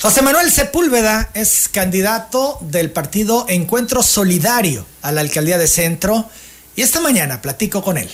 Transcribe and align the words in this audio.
José 0.00 0.22
Manuel 0.22 0.52
Sepúlveda 0.52 1.28
es 1.34 1.68
candidato 1.68 2.58
del 2.60 2.92
partido 2.92 3.46
Encuentro 3.48 4.04
Solidario 4.04 4.86
a 5.02 5.10
la 5.10 5.22
alcaldía 5.22 5.58
de 5.58 5.66
Centro 5.66 6.30
y 6.76 6.82
esta 6.82 7.00
mañana 7.00 7.42
platico 7.42 7.82
con 7.82 7.98
él. 7.98 8.08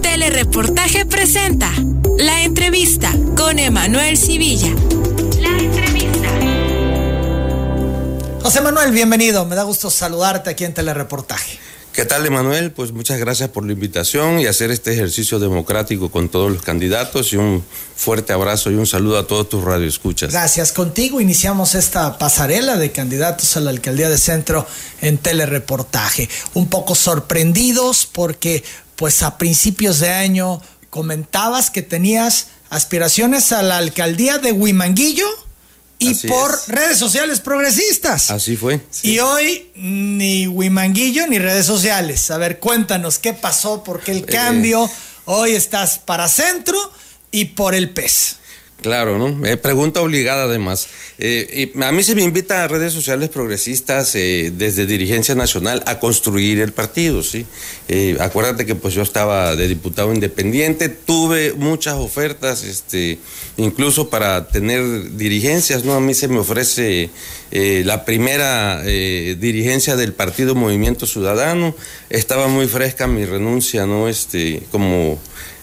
Telereportaje 0.00 1.06
presenta 1.06 1.72
la 2.18 2.42
entrevista 2.42 3.12
con 3.36 3.58
Emanuel 3.58 4.16
Civilla. 4.16 4.72
La 5.40 5.58
entrevista. 5.58 6.28
José 8.42 8.60
Manuel, 8.60 8.92
bienvenido. 8.92 9.44
Me 9.44 9.56
da 9.56 9.64
gusto 9.64 9.90
saludarte 9.90 10.50
aquí 10.50 10.64
en 10.64 10.72
Telereportaje. 10.72 11.58
¿Qué 11.98 12.04
tal, 12.04 12.24
Emanuel? 12.24 12.70
Pues 12.70 12.92
muchas 12.92 13.18
gracias 13.18 13.48
por 13.48 13.66
la 13.66 13.72
invitación 13.72 14.38
y 14.38 14.46
hacer 14.46 14.70
este 14.70 14.92
ejercicio 14.92 15.40
democrático 15.40 16.12
con 16.12 16.28
todos 16.28 16.52
los 16.52 16.62
candidatos 16.62 17.32
y 17.32 17.36
un 17.38 17.64
fuerte 17.96 18.32
abrazo 18.32 18.70
y 18.70 18.76
un 18.76 18.86
saludo 18.86 19.18
a 19.18 19.26
todos 19.26 19.48
tus 19.48 19.64
radioescuchas. 19.64 20.30
Gracias. 20.30 20.70
Contigo 20.70 21.20
iniciamos 21.20 21.74
esta 21.74 22.16
pasarela 22.16 22.76
de 22.76 22.92
candidatos 22.92 23.56
a 23.56 23.60
la 23.62 23.70
alcaldía 23.70 24.08
de 24.08 24.16
Centro 24.16 24.64
en 25.00 25.18
telereportaje. 25.18 26.28
Un 26.54 26.68
poco 26.68 26.94
sorprendidos 26.94 28.06
porque, 28.06 28.62
pues, 28.94 29.24
a 29.24 29.36
principios 29.36 29.98
de 29.98 30.10
año 30.10 30.62
comentabas 30.90 31.68
que 31.68 31.82
tenías 31.82 32.46
aspiraciones 32.70 33.50
a 33.50 33.62
la 33.62 33.78
alcaldía 33.78 34.38
de 34.38 34.52
Huimanguillo 34.52 35.26
y 35.98 36.14
por 36.28 36.56
redes 36.68 36.98
sociales 36.98 37.40
progresistas. 37.40 38.30
Así 38.30 38.56
fue. 38.56 38.80
Y 39.02 39.18
hoy 39.18 39.70
ni 39.74 40.46
Huimanguillo 40.46 41.26
ni 41.26 41.38
redes 41.38 41.66
sociales. 41.66 42.30
A 42.30 42.38
ver, 42.38 42.58
cuéntanos 42.58 43.18
qué 43.18 43.34
pasó, 43.34 43.82
por 43.82 44.00
qué 44.00 44.12
el 44.12 44.18
eh, 44.18 44.26
cambio. 44.26 44.90
Hoy 45.24 45.52
estás 45.52 45.98
para 45.98 46.28
centro 46.28 46.78
y 47.30 47.46
por 47.46 47.74
el 47.74 47.90
PES. 47.90 48.37
Claro, 48.80 49.18
¿no? 49.18 49.44
Eh, 49.44 49.56
pregunta 49.56 50.00
obligada 50.00 50.44
además. 50.44 50.86
Eh, 51.18 51.72
a 51.82 51.90
mí 51.90 52.04
se 52.04 52.14
me 52.14 52.22
invita 52.22 52.62
a 52.62 52.68
redes 52.68 52.92
sociales 52.92 53.28
progresistas 53.28 54.14
eh, 54.14 54.52
desde 54.54 54.86
dirigencia 54.86 55.34
nacional 55.34 55.82
a 55.86 55.98
construir 55.98 56.60
el 56.60 56.72
partido, 56.72 57.22
¿sí? 57.24 57.44
acuérdate 58.20 58.66
que 58.66 58.74
pues 58.74 58.94
yo 58.94 59.02
estaba 59.02 59.56
de 59.56 59.66
diputado 59.66 60.14
independiente, 60.14 60.88
tuve 60.90 61.54
muchas 61.54 61.94
ofertas, 61.94 62.62
este, 62.62 63.18
incluso 63.56 64.10
para 64.10 64.46
tener 64.48 65.16
dirigencias, 65.16 65.84
¿no? 65.84 65.94
A 65.94 66.00
mí 66.00 66.12
se 66.12 66.28
me 66.28 66.38
ofrece 66.38 67.10
la 67.50 68.04
primera 68.04 68.82
dirigencia 68.82 69.96
del 69.96 70.12
partido 70.12 70.54
Movimiento 70.54 71.06
Ciudadano, 71.06 71.74
estaba 72.10 72.46
muy 72.46 72.68
fresca 72.68 73.06
mi 73.06 73.24
renuncia, 73.24 73.86
¿no? 73.86 74.06
Este, 74.06 74.62
como 74.70 75.18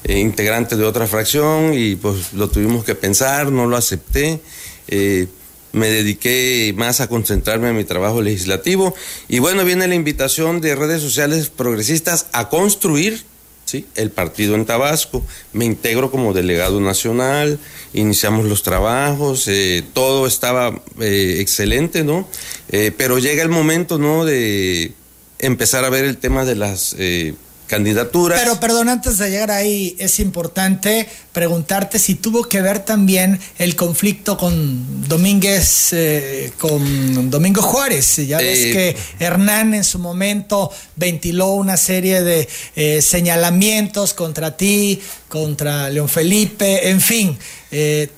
eh, 0.08 0.20
integrante 0.20 0.76
de 0.76 0.84
otra 0.84 1.08
fracción 1.08 1.74
y 1.74 1.96
pues 1.96 2.34
lo 2.34 2.48
tuvimos 2.48 2.86
que 2.86 2.94
pensar, 2.94 3.52
no 3.52 3.66
lo 3.66 3.76
acepté. 3.76 4.40
Eh, 4.88 5.26
me 5.72 5.90
dediqué 5.90 6.76
más 6.78 7.02
a 7.02 7.08
concentrarme 7.08 7.70
en 7.70 7.78
mi 7.78 7.86
trabajo 7.86 8.22
legislativo 8.22 8.94
y 9.28 9.40
bueno, 9.40 9.66
viene 9.66 9.88
la 9.88 9.96
invitación 9.96 10.62
de 10.62 10.76
redes 10.76 11.02
sociales 11.02 11.50
progresistas 11.50 12.28
a 12.34 12.50
construir 12.50 13.24
¿sí? 13.66 13.88
el 13.96 14.12
partido 14.12 14.54
en 14.54 14.66
Tabasco. 14.66 15.24
Me 15.54 15.66
integro 15.66 16.12
como 16.12 16.34
delegado 16.34 16.80
nacional, 16.80 17.58
iniciamos 17.96 18.46
los 18.46 18.62
trabajos, 18.62 19.48
eh, 19.48 19.84
todo 19.94 20.28
estaba 20.28 20.84
excelente, 21.00 22.04
¿no? 22.04 22.30
pero 22.96 23.18
llega 23.18 23.42
el 23.42 23.50
momento, 23.50 23.98
¿no? 23.98 24.24
De 24.24 24.92
empezar 25.40 25.84
a 25.84 25.90
ver 25.90 26.06
el 26.06 26.18
tema 26.18 26.46
de 26.46 26.56
las 26.56 26.96
candidaturas. 27.68 28.40
Pero 28.40 28.60
perdón, 28.60 28.90
antes 28.90 29.18
de 29.18 29.30
llegar 29.30 29.52
ahí, 29.52 29.96
es 30.00 30.20
importante 30.20 31.08
preguntarte 31.32 32.00
si 32.00 32.16
tuvo 32.16 32.44
que 32.44 32.62
ver 32.62 32.80
también 32.80 33.40
el 33.58 33.76
conflicto 33.76 34.38
con 34.38 35.08
Domínguez, 35.08 35.94
eh, 35.94 36.52
con 36.58 37.30
Domingo 37.30 37.62
Juárez. 37.62 38.18
Ya 38.26 38.38
ves 38.38 38.60
eh, 38.60 38.72
que 38.72 38.98
Hernán 39.26 39.74
en 39.74 39.84
su 39.84 40.00
momento 40.00 40.72
ventiló 40.96 41.50
una 41.54 41.78
serie 41.78 42.22
de 42.22 42.48
eh, 42.76 43.02
señalamientos 43.02 44.14
contra 44.14 44.56
ti, 44.56 45.02
contra 45.28 45.90
León 45.90 46.10
Felipe, 46.10 46.90
en 46.90 47.02
fin. 47.02 47.38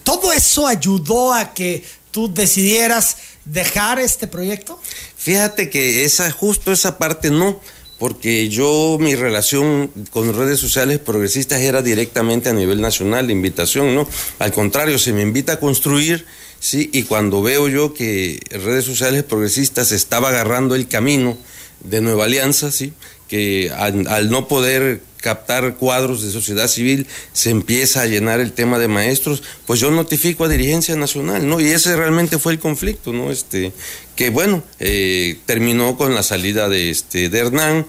¿Todo 0.04 0.32
eso 0.34 0.68
ayudó 0.68 1.34
a 1.34 1.52
que 1.52 1.84
tú 2.12 2.32
decidieras 2.32 3.18
dejar 3.44 3.98
este 3.98 4.28
proyecto? 4.28 4.80
Fíjate 5.18 5.72
que 5.72 6.06
esa, 6.06 6.30
justo 6.30 6.72
esa 6.72 7.00
parte 7.00 7.32
no 7.32 7.60
porque 8.00 8.50
yo 8.50 8.98
mi 9.00 9.16
relación 9.16 9.90
con 10.12 10.34
redes 10.36 10.60
sociales 10.60 11.00
progresistas 11.00 11.62
era 11.62 11.82
directamente 11.82 12.50
a 12.50 12.54
nivel 12.54 12.80
nacional, 12.82 13.28
de 13.28 13.34
invitación, 13.34 13.96
¿no? 13.96 14.08
Al 14.40 14.52
contrario, 14.52 15.00
se 15.00 15.14
me 15.14 15.22
invita 15.22 15.54
a 15.54 15.60
construir, 15.60 16.26
¿sí? 16.60 16.90
Y 16.94 17.04
cuando 17.04 17.42
veo 17.42 17.68
yo 17.68 17.94
que 17.94 18.40
redes 18.52 18.86
sociales 18.86 19.24
progresistas 19.24 19.92
estaba 19.92 20.30
agarrando 20.30 20.76
el 20.76 20.88
camino 20.88 21.38
de 21.84 22.02
Nueva 22.02 22.26
Alianza, 22.26 22.72
¿sí? 22.72 22.94
Que 23.28 23.72
al 23.76 24.30
no 24.30 24.48
poder 24.48 25.02
captar 25.28 25.76
cuadros 25.76 26.24
de 26.24 26.32
sociedad 26.32 26.70
civil, 26.70 27.06
se 27.34 27.50
empieza 27.50 28.02
a 28.02 28.06
llenar 28.06 28.40
el 28.40 28.54
tema 28.54 28.80
de 28.80 28.88
maestros, 28.88 29.44
pues 29.66 29.82
yo 29.82 29.92
notifico 29.92 30.46
a 30.46 30.48
dirigencia 30.48 30.96
nacional, 30.96 31.46
¿no? 31.46 31.60
Y 31.60 31.68
ese 31.68 31.98
realmente 31.98 32.40
fue 32.40 32.54
el 32.54 32.60
conflicto, 32.60 33.12
¿no? 33.12 33.30
Este, 33.30 33.74
que 34.16 34.30
bueno, 34.30 34.64
eh, 34.80 35.38
terminó 35.46 35.98
con 35.98 36.16
la 36.16 36.24
salida 36.24 36.70
de, 36.70 36.90
este, 36.90 37.28
de 37.28 37.40
Hernán, 37.40 37.86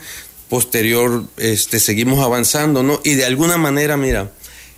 posterior 0.49 1.26
este, 1.37 1.78
seguimos 1.78 2.25
avanzando, 2.25 2.82
¿no? 2.82 3.00
Y 3.04 3.15
de 3.15 3.25
alguna 3.25 3.56
manera, 3.56 3.97
mira, 3.97 4.32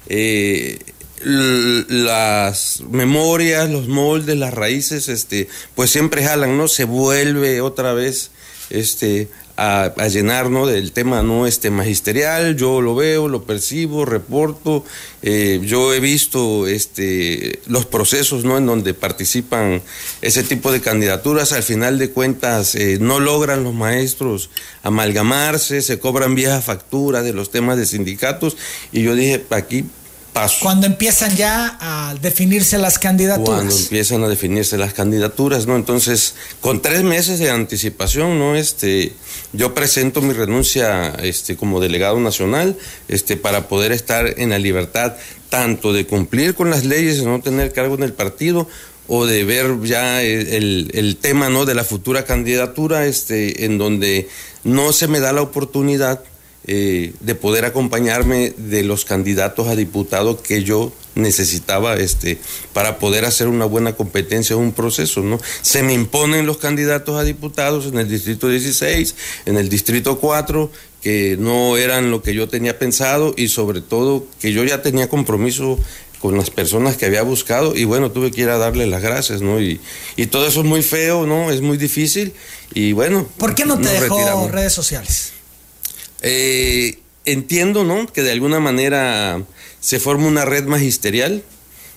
eh, 0.06 0.80
las 1.24 2.82
memorias, 2.90 3.70
los 3.70 3.88
moldes, 3.88 4.36
las 4.36 4.52
raíces, 4.52 5.08
este, 5.08 5.48
pues 5.74 5.90
siempre 5.90 6.22
jalan, 6.22 6.58
¿no? 6.58 6.68
Se 6.68 6.84
vuelve 6.84 7.62
otra 7.62 7.94
vez 7.94 8.32
este, 8.68 9.28
a, 9.60 9.92
a, 9.94 10.08
llenar 10.08 10.48
del 10.48 10.92
tema 10.92 11.22
no 11.22 11.46
este 11.46 11.70
magisterial. 11.70 12.56
Yo 12.56 12.80
lo 12.80 12.94
veo 12.94 13.28
lo 13.28 13.44
percibo 13.44 14.06
reporto. 14.06 14.84
Eh, 15.22 15.60
yo 15.62 15.92
he 15.92 16.00
visto 16.00 16.66
este 16.66 17.60
los 17.66 17.84
procesos 17.84 18.44
no 18.44 18.56
en 18.56 18.64
donde 18.64 18.94
participan 18.94 19.82
ese 20.22 20.42
tipo 20.44 20.72
de 20.72 20.80
candidaturas. 20.80 21.52
Al 21.52 21.62
final 21.62 21.98
de 21.98 22.10
cuentas 22.10 22.74
eh, 22.74 22.96
no 23.00 23.20
logran 23.20 23.62
los 23.62 23.74
maestros 23.74 24.48
amalgamarse 24.82 25.82
se 25.82 25.98
cobran 25.98 26.34
viejas 26.34 26.64
facturas 26.64 27.22
de 27.22 27.34
los 27.34 27.50
temas 27.50 27.76
de 27.76 27.84
sindicatos. 27.84 28.56
Y 28.92 29.02
yo 29.02 29.14
dije 29.14 29.44
aquí 29.50 29.84
cuando 30.62 30.86
empiezan 30.86 31.36
ya 31.36 31.76
a 31.80 32.14
definirse 32.20 32.78
las 32.78 32.98
candidaturas. 32.98 33.46
Cuando 33.46 33.76
empiezan 33.76 34.24
a 34.24 34.28
definirse 34.28 34.78
las 34.78 34.94
candidaturas, 34.94 35.66
¿no? 35.66 35.76
Entonces, 35.76 36.34
con 36.60 36.82
tres 36.82 37.02
meses 37.02 37.38
de 37.38 37.50
anticipación, 37.50 38.38
¿no? 38.38 38.54
Este, 38.54 39.12
yo 39.52 39.74
presento 39.74 40.20
mi 40.20 40.32
renuncia 40.32 41.10
este, 41.22 41.56
como 41.56 41.80
delegado 41.80 42.20
nacional 42.20 42.76
este, 43.08 43.36
para 43.36 43.68
poder 43.68 43.92
estar 43.92 44.38
en 44.38 44.50
la 44.50 44.58
libertad 44.58 45.16
tanto 45.48 45.92
de 45.92 46.06
cumplir 46.06 46.54
con 46.54 46.70
las 46.70 46.84
leyes, 46.84 47.18
de 47.18 47.26
no 47.26 47.40
tener 47.40 47.72
cargo 47.72 47.96
en 47.96 48.04
el 48.04 48.12
partido, 48.12 48.68
o 49.12 49.26
de 49.26 49.42
ver 49.42 49.80
ya 49.82 50.22
el, 50.22 50.92
el, 50.94 51.16
tema 51.16 51.48
no 51.48 51.64
de 51.64 51.74
la 51.74 51.82
futura 51.82 52.24
candidatura 52.24 53.06
este 53.06 53.64
en 53.64 53.76
donde 53.76 54.28
no 54.62 54.92
se 54.92 55.08
me 55.08 55.18
da 55.18 55.32
la 55.32 55.42
oportunidad 55.42 56.22
eh, 56.66 57.14
de 57.20 57.34
poder 57.34 57.64
acompañarme 57.64 58.52
de 58.56 58.82
los 58.82 59.04
candidatos 59.06 59.68
a 59.68 59.76
diputado 59.76 60.42
que 60.42 60.62
yo 60.62 60.92
necesitaba 61.14 61.96
este, 61.96 62.38
para 62.72 62.98
poder 62.98 63.24
hacer 63.24 63.48
una 63.48 63.64
buena 63.64 63.94
competencia 63.94 64.54
en 64.54 64.60
un 64.60 64.72
proceso. 64.72 65.22
¿no? 65.22 65.40
Se 65.62 65.82
me 65.82 65.94
imponen 65.94 66.46
los 66.46 66.58
candidatos 66.58 67.18
a 67.18 67.24
diputados 67.24 67.86
en 67.86 67.98
el 67.98 68.08
distrito 68.08 68.48
16, 68.48 69.14
en 69.46 69.56
el 69.56 69.68
distrito 69.68 70.18
4, 70.18 70.70
que 71.00 71.36
no 71.40 71.76
eran 71.78 72.10
lo 72.10 72.22
que 72.22 72.34
yo 72.34 72.48
tenía 72.48 72.78
pensado 72.78 73.34
y 73.36 73.48
sobre 73.48 73.80
todo 73.80 74.26
que 74.40 74.52
yo 74.52 74.62
ya 74.64 74.82
tenía 74.82 75.08
compromiso 75.08 75.78
con 76.20 76.36
las 76.36 76.50
personas 76.50 76.98
que 76.98 77.06
había 77.06 77.22
buscado 77.22 77.74
y 77.74 77.84
bueno, 77.84 78.10
tuve 78.10 78.30
que 78.30 78.42
ir 78.42 78.50
a 78.50 78.58
darle 78.58 78.86
las 78.86 79.00
gracias, 79.00 79.40
¿no? 79.40 79.60
Y, 79.60 79.80
y 80.16 80.26
todo 80.26 80.46
eso 80.46 80.60
es 80.60 80.66
muy 80.66 80.82
feo, 80.82 81.26
¿no? 81.26 81.50
Es 81.50 81.62
muy 81.62 81.78
difícil 81.78 82.34
y 82.74 82.92
bueno. 82.92 83.26
¿Por 83.38 83.54
qué 83.54 83.64
no 83.64 83.78
te 83.78 83.88
dejó 83.88 84.48
redes 84.48 84.74
sociales? 84.74 85.39
Eh, 86.22 86.98
entiendo, 87.24 87.84
¿no? 87.84 88.06
Que 88.06 88.22
de 88.22 88.32
alguna 88.32 88.60
manera 88.60 89.42
se 89.80 90.00
forma 90.00 90.26
una 90.26 90.44
red 90.44 90.64
magisterial, 90.64 91.42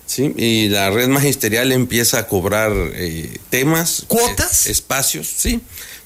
¿sí? 0.05 0.33
Y 0.37 0.69
la 0.69 0.89
red 0.89 1.07
magisterial 1.07 1.71
empieza 1.71 2.19
a 2.19 2.27
cobrar 2.27 2.71
eh, 2.93 3.37
temas. 3.49 4.05
¿Cuotas? 4.07 4.67
Eh, 4.67 4.71
espacios, 4.71 5.27
sí. 5.27 5.61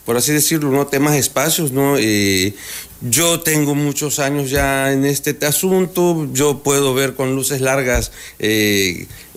Por 0.06 0.16
así 0.16 0.32
decirlo, 0.32 0.72
¿no? 0.72 0.88
Temas, 0.88 1.16
espacios, 1.16 1.72
¿no? 1.72 1.98
yo 3.00 3.42
tengo 3.42 3.76
muchos 3.76 4.18
años 4.18 4.50
ya 4.50 4.92
en 4.92 5.06
este 5.06 5.38
asunto, 5.46 6.28
yo 6.34 6.64
puedo 6.64 6.96
ver 6.96 7.14
con 7.14 7.36
luces 7.36 7.62
largas 7.62 8.12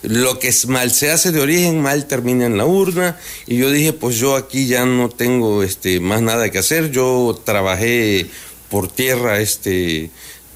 lo 0.02 0.38
que 0.38 0.52
mal 0.66 0.90
se 0.90 1.10
hace 1.10 1.30
de 1.30 1.40
origen, 1.40 1.80
mal 1.80 2.06
termina 2.06 2.46
en 2.46 2.56
la 2.56 2.64
urna. 2.64 3.18
Y 3.46 3.58
yo 3.58 3.70
dije, 3.70 3.92
pues 3.92 4.16
yo 4.16 4.36
aquí 4.36 4.66
ya 4.66 4.86
no 4.86 5.08
tengo 5.08 5.62
este, 5.62 6.00
más 6.00 6.22
nada 6.22 6.50
que 6.50 6.58
hacer. 6.58 6.90
Yo 6.90 7.40
trabajé 7.44 8.26
por 8.70 8.90
tierra 8.90 9.40
este 9.40 10.10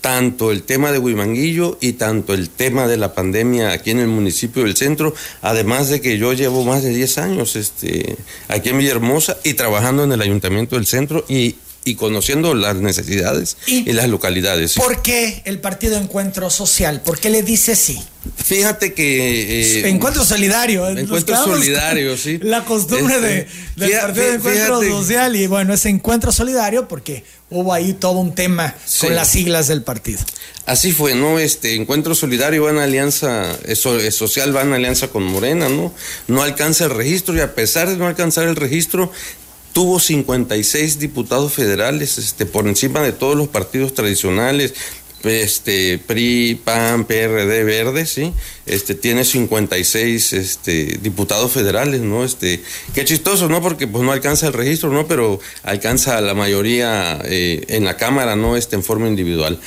tanto 0.05 0.51
el 0.53 0.65
tema 0.65 0.93
de 0.93 0.99
Huimanguillo 0.99 1.79
y 1.81 1.95
tanto 1.95 2.35
el 2.35 2.51
tema 2.51 2.87
de 2.87 2.99
la 2.99 3.15
pandemia 3.15 3.73
aquí 3.73 3.91
en 3.91 4.01
el 4.01 4.09
municipio 4.09 4.65
del 4.65 4.77
centro, 4.77 5.15
además 5.41 5.89
de 5.89 6.03
que 6.03 6.19
yo 6.19 6.35
llevo 6.35 6.63
más 6.63 6.83
de 6.83 6.91
10 6.91 7.17
años 7.17 7.57
este, 7.57 8.19
aquí 8.49 8.69
en 8.69 8.77
Villahermosa 8.77 9.39
y 9.45 9.55
trabajando 9.55 10.05
en 10.05 10.13
el 10.13 10.21
ayuntamiento 10.21 10.77
del 10.77 10.85
centro 10.85 11.25
y 11.27 11.55
y 11.85 11.97
conociendo 11.97 12.55
las 12.55 12.77
necesidades 12.77 13.57
y, 13.67 13.93
las 13.93 14.09
localidades. 14.09 14.75
¿Por 14.75 15.03
qué 15.03 15.43
el 15.45 15.61
Partido 15.61 15.99
Encuentro 15.99 16.49
Social? 16.51 17.03
¿Por 17.03 17.19
qué 17.19 17.31
le 17.31 17.43
dice 17.43 17.77
sí? 17.77 18.03
Fíjate 18.37 18.95
que... 18.95 19.83
Eh, 19.83 19.89
encuentro 19.89 20.25
solidario. 20.25 20.89
Encuentro 20.89 21.37
solidario, 21.37 22.17
sí. 22.17 22.39
La 22.43 22.65
costumbre 22.65 23.21
de, 23.21 23.41
este, 23.41 23.87
del 23.87 24.01
Partido 24.01 24.35
Encuentro 24.35 24.99
Social 24.99 25.37
y 25.37 25.47
bueno, 25.47 25.75
ese 25.75 25.91
encuentro 25.91 26.33
solidario 26.33 26.89
porque 26.89 27.23
hubo 27.51 27.73
ahí 27.73 27.93
todo 27.93 28.19
un 28.19 28.35
tema 28.35 28.75
con 29.01 29.15
las 29.15 29.29
siglas 29.29 29.69
del 29.69 29.83
partido. 29.83 30.21
Así 30.67 30.93
fue, 30.93 31.15
¿no? 31.15 31.39
Este 31.39 31.75
encuentro 31.75 32.15
solidario 32.15 32.65
va 32.65 32.71
en 32.71 32.79
alianza, 32.79 33.55
eso, 33.67 33.99
social 34.11 34.57
va 34.57 34.63
en 34.63 34.73
alianza 34.73 35.09
con 35.09 35.23
Morena, 35.23 35.69
¿no? 35.69 35.93
No 36.27 36.43
alcanza 36.43 36.85
el 36.85 36.91
registro 36.91 37.35
y 37.35 37.41
a 37.41 37.55
pesar 37.55 37.91
de 37.91 37.97
no 37.97 38.07
alcanzar 38.07 38.49
el 38.49 38.57
registro, 38.57 39.13
tuvo 39.75 39.99
56 40.01 41.01
diputados 41.01 41.53
federales 41.53 42.17
este, 42.17 42.47
por 42.47 42.67
encima 42.67 43.03
de 43.03 43.13
todos 43.13 43.37
los 43.37 43.49
partidos 43.49 43.93
tradicionales, 43.93 44.73
este 45.25 45.99
PRI, 45.99 46.61
PAN, 46.63 47.07
PRD, 47.07 47.65
Verde, 47.65 48.07
sí, 48.07 48.33
este 48.67 48.95
tiene 48.95 49.25
56 49.25 50.33
este 50.35 50.99
diputados 51.01 51.51
federales, 51.51 52.03
¿no? 52.03 52.25
Este, 52.25 52.63
qué 52.95 53.05
chistoso, 53.05 53.49
¿no? 53.49 53.63
Porque 53.63 53.87
pues 53.87 54.05
no 54.05 54.13
alcanza 54.13 54.47
el 54.47 54.53
registro, 54.53 54.91
¿no? 54.91 55.07
Pero 55.09 55.41
alcanza 55.63 56.21
la 56.21 56.35
mayoría 56.35 57.19
eh, 57.25 57.65
en 57.69 57.85
la 57.85 57.97
Cámara, 57.97 58.37
¿no? 58.37 58.57
Este 58.57 58.77
en 58.77 58.85
forma 58.85 59.09
individual. 59.09 59.59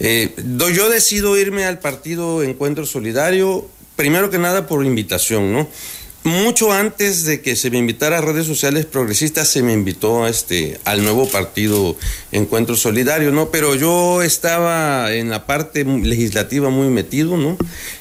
Eh, 0.00 0.34
yo 0.74 0.90
decido 0.90 1.36
irme 1.36 1.64
al 1.64 1.78
partido 1.78 2.42
Encuentro 2.42 2.86
Solidario, 2.86 3.66
primero 3.96 4.30
que 4.30 4.38
nada 4.38 4.66
por 4.66 4.84
invitación, 4.84 5.52
¿no? 5.52 5.66
Mucho 6.26 6.72
antes 6.72 7.24
de 7.24 7.40
que 7.40 7.56
se 7.56 7.70
me 7.70 7.78
invitara 7.78 8.18
a 8.18 8.20
redes 8.20 8.46
sociales 8.46 8.84
progresistas, 8.84 9.48
se 9.48 9.62
me 9.62 9.72
invitó 9.72 10.24
a 10.24 10.28
este, 10.28 10.78
al 10.84 11.02
nuevo 11.02 11.28
partido 11.28 11.96
Encuentro 12.32 12.76
Solidario, 12.76 13.30
¿no? 13.30 13.50
Pero 13.50 13.74
yo 13.74 14.22
estaba 14.22 15.14
en 15.14 15.30
la 15.30 15.46
parte 15.46 15.84
legislativa 15.84 16.68
muy 16.68 16.88
metido, 16.88 17.36
¿no? 17.36 17.56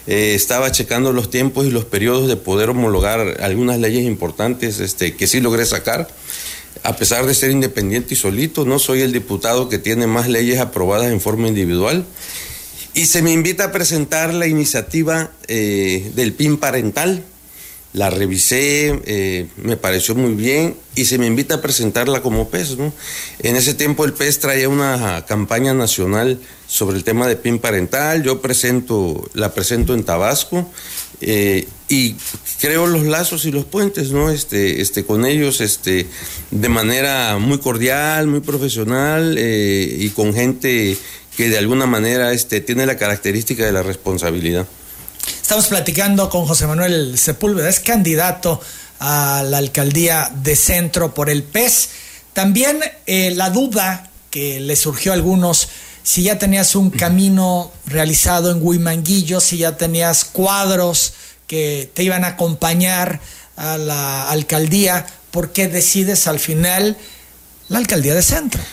Eh, 0.08 0.34
estaba 0.36 0.72
checando 0.72 1.14
los 1.14 1.30
tiempos 1.30 1.68
y 1.68 1.72
los 1.72 1.86
periodos 1.86 2.28
de 2.28 2.36
poder 2.36 2.70
homologar 2.70 3.42
algunas 3.42 3.80
leyes 3.80 4.04
importantes 4.04 4.80
este, 4.80 5.16
que 5.16 5.28
sí 5.28 5.40
logré 5.40 5.66
sacar. 5.66 6.10
A 6.84 6.96
pesar 6.96 7.26
de 7.26 7.34
ser 7.34 7.52
independiente 7.52 8.16
y 8.16 8.18
solito, 8.18 8.66
no 8.66 8.80
soy 8.80 9.02
el 9.02 9.12
diputado 9.12 9.70
que 9.70 9.80
tiene 9.80 10.08
más 10.08 10.28
leyes 10.28 10.60
aprobadas 10.60 11.12
en 11.12 11.22
forma 11.22 11.48
individual. 11.48 12.06
Y 12.96 13.08
se 13.08 13.22
me 13.22 13.32
invita 13.32 13.66
a 13.66 13.72
presentar 13.72 14.34
la 14.34 14.48
iniciativa 14.48 15.32
eh, 15.48 16.12
del 16.16 16.34
PIN 16.34 16.58
parental, 16.58 17.24
la 17.96 18.10
revisé, 18.10 19.02
eh, 19.06 19.48
me 19.56 19.78
pareció 19.78 20.16
muy 20.16 20.34
bien 20.34 20.76
y 20.96 21.06
se 21.06 21.18
me 21.18 21.28
invita 21.28 21.56
a 21.56 21.62
presentarla 21.62 22.22
como 22.22 22.50
PES. 22.50 22.78
¿no? 22.78 22.94
En 23.40 23.56
ese 23.56 23.74
tiempo 23.74 24.04
el 24.04 24.12
PES 24.12 24.40
traía 24.40 24.68
una 24.68 25.26
campaña 25.26 25.74
nacional 25.74 26.40
sobre 26.68 26.98
el 26.98 27.06
tema 27.06 27.26
de 27.26 27.38
PIN 27.38 27.60
parental, 27.60 28.22
yo 28.22 28.42
presento, 28.42 29.30
la 29.34 29.54
presento 29.54 29.94
en 29.94 30.04
Tabasco 30.04 30.70
eh, 31.22 31.70
y 31.88 32.16
creo 32.60 32.86
los 32.86 33.04
lazos 33.04 33.46
y 33.46 33.52
los 33.52 33.64
puentes 33.64 34.12
¿no? 34.12 34.30
este, 34.30 34.82
este, 34.82 35.06
con 35.06 35.26
ellos 35.26 35.62
este, 35.62 36.06
de 36.52 36.70
manera 36.70 37.38
muy 37.38 37.60
cordial, 37.60 38.28
muy 38.28 38.42
profesional 38.42 39.38
eh, 39.38 39.98
y 40.00 40.10
con 40.10 40.34
gente 40.34 40.98
que 41.38 41.50
de 41.50 41.58
alguna 41.58 41.86
manera 41.86 42.34
este, 42.34 42.60
tiene 42.60 42.86
la 42.86 42.98
característica 42.98 43.66
de 43.66 43.72
la 43.72 43.84
responsabilidad. 43.84 44.68
Estamos 45.46 45.68
platicando 45.68 46.28
con 46.28 46.48
José 46.48 46.66
Manuel 46.66 47.20
Sepúlveda, 47.20 47.70
es 47.70 47.80
candidato 47.80 48.60
a 49.00 49.44
la 49.48 49.60
alcaldía 49.60 50.32
de 50.42 50.56
centro 50.56 51.14
por 51.14 51.30
el 51.30 51.44
PES. 51.44 51.90
También 52.34 52.80
eh, 53.06 53.30
la 53.30 53.52
duda 53.52 54.10
que 54.32 54.60
le 54.60 54.76
surgió 54.76 55.12
a 55.12 55.14
algunos, 55.14 55.68
si 56.02 56.24
ya 56.24 56.40
tenías 56.40 56.76
un 56.76 56.90
camino 56.90 57.72
realizado 57.86 58.50
en 58.50 58.58
Huimanguillo, 58.60 59.40
si 59.40 59.60
ya 59.60 59.78
tenías 59.78 60.26
cuadros 60.26 61.14
que 61.46 61.92
te 61.94 62.02
iban 62.02 62.24
a 62.24 62.30
acompañar 62.30 63.20
a 63.56 63.78
la 63.78 64.28
alcaldía, 64.32 65.06
¿por 65.30 65.54
qué 65.54 65.68
decides 65.68 66.26
al 66.26 66.40
final 66.40 66.98
la 67.70 67.78
alcaldía 67.78 68.16
de 68.16 68.24
centro? 68.24 68.64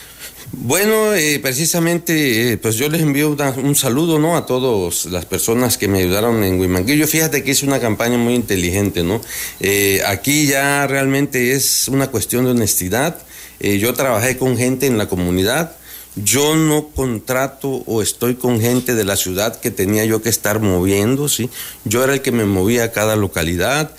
Bueno, 0.55 1.15
eh, 1.15 1.39
precisamente, 1.39 2.53
eh, 2.53 2.57
pues 2.59 2.77
yo 2.77 2.91
les 2.91 3.01
envío 3.01 3.35
un 3.57 3.75
saludo, 3.75 4.19
¿no? 4.19 4.37
A 4.37 4.45
todas 4.45 5.07
las 5.07 5.25
personas 5.25 5.79
que 5.79 5.89
me 5.89 6.01
ayudaron 6.01 6.45
en 6.45 6.61
Huimanguillo. 6.61 7.07
Fíjate 7.07 7.43
que 7.43 7.53
hice 7.53 7.65
una 7.65 7.81
campaña 7.81 8.19
muy 8.19 8.35
inteligente, 8.35 9.03
¿no? 9.03 9.23
Eh, 9.61 10.03
aquí 10.07 10.47
ya 10.47 10.87
realmente 10.87 11.53
es 11.53 11.89
una 11.89 12.09
cuestión 12.09 12.45
de 12.45 12.51
honestidad. 12.51 13.17
yo 13.61 13.95
trabajé 13.95 14.37
con 14.37 14.57
gente 14.59 14.87
en 14.87 14.99
la 14.99 15.07
comunidad. 15.09 15.77
Yo 16.17 16.57
no 16.57 16.89
contrato 16.89 17.69
o 17.87 18.03
estoy 18.03 18.35
con 18.35 18.61
gente 18.61 18.95
de 18.95 19.05
la 19.05 19.17
ciudad 19.17 19.59
que 19.59 19.71
tenía 19.71 20.05
yo 20.05 20.21
que 20.21 20.29
estar 20.29 20.61
moviendo, 20.61 21.29
¿sí? 21.29 21.49
Yo 21.85 22.05
era 22.05 22.13
el 22.13 22.23
que 22.23 22.33
me 22.33 22.45
movía 22.45 22.85
a 22.85 22.93
cada 22.93 23.17
localidad. 23.17 23.95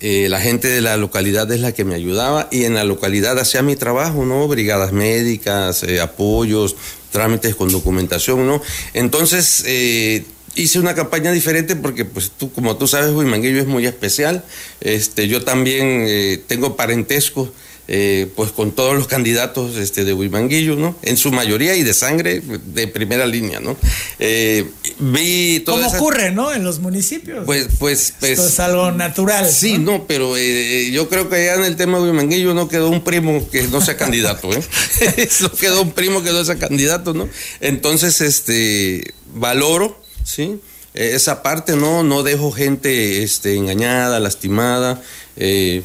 Eh, 0.00 0.28
la 0.28 0.40
gente 0.40 0.68
de 0.68 0.80
la 0.80 0.96
localidad 0.96 1.50
es 1.52 1.60
la 1.60 1.72
que 1.72 1.84
me 1.84 1.94
ayudaba 1.94 2.48
y 2.50 2.64
en 2.64 2.74
la 2.74 2.84
localidad 2.84 3.38
hacía 3.38 3.62
mi 3.62 3.76
trabajo, 3.76 4.24
¿no? 4.24 4.46
Brigadas 4.48 4.92
médicas, 4.92 5.82
eh, 5.82 6.00
apoyos, 6.00 6.76
trámites 7.10 7.54
con 7.54 7.70
documentación, 7.70 8.46
¿no? 8.46 8.60
Entonces, 8.92 9.62
eh, 9.66 10.24
hice 10.56 10.78
una 10.78 10.94
campaña 10.94 11.32
diferente 11.32 11.76
porque, 11.76 12.04
pues, 12.04 12.32
tú, 12.36 12.52
como 12.52 12.76
tú 12.76 12.86
sabes, 12.86 13.10
Huimanguillo 13.12 13.60
es 13.60 13.66
muy 13.66 13.86
especial. 13.86 14.44
Este, 14.80 15.28
yo 15.28 15.42
también 15.42 16.42
tengo 16.48 16.76
parentesco 16.76 17.52
eh, 17.86 18.30
pues 18.34 18.50
con 18.50 18.72
todos 18.72 18.94
los 18.94 19.06
candidatos 19.06 19.76
este, 19.76 20.04
de 20.04 20.14
Huimanguillo, 20.14 20.76
¿no? 20.76 20.96
En 21.02 21.18
su 21.18 21.32
mayoría 21.32 21.76
y 21.76 21.82
de 21.82 21.92
sangre 21.92 22.40
de 22.40 22.88
primera 22.88 23.26
línea, 23.26 23.60
¿no? 23.60 23.76
Eh, 24.18 24.70
vi 24.98 25.62
¿Cómo 25.66 25.86
ocurre, 25.88 26.30
no? 26.30 26.52
En 26.52 26.64
los 26.64 26.80
municipios. 26.80 27.44
Pues, 27.44 27.68
pues, 27.78 28.14
pues. 28.18 28.32
Esto 28.32 28.46
es 28.46 28.60
algo 28.60 28.90
natural. 28.92 29.50
Sí, 29.50 29.76
no, 29.76 30.06
pero 30.06 30.36
eh, 30.36 30.90
yo 30.92 31.10
creo 31.10 31.28
que 31.28 31.44
ya 31.44 31.54
en 31.54 31.64
el 31.64 31.76
tema 31.76 31.98
de 31.98 32.04
Huimanguillo 32.04 32.54
no 32.54 32.68
quedó 32.68 32.88
un 32.88 33.04
primo 33.04 33.48
que 33.50 33.64
no 33.64 33.82
sea 33.82 33.96
candidato, 33.98 34.50
¿eh? 34.52 34.62
no 35.42 35.52
quedó 35.52 35.82
un 35.82 35.92
primo 35.92 36.22
que 36.22 36.32
no 36.32 36.42
sea 36.44 36.56
candidato, 36.56 37.12
¿no? 37.12 37.28
Entonces, 37.60 38.22
este, 38.22 39.12
valoro, 39.34 40.02
¿sí? 40.24 40.58
esa 40.94 41.42
parte, 41.42 41.76
¿no? 41.76 42.02
No 42.04 42.22
dejo 42.22 42.52
gente 42.52 43.22
este, 43.22 43.56
engañada, 43.56 44.20
lastimada. 44.20 45.02
Eh, 45.36 45.82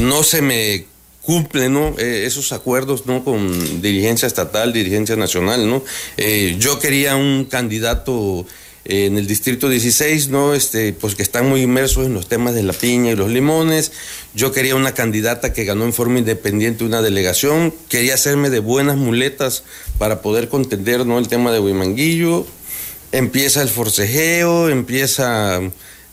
no 0.00 0.22
se 0.22 0.42
me 0.42 0.92
cumplen. 1.22 1.76
Eh, 1.98 2.24
esos 2.26 2.52
acuerdos 2.52 3.06
¿no? 3.06 3.24
con 3.24 3.80
dirigencia 3.80 4.26
estatal, 4.26 4.72
dirigencia 4.72 5.16
nacional. 5.16 5.68
¿no? 5.68 5.82
Eh, 6.16 6.56
yo 6.58 6.78
quería 6.78 7.16
un 7.16 7.46
candidato 7.46 8.44
eh, 8.84 9.06
en 9.06 9.16
el 9.16 9.26
distrito 9.26 9.68
16, 9.68 10.28
¿no? 10.28 10.54
Este, 10.54 10.92
pues 10.92 11.14
que 11.14 11.22
están 11.22 11.48
muy 11.48 11.62
inmersos 11.62 12.06
en 12.06 12.14
los 12.14 12.28
temas 12.28 12.54
de 12.54 12.64
la 12.64 12.72
piña 12.72 13.12
y 13.12 13.16
los 13.16 13.30
limones. 13.30 13.92
Yo 14.34 14.52
quería 14.52 14.74
una 14.74 14.92
candidata 14.92 15.52
que 15.52 15.64
ganó 15.64 15.84
en 15.84 15.92
forma 15.92 16.18
independiente 16.18 16.84
una 16.84 17.00
delegación. 17.00 17.72
Quería 17.88 18.14
hacerme 18.14 18.50
de 18.50 18.58
buenas 18.58 18.96
muletas 18.96 19.62
para 19.98 20.20
poder 20.20 20.48
contender 20.48 21.06
¿no? 21.06 21.18
el 21.18 21.28
tema 21.28 21.52
de 21.52 21.60
Huimanguillo. 21.60 22.46
Empieza 23.12 23.62
el 23.62 23.68
forcejeo, 23.68 24.70
empieza 24.70 25.60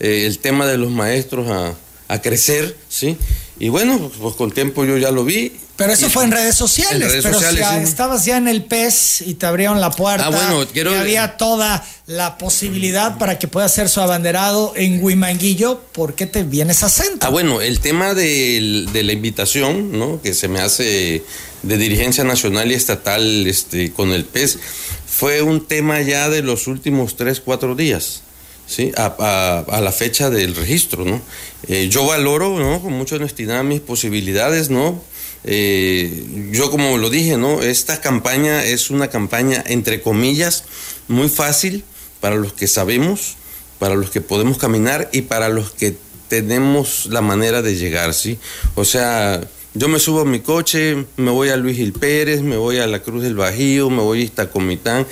el 0.00 0.38
tema 0.38 0.66
de 0.66 0.76
los 0.76 0.90
maestros 0.90 1.50
a 1.50 1.74
a 2.10 2.20
crecer, 2.20 2.76
¿sí? 2.88 3.16
Y 3.60 3.68
bueno, 3.68 4.10
pues 4.20 4.34
con 4.34 4.50
tiempo 4.50 4.84
yo 4.84 4.98
ya 4.98 5.10
lo 5.10 5.24
vi. 5.24 5.52
Pero 5.76 5.92
eso 5.92 6.10
fue 6.10 6.24
en 6.24 6.32
redes 6.32 6.56
sociales. 6.56 7.02
En 7.02 7.08
redes 7.08 7.24
pero 7.24 7.34
sociales, 7.40 7.66
si 7.78 7.84
estabas 7.84 8.24
ya 8.24 8.36
en 8.36 8.48
el 8.48 8.64
PES 8.64 9.22
y 9.22 9.34
te 9.34 9.46
abrieron 9.46 9.80
la 9.80 9.90
puerta. 9.90 10.26
Ah, 10.26 10.30
bueno, 10.30 10.66
quiero... 10.70 10.92
Y 10.92 10.96
había 10.96 11.36
toda 11.38 11.86
la 12.06 12.36
posibilidad 12.36 13.16
para 13.16 13.38
que 13.38 13.48
pueda 13.48 13.66
ser 13.68 13.88
su 13.88 14.00
abanderado 14.00 14.74
en 14.76 15.02
Huimanguillo. 15.02 15.80
¿Por 15.92 16.14
qué 16.14 16.26
te 16.26 16.42
vienes 16.42 16.82
a 16.82 16.90
centro? 16.90 17.26
Ah, 17.26 17.30
bueno, 17.30 17.62
el 17.62 17.80
tema 17.80 18.12
de, 18.12 18.86
de 18.92 19.02
la 19.02 19.12
invitación, 19.12 19.98
¿no? 19.98 20.20
Que 20.20 20.34
se 20.34 20.48
me 20.48 20.60
hace 20.60 21.22
de 21.62 21.76
dirigencia 21.76 22.24
nacional 22.24 22.70
y 22.70 22.74
estatal 22.74 23.46
este, 23.46 23.92
con 23.92 24.12
el 24.12 24.24
PES, 24.24 24.58
fue 25.06 25.42
un 25.42 25.66
tema 25.66 26.00
ya 26.00 26.28
de 26.28 26.42
los 26.42 26.66
últimos 26.66 27.16
tres, 27.16 27.40
cuatro 27.40 27.74
días. 27.74 28.22
¿Sí? 28.70 28.92
A, 28.96 29.80
la 29.82 29.92
fecha 29.92 30.30
del 30.30 30.54
registro, 30.54 31.04
¿no? 31.04 31.20
Eh, 31.66 31.88
yo 31.90 32.06
valoro, 32.06 32.58
¿no? 32.58 32.80
Con 32.80 32.92
mucha 32.92 33.16
honestidad 33.16 33.64
mis 33.64 33.80
posibilidades, 33.80 34.70
¿no? 34.70 35.02
Eh, 35.42 36.48
yo 36.52 36.70
como 36.70 36.96
lo 36.96 37.10
dije, 37.10 37.36
¿no? 37.36 37.62
Esta 37.62 38.00
campaña 38.00 38.64
es 38.64 38.90
una 38.90 39.08
campaña, 39.08 39.62
entre 39.66 40.00
comillas, 40.00 40.64
muy 41.08 41.28
fácil 41.28 41.82
para 42.20 42.36
los 42.36 42.52
que 42.52 42.68
sabemos, 42.68 43.36
para 43.80 43.96
los 43.96 44.10
que 44.10 44.20
podemos 44.20 44.56
caminar 44.58 45.10
y 45.12 45.22
para 45.22 45.48
los 45.48 45.72
que 45.72 45.96
tenemos 46.28 47.06
la 47.06 47.22
manera 47.22 47.62
de 47.62 47.74
llegar, 47.74 48.14
¿sí? 48.14 48.38
O 48.76 48.84
sea, 48.84 49.40
Yo 49.72 49.86
me 49.86 50.00
subo 50.00 50.22
a 50.22 50.24
mi 50.24 50.40
coche, 50.40 51.06
me 51.16 51.30
voy 51.30 51.50
a 51.50 51.56
Luis 51.56 51.76
Gil 51.76 51.92
Pérez, 51.92 52.42
me 52.42 52.56
voy 52.56 52.78
a 52.78 52.88
la 52.88 53.02
Cruz 53.02 53.22
del 53.22 53.36
Bajío, 53.36 53.88
me 53.88 54.02
voy 54.02 54.22
a 54.22 54.24
Iztacomitán 54.24 55.06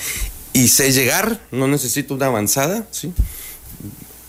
y 0.52 0.66
sé 0.66 0.90
llegar, 0.90 1.40
no 1.52 1.68
necesito 1.68 2.14
una 2.14 2.26
avanzada, 2.26 2.84
¿sí? 2.90 3.12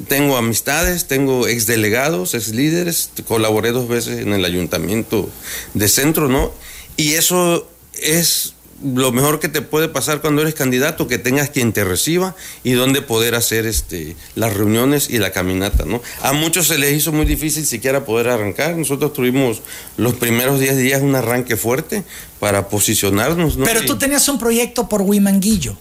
Tengo 0.08 0.38
amistades, 0.38 1.08
tengo 1.08 1.48
exdelegados, 1.48 2.34
ex 2.34 2.50
líderes, 2.50 3.12
colaboré 3.27 3.72
dos 3.72 3.88
veces 3.88 4.20
en 4.20 4.34
el 4.34 4.46
ayuntamiento 4.46 5.29
de 5.74 5.88
centro, 5.89 6.29
¿no? 6.29 6.51
Y 6.96 7.13
eso 7.13 7.70
es 7.94 8.53
lo 8.84 9.12
mejor 9.12 9.39
que 9.39 9.50
te 9.50 9.62
puede 9.62 9.89
pasar 9.89 10.22
cuando 10.22 10.41
eres 10.41 10.53
candidato, 10.53 11.08
que 11.08 11.18
tengas 11.18 11.50
quien 11.50 11.74
te 11.74 11.84
reciba 11.84 12.36
y 12.63 12.72
donde 12.72 13.01
poder 13.01 13.36
hacer 13.36 13.65
este, 13.65 14.15
las 14.36 14.53
reuniones 14.53 15.10
y 15.10 15.18
la 15.18 15.32
caminata, 15.32 15.86
¿no? 15.86 16.01
A 16.22 16.34
muchos 16.34 16.68
se 16.68 16.77
les 16.77 16.94
hizo 16.94 17.12
muy 17.12 17.25
difícil 17.25 17.65
siquiera 17.65 18.06
poder 18.06 18.29
arrancar. 18.29 18.77
Nosotros 18.77 19.13
tuvimos 19.13 19.62
los 19.98 20.13
primeros 20.15 20.60
10 20.60 20.77
días 20.77 21.01
un 21.01 21.15
arranque 21.15 21.58
fuerte 21.58 22.03
para 22.39 22.70
posicionarnos, 22.70 23.58
¿no? 23.58 23.65
Pero 23.65 23.86
tú 23.86 23.98
tenías 23.98 24.27
un 24.29 24.39
proyecto 24.39 24.88
por 24.88 25.01
Huimanguillo, 25.01 25.77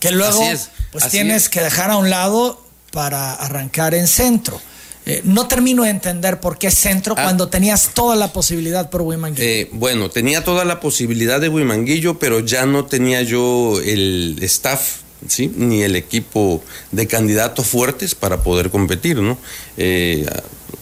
que 0.00 0.10
luego 0.10 0.42
pues 0.92 1.08
tienes 1.08 1.48
que 1.48 1.60
dejar 1.60 1.90
a 1.90 1.96
un 1.96 2.10
lado 2.10 2.64
para 2.90 3.34
arrancar 3.34 3.94
en 3.94 4.06
centro. 4.06 4.60
Eh, 5.06 5.22
no 5.24 5.48
termino 5.48 5.84
de 5.84 5.90
entender 5.90 6.40
por 6.40 6.58
qué 6.58 6.70
centro 6.70 7.14
ah. 7.16 7.22
cuando 7.22 7.48
tenías 7.48 7.94
toda 7.94 8.16
la 8.16 8.32
posibilidad 8.32 8.90
por 8.90 9.02
Huimanguillo. 9.02 9.44
Eh, 9.48 9.68
bueno, 9.72 10.10
tenía 10.10 10.44
toda 10.44 10.64
la 10.64 10.78
posibilidad 10.78 11.40
de 11.40 11.48
Huimanguillo, 11.48 12.18
pero 12.18 12.40
ya 12.40 12.66
no 12.66 12.84
tenía 12.84 13.22
yo 13.22 13.80
el 13.82 14.36
staff, 14.42 14.98
¿sí? 15.26 15.50
Ni 15.56 15.82
el 15.82 15.96
equipo 15.96 16.62
de 16.92 17.06
candidatos 17.06 17.66
fuertes 17.66 18.14
para 18.14 18.42
poder 18.42 18.70
competir, 18.70 19.16
¿no? 19.16 19.38
Eh, 19.78 20.26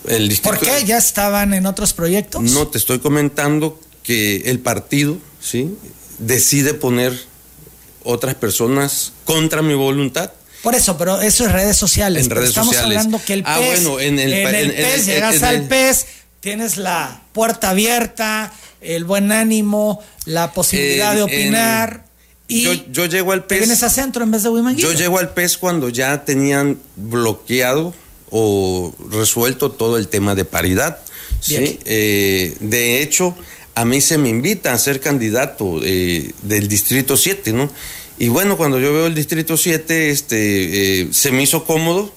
el 0.09 0.37
¿Por 0.43 0.59
qué? 0.59 0.85
¿Ya 0.85 0.99
estaban 0.99 1.55
en 1.55 1.67
otros 1.67 1.93
proyectos? 1.93 2.43
No, 2.43 2.67
te 2.67 2.79
estoy 2.79 2.99
comentando 2.99 3.79
que 4.03 4.51
el 4.51 4.59
partido, 4.59 5.17
¿sí? 5.41 5.77
Decide 6.19 6.75
poner 6.75 7.13
otras 8.03 8.35
personas 8.35 9.13
contra 9.25 9.63
mi 9.63 9.75
voluntad 9.75 10.33
por 10.63 10.75
eso, 10.75 10.99
pero 10.99 11.21
eso 11.21 11.47
es 11.47 11.53
redes 11.53 11.77
sociales. 11.77 12.25
En 12.25 12.31
redes 12.31 12.51
estamos 12.51 12.77
hablando 12.77 13.21
que 13.25 13.35
el 13.35 13.43
ah, 13.47 13.59
PES, 13.59 13.85
bueno, 13.85 14.01
en 14.01 14.19
el, 14.19 14.33
en 14.33 14.55
el 14.55 15.05
llegas 15.05 15.43
al 15.43 15.69
PES, 15.69 16.07
tienes 16.41 16.77
la 16.77 17.23
puerta 17.33 17.71
abierta, 17.71 18.53
el 18.81 19.05
buen 19.05 19.33
ánimo, 19.33 20.03
la 20.25 20.53
posibilidad 20.53 21.15
de 21.15 21.23
opinar. 21.23 22.05
y 22.49 22.63
yo, 22.63 22.73
yo, 22.91 23.07
llego 23.07 23.33
al 23.33 23.45
PES. 23.45 23.59
vienes 23.59 23.83
a 23.83 23.91
centro 23.91 24.25
en 24.25 24.31
vez 24.31 24.43
de. 24.43 24.51
Yo 24.77 24.93
llego 24.93 25.19
al 25.19 25.31
PES 25.31 25.59
cuando 25.59 25.89
ya 25.89 26.25
tenían 26.25 26.79
bloqueado 26.97 27.95
o 28.31 28.95
resuelto 29.11 29.71
todo 29.71 29.97
el 29.97 30.09
tema 30.09 30.35
de 30.35 30.45
paridad. 30.45 30.99
¿sí? 31.41 31.79
Eh, 31.85 32.57
de 32.61 33.03
hecho, 33.03 33.37
a 33.75 33.85
mí 33.85 34.01
se 34.01 34.19
me 34.19 34.29
invita 34.29 34.73
a 34.73 34.79
ser 34.79 35.01
candidato 35.01 35.81
eh, 35.85 36.33
del 36.43 36.69
Distrito 36.69 37.17
7, 37.17 37.53
¿no? 37.53 37.71
Y 38.21 38.29
bueno, 38.29 38.57
cuando 38.57 38.81
yo 38.81 38.93
veo 38.93 39.07
el 39.07 39.15
Distrito 39.15 39.57
7, 39.57 40.11
este, 40.11 41.03
eh, 41.03 41.09
se 41.13 41.31
me 41.31 41.45
hizo 41.45 41.65
cómodo, 41.65 42.13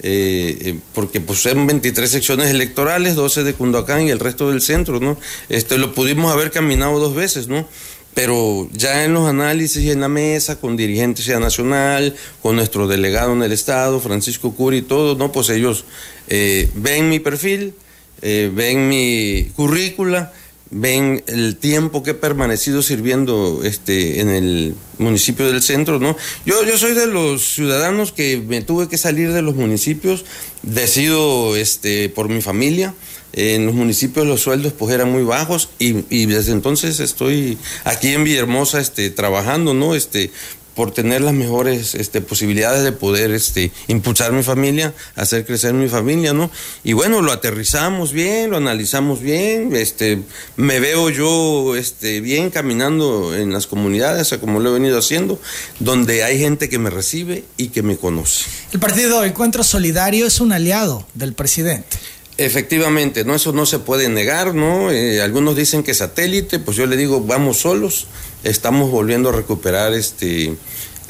eh, 0.00 0.56
eh, 0.60 0.78
porque 0.94 1.20
pues 1.20 1.44
eran 1.44 1.66
23 1.66 2.08
secciones 2.08 2.50
electorales, 2.50 3.16
12 3.16 3.42
de 3.42 3.54
Cunduacán 3.54 4.06
y 4.06 4.10
el 4.10 4.20
resto 4.20 4.50
del 4.50 4.62
centro, 4.62 5.00
¿no? 5.00 5.18
Este, 5.48 5.76
lo 5.76 5.92
pudimos 5.92 6.32
haber 6.32 6.52
caminado 6.52 7.00
dos 7.00 7.16
veces, 7.16 7.48
¿no? 7.48 7.66
Pero 8.14 8.68
ya 8.72 9.04
en 9.04 9.12
los 9.12 9.28
análisis 9.28 9.82
y 9.82 9.90
en 9.90 10.00
la 10.00 10.08
mesa, 10.08 10.60
con 10.60 10.76
dirigentes 10.76 11.24
ya 11.24 11.40
nacional, 11.40 12.14
con 12.42 12.54
nuestro 12.54 12.86
delegado 12.86 13.32
en 13.32 13.42
el 13.42 13.50
Estado, 13.50 13.98
Francisco 13.98 14.54
Curi 14.54 14.78
y 14.78 14.82
todo, 14.82 15.16
¿no? 15.16 15.32
Pues 15.32 15.48
ellos 15.50 15.84
ven 16.28 17.08
mi 17.08 17.18
perfil, 17.18 17.74
ven 18.20 18.88
mi 18.88 19.50
currícula, 19.56 20.32
ven 20.70 21.24
el 21.26 21.56
tiempo 21.56 22.02
que 22.02 22.12
he 22.12 22.14
permanecido 22.14 22.82
sirviendo 22.82 23.62
este, 23.64 24.20
en 24.20 24.28
el 24.28 24.74
municipio 24.98 25.50
del 25.50 25.62
centro, 25.62 25.98
¿no? 25.98 26.16
Yo, 26.46 26.64
yo 26.64 26.78
soy 26.78 26.92
de 26.92 27.06
los 27.06 27.54
ciudadanos 27.54 28.12
que 28.12 28.42
me 28.46 28.62
tuve 28.62 28.88
que 28.88 28.96
salir 28.96 29.32
de 29.32 29.42
los 29.42 29.56
municipios, 29.56 30.24
decido 30.62 31.56
este, 31.56 32.08
por 32.08 32.28
mi 32.28 32.40
familia. 32.40 32.94
En 33.32 33.64
los 33.64 33.76
municipios 33.76 34.26
los 34.26 34.40
sueldos 34.40 34.72
pues 34.72 34.92
eran 34.92 35.12
muy 35.12 35.22
bajos 35.22 35.68
y, 35.78 36.04
y 36.10 36.26
desde 36.26 36.50
entonces 36.50 36.98
estoy 36.98 37.58
aquí 37.84 38.08
en 38.08 38.24
Villahermosa 38.24 38.80
este, 38.80 39.08
trabajando, 39.10 39.72
¿no? 39.72 39.94
Este, 39.94 40.32
por 40.74 40.92
tener 40.92 41.20
las 41.20 41.34
mejores 41.34 41.94
este, 41.94 42.20
posibilidades 42.20 42.84
de 42.84 42.92
poder 42.92 43.30
este, 43.32 43.72
impulsar 43.88 44.32
mi 44.32 44.42
familia, 44.42 44.94
hacer 45.16 45.44
crecer 45.44 45.74
mi 45.74 45.88
familia, 45.88 46.32
¿no? 46.32 46.50
Y 46.84 46.92
bueno, 46.92 47.20
lo 47.20 47.32
aterrizamos 47.32 48.12
bien, 48.12 48.50
lo 48.50 48.56
analizamos 48.56 49.20
bien, 49.20 49.74
este, 49.74 50.22
me 50.56 50.80
veo 50.80 51.10
yo 51.10 51.76
este, 51.76 52.20
bien 52.20 52.50
caminando 52.50 53.34
en 53.34 53.52
las 53.52 53.66
comunidades, 53.66 54.34
como 54.40 54.60
lo 54.60 54.70
he 54.70 54.72
venido 54.74 54.98
haciendo, 54.98 55.40
donde 55.78 56.24
hay 56.24 56.38
gente 56.38 56.68
que 56.68 56.78
me 56.78 56.90
recibe 56.90 57.44
y 57.56 57.68
que 57.68 57.82
me 57.82 57.96
conoce. 57.96 58.44
El 58.72 58.80
partido 58.80 59.24
Encuentro 59.24 59.64
Solidario 59.64 60.26
es 60.26 60.40
un 60.40 60.52
aliado 60.52 61.06
del 61.14 61.34
presidente. 61.34 61.98
Efectivamente, 62.38 63.22
no 63.24 63.34
eso 63.34 63.52
no 63.52 63.66
se 63.66 63.80
puede 63.80 64.08
negar, 64.08 64.54
¿no? 64.54 64.90
Eh, 64.90 65.20
algunos 65.20 65.56
dicen 65.56 65.82
que 65.82 65.92
satélite, 65.92 66.58
pues 66.58 66.74
yo 66.74 66.86
le 66.86 66.96
digo 66.96 67.20
vamos 67.20 67.58
solos, 67.58 68.06
estamos 68.44 68.90
volviendo 68.90 69.28
a 69.28 69.32
recuperar 69.32 69.92
este 69.94 70.56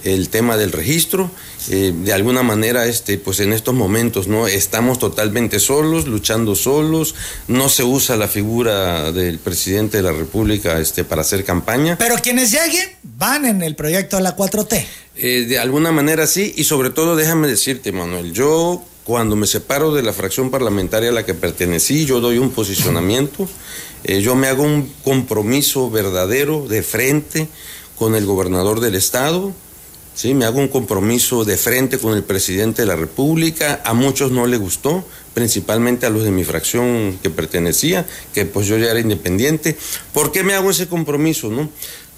el 0.05 0.29
tema 0.29 0.57
del 0.57 0.73
registro, 0.73 1.31
eh, 1.71 1.93
de 1.95 2.13
alguna 2.13 2.43
manera, 2.43 2.87
este, 2.87 3.19
pues 3.19 3.41
en 3.41 3.53
estos 3.53 3.75
momentos, 3.75 4.29
¿no? 4.29 4.47
Estamos 4.47 4.99
totalmente 4.99 5.61
solos, 5.61 6.07
luchando 6.07 6.55
solos, 6.55 7.15
no 7.49 7.69
se 7.69 7.85
usa 7.85 8.17
la 8.17 8.29
figura 8.29 9.13
del 9.13 9.39
presidente 9.39 9.99
de 9.99 10.03
la 10.03 10.13
República, 10.13 10.79
este, 10.79 11.05
para 11.05 11.23
hacer 11.23 11.45
campaña. 11.45 11.97
Pero 11.99 12.17
quienes 12.17 12.51
lleguen 12.51 12.89
van 13.03 13.45
en 13.45 13.63
el 13.63 13.75
proyecto 13.75 14.17
de 14.17 14.23
la 14.23 14.37
4T. 14.37 14.85
Eh, 15.17 15.45
de 15.47 15.59
alguna 15.59 15.93
manera 15.93 16.27
sí, 16.27 16.55
y 16.57 16.65
sobre 16.65 16.91
todo 16.91 17.17
déjame 17.17 17.49
decirte, 17.49 17.93
Manuel, 17.93 18.33
yo 18.33 18.83
cuando 19.05 19.37
me 19.37 19.47
separo 19.47 19.93
de 19.93 20.03
la 20.03 20.13
fracción 20.13 20.51
parlamentaria 20.51 21.11
a 21.11 21.13
la 21.13 21.25
que 21.25 21.35
pertenecí, 21.35 22.05
yo 22.05 22.21
doy 22.21 22.39
un 22.39 22.51
posicionamiento, 22.51 23.49
eh, 24.05 24.21
yo 24.21 24.35
me 24.35 24.47
hago 24.47 24.63
un 24.63 24.93
compromiso 25.05 25.91
verdadero 25.91 26.67
de 26.69 26.83
frente 26.83 27.49
con 27.99 28.15
el 28.15 28.27
gobernador 28.27 28.81
del 28.81 28.95
estado, 28.95 29.53
¿sí? 30.15 30.35
me 30.35 30.45
hago 30.45 30.59
un 30.59 30.69
compromiso 30.69 31.45
de 31.45 31.57
frente 31.57 31.99
con 31.99 32.15
el 32.15 32.23
presidente 32.23 32.83
de 32.83 32.87
la 32.87 32.97
República, 32.97 33.81
a 33.85 33.95
muchos 33.95 34.31
no 34.31 34.47
le 34.47 34.57
gustó, 34.57 35.05
principalmente 35.35 36.07
a 36.07 36.11
los 36.11 36.25
de 36.25 36.31
mi 36.31 36.45
fracción 36.45 37.19
que 37.23 37.31
pertenecía, 37.31 38.07
que 38.35 38.45
pues 38.45 38.67
yo 38.67 38.79
ya 38.79 38.91
era 38.91 39.01
independiente. 39.01 39.77
¿Por 40.13 40.33
qué 40.33 40.43
me 40.43 40.55
hago 40.55 40.71
ese 40.71 40.89
compromiso? 40.89 41.51
No? 41.51 41.69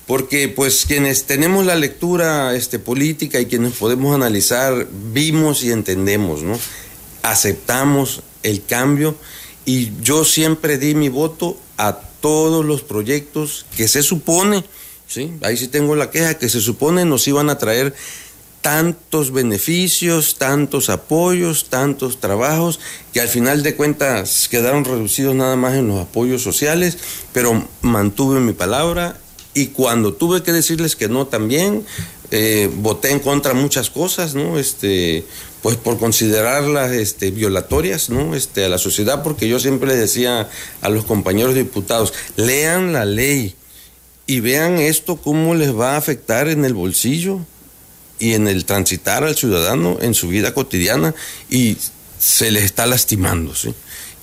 Porque 0.06 0.48
pues 0.48 0.84
quienes 0.86 1.24
tenemos 1.24 1.64
la 1.64 1.76
lectura 1.76 2.54
este, 2.54 2.78
política 2.78 3.40
y 3.40 3.46
quienes 3.46 3.74
podemos 3.74 4.14
analizar, 4.14 4.88
vimos 5.12 5.62
y 5.62 5.70
entendemos, 5.70 6.42
¿no? 6.42 6.58
Aceptamos 7.22 8.22
el 8.42 8.64
cambio 8.64 9.14
y 9.64 9.92
yo 10.02 10.24
siempre 10.24 10.78
di 10.78 10.94
mi 10.94 11.08
voto 11.08 11.56
a 11.76 12.00
todos 12.20 12.64
los 12.64 12.82
proyectos 12.82 13.66
que 13.76 13.86
se 13.88 14.02
supone, 14.02 14.64
¿sí? 15.06 15.32
Ahí 15.42 15.56
sí 15.56 15.68
tengo 15.68 15.94
la 15.94 16.10
queja, 16.10 16.34
que 16.34 16.48
se 16.48 16.60
supone 16.60 17.04
nos 17.04 17.26
iban 17.28 17.48
a 17.48 17.58
traer 17.58 17.94
tantos 18.60 19.32
beneficios, 19.32 20.36
tantos 20.38 20.88
apoyos, 20.88 21.68
tantos 21.68 22.20
trabajos, 22.20 22.78
que 23.12 23.20
al 23.20 23.28
final 23.28 23.62
de 23.62 23.74
cuentas 23.74 24.48
quedaron 24.48 24.84
reducidos 24.84 25.34
nada 25.34 25.56
más 25.56 25.74
en 25.74 25.88
los 25.88 26.00
apoyos 26.00 26.42
sociales, 26.42 26.96
pero 27.32 27.66
mantuve 27.82 28.40
mi 28.40 28.52
palabra 28.52 29.18
y 29.54 29.68
cuando 29.68 30.14
tuve 30.14 30.42
que 30.42 30.52
decirles 30.52 30.96
que 30.96 31.08
no 31.08 31.26
también, 31.26 31.84
eh, 32.30 32.70
voté 32.76 33.10
en 33.10 33.20
contra 33.20 33.52
muchas 33.52 33.90
cosas, 33.90 34.34
¿no? 34.34 34.58
Este, 34.58 35.24
pues 35.60 35.76
por 35.76 35.98
considerarlas 35.98 36.92
este, 36.92 37.30
violatorias, 37.30 38.08
¿no? 38.08 38.34
Este, 38.34 38.64
a 38.64 38.68
la 38.68 38.78
sociedad, 38.78 39.22
porque 39.22 39.48
yo 39.48 39.60
siempre 39.60 39.88
les 39.88 39.98
decía 39.98 40.48
a 40.80 40.88
los 40.88 41.04
compañeros 41.04 41.54
diputados, 41.54 42.14
lean 42.36 42.94
la 42.94 43.04
ley 43.04 43.54
y 44.26 44.40
vean 44.40 44.78
esto 44.78 45.16
cómo 45.16 45.54
les 45.54 45.76
va 45.78 45.94
a 45.94 45.96
afectar 45.98 46.48
en 46.48 46.64
el 46.64 46.72
bolsillo 46.72 47.40
y 48.18 48.32
en 48.32 48.48
el 48.48 48.64
transitar 48.64 49.24
al 49.24 49.36
ciudadano 49.36 49.98
en 50.00 50.14
su 50.14 50.28
vida 50.28 50.54
cotidiana 50.54 51.14
y 51.50 51.76
se 52.18 52.50
les 52.50 52.64
está 52.64 52.86
lastimando, 52.86 53.54
¿sí? 53.54 53.74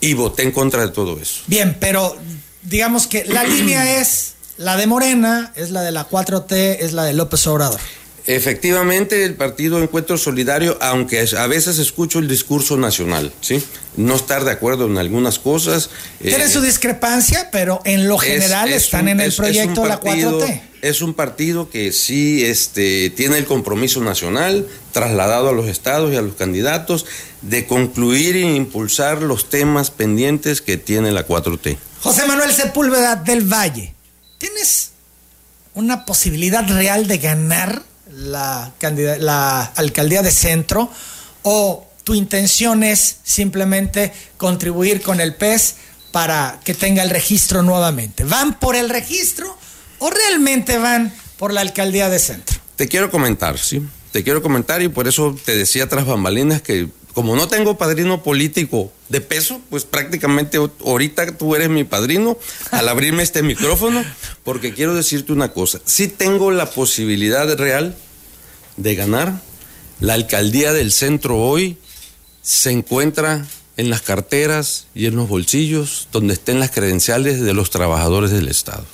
Y 0.02 0.14
voté 0.14 0.44
en 0.44 0.52
contra 0.52 0.86
de 0.86 0.92
todo 0.92 1.20
eso. 1.20 1.42
Bien, 1.48 1.78
pero 1.80 2.18
digamos 2.64 3.06
que 3.06 3.26
la 3.26 3.44
línea 3.44 4.00
es 4.00 4.36
la 4.60 4.76
de 4.76 4.88
Morena 4.88 5.54
es 5.56 5.72
la 5.72 5.82
de 5.82 5.92
la 5.92 6.08
4T, 6.08 6.78
es 6.82 6.92
la 6.92 7.06
de 7.06 7.14
López 7.14 7.48
Obrador. 7.48 7.80
Efectivamente, 8.26 9.24
el 9.24 9.36
partido 9.36 9.82
Encuentro 9.82 10.18
Solidario, 10.18 10.78
aunque 10.82 11.26
a 11.38 11.48
veces 11.48 11.80
escucho 11.80 12.20
el 12.20 12.28
discurso 12.28 12.76
nacional, 12.76 13.32
¿sí? 13.40 13.64
No 13.96 14.16
estar 14.16 14.44
de 14.44 14.52
acuerdo 14.52 14.86
en 14.86 14.98
algunas 14.98 15.40
cosas. 15.40 15.90
Tiene 16.22 16.44
eh, 16.44 16.50
su 16.50 16.62
discrepancia, 16.62 17.50
pero 17.52 17.80
en 17.86 18.08
lo 18.08 18.18
general 18.18 18.70
están 18.70 19.08
en 19.08 19.22
el 19.22 19.34
proyecto 19.34 19.84
de 19.84 19.88
la 19.88 20.00
4T. 20.02 20.62
Es 20.82 21.02
un 21.02 21.14
partido 21.14 21.70
que 21.70 21.94
sí 21.94 22.46
este, 22.46 23.10
tiene 23.12 23.38
el 23.38 23.46
compromiso 23.46 24.02
nacional 24.02 24.68
trasladado 24.92 25.50
a 25.50 25.54
los 25.54 25.68
estados 25.68 26.14
y 26.14 26.18
a 26.18 26.22
los 26.22 26.36
candidatos 26.36 27.06
de 27.42 27.66
concluir 27.66 28.36
e 28.36 28.42
impulsar 28.42 29.22
los 29.22 29.50
temas 29.50 29.90
pendientes 29.90 30.62
que 30.62 30.78
tiene 30.78 31.12
la 31.14 31.26
4T. 31.26 31.78
José 32.02 32.26
Manuel 32.28 32.52
Sepúlveda 32.52 33.16
del 33.16 33.52
Valle, 33.52 33.96
¿tienes 34.40 34.92
una 35.76 36.06
posibilidad 36.06 36.68
real 36.68 37.08
de 37.08 37.20
ganar 37.20 37.84
la, 38.12 38.74
alcaldía 39.76 40.24
de 40.24 40.32
centro 40.32 40.90
o 41.44 41.88
tu 42.04 42.16
intención 42.16 42.84
es 42.84 43.18
simplemente 43.24 44.12
contribuir 44.38 45.04
con 45.04 45.22
el 45.22 45.36
PES 45.36 45.76
para 46.12 46.60
que 46.64 46.74
tenga 46.74 47.04
el 47.04 47.12
registro 47.12 47.62
nuevamente? 47.62 48.24
¿Van 48.24 48.60
por 48.60 48.76
el 48.76 48.90
registro 48.90 49.56
o 50.00 50.10
realmente 50.10 50.80
van 50.80 51.14
por 51.38 51.54
la 51.54 51.62
alcaldía 51.62 52.10
de 52.10 52.18
centro? 52.18 52.60
Te 52.76 52.88
quiero 52.88 53.12
comentar, 53.12 53.60
sí. 53.60 53.86
Te 54.12 54.24
quiero 54.24 54.42
comentar 54.42 54.82
y 54.82 54.88
por 54.88 55.08
eso 55.08 55.38
te 55.46 55.56
decía 55.56 55.88
tras 55.88 56.08
bambalinas 56.08 56.64
que 56.64 56.90
como 57.14 57.36
no 57.36 57.48
tengo 57.48 57.78
padrino 57.78 58.24
político 58.24 58.92
de 59.10 59.22
peso, 59.22 59.60
pues 59.70 59.86
prácticamente 59.86 60.58
ahorita 60.58 61.36
tú 61.38 61.56
eres 61.56 61.70
mi 61.70 61.84
padrino 61.84 62.38
al 62.72 62.90
abrirme 62.90 63.24
este 63.24 63.44
micrófono, 63.44 64.04
porque 64.44 64.74
quiero 64.74 64.94
decirte 64.94 65.34
una 65.34 65.52
cosa, 65.52 65.82
sí 65.86 66.08
tengo 66.08 66.52
la 66.52 66.70
posibilidad 66.70 67.54
real 67.58 67.96
de 68.78 68.96
ganar, 68.96 69.42
la 70.00 70.14
alcaldía 70.14 70.72
del 70.72 70.92
centro 70.92 71.38
hoy 71.38 71.78
se 72.42 72.72
encuentra 72.72 73.46
en 73.76 73.90
las 73.90 74.02
carteras 74.02 74.88
y 74.94 75.06
en 75.06 75.16
los 75.16 75.28
bolsillos 75.28 76.08
donde 76.12 76.34
estén 76.34 76.60
las 76.60 76.72
credenciales 76.72 77.42
de 77.42 77.54
los 77.54 77.70
trabajadores 77.70 78.32
del 78.32 78.48
Estado. 78.48 78.86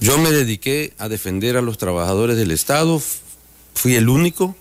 Yo 0.00 0.18
me 0.18 0.30
dediqué 0.30 0.94
a 0.98 1.08
defender 1.08 1.56
a 1.56 1.62
los 1.62 1.78
trabajadores 1.78 2.36
del 2.36 2.50
Estado, 2.50 3.02
fui 3.74 3.96
el 3.96 4.08
único, 4.08 4.56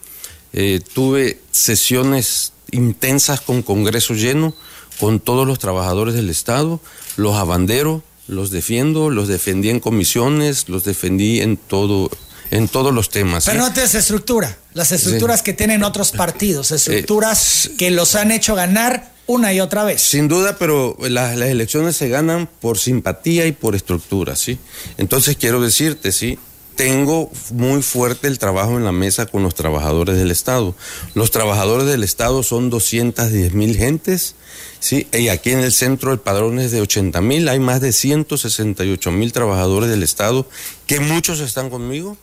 eh, 0.54 0.82
tuve 0.94 1.40
sesiones 1.52 2.54
intensas 2.72 3.42
con 3.42 3.62
Congreso 3.62 4.14
lleno, 4.14 4.54
con 5.00 5.20
todos 5.20 5.48
los 5.48 5.60
trabajadores 5.60 6.14
del 6.14 6.30
Estado, 6.30 6.80
los 7.16 7.36
abandero, 7.36 8.04
los 8.28 8.52
defiendo, 8.52 9.10
los 9.10 9.28
defendí 9.28 9.70
en 9.70 9.80
comisiones, 9.80 10.70
los 10.70 10.84
defendí 10.84 11.42
en 11.42 11.58
todo 11.58 12.10
en 12.52 12.68
todos 12.68 12.94
los 12.94 13.10
temas. 13.10 13.46
Pero 13.46 13.60
no 13.60 13.72
tienes 13.72 13.94
estructura, 13.96 14.58
las 14.74 14.92
estructuras 14.92 15.44
que 15.44 15.54
tienen 15.54 15.84
otros 15.84 16.12
partidos, 16.12 16.72
estructuras 16.72 17.68
eh, 17.68 17.76
que 17.78 17.92
los 17.92 18.16
han 18.16 18.32
hecho 18.32 18.56
ganar 18.56 19.12
una 19.28 19.54
y 19.54 19.60
otra 19.60 19.84
vez. 19.84 20.02
Sin 20.02 20.28
duda, 20.28 20.58
pero 20.58 20.98
las, 21.02 21.38
las, 21.38 21.50
elecciones 21.50 21.96
se 21.96 22.10
ganan 22.10 22.50
por 22.60 22.80
simpatía 22.80 23.46
y 23.46 23.52
por 23.52 23.76
estructura, 23.76 24.36
¿sí? 24.36 24.58
Entonces 24.98 25.38
quiero 25.38 25.62
decirte, 25.62 26.12
¿sí? 26.12 26.40
Tengo 26.80 27.30
muy 27.52 27.82
fuerte 27.82 28.30
el 28.30 28.40
trabajo 28.40 28.78
en 28.78 28.86
la 28.86 28.94
mesa 28.94 29.26
con 29.26 29.44
los 29.44 29.54
trabajadores 29.54 30.16
del 30.16 30.32
Estado. 30.32 30.74
Los 31.14 31.30
trabajadores 31.30 31.86
del 31.88 32.06
Estado 32.06 32.42
son 32.42 32.70
210 32.70 33.54
mil 33.54 33.76
gentes, 33.76 34.36
¿sí? 34.80 35.06
y 35.12 35.28
aquí 35.28 35.52
en 35.52 35.60
el 35.60 35.74
centro 35.74 36.14
el 36.14 36.20
padrón 36.20 36.58
es 36.58 36.72
de 36.72 36.80
80 36.80 37.20
mil, 37.20 37.50
hay 37.50 37.60
más 37.60 37.82
de 37.82 37.92
168 37.92 39.12
mil 39.12 39.34
trabajadores 39.34 39.90
del 39.90 40.04
Estado, 40.04 40.48
que 40.88 41.02
muchos 41.02 41.42
están 41.42 41.70
conmigo, 41.70 42.16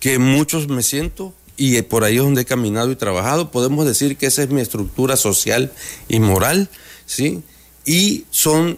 que 0.00 0.18
muchos 0.18 0.66
me 0.66 0.82
siento, 0.82 1.32
y 1.56 1.80
por 1.82 2.02
ahí 2.02 2.16
es 2.16 2.22
donde 2.22 2.40
he 2.40 2.46
caminado 2.46 2.90
y 2.90 2.96
trabajado. 2.96 3.52
Podemos 3.52 3.86
decir 3.86 4.16
que 4.16 4.26
esa 4.26 4.42
es 4.42 4.50
mi 4.50 4.60
estructura 4.60 5.16
social 5.16 5.72
y 6.08 6.18
moral, 6.18 6.68
¿sí? 7.06 7.44
Y 7.86 8.24
son 8.30 8.76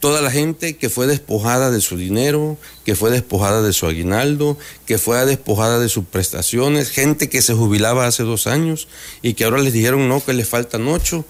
toda 0.00 0.20
la 0.20 0.30
gente 0.30 0.76
que 0.76 0.88
fue 0.88 1.06
despojada 1.06 1.70
de 1.70 1.80
su 1.80 1.96
dinero, 1.96 2.56
que 2.84 2.96
fue 2.96 3.10
despojada 3.10 3.62
de 3.62 3.72
su 3.72 3.86
aguinaldo, 3.86 4.58
que 4.86 4.98
fue 4.98 5.24
despojada 5.24 5.78
de 5.78 5.88
sus 5.88 6.04
prestaciones, 6.04 6.90
gente 6.90 7.28
que 7.28 7.42
se 7.42 7.54
jubilaba 7.54 8.06
hace 8.06 8.22
dos 8.22 8.46
años 8.46 8.88
y 9.22 9.34
que 9.34 9.44
ahora 9.44 9.58
les 9.58 9.72
dijeron 9.72 10.08
no, 10.08 10.24
que 10.24 10.32
les 10.32 10.48
faltan 10.48 10.86
ocho, 10.88 11.24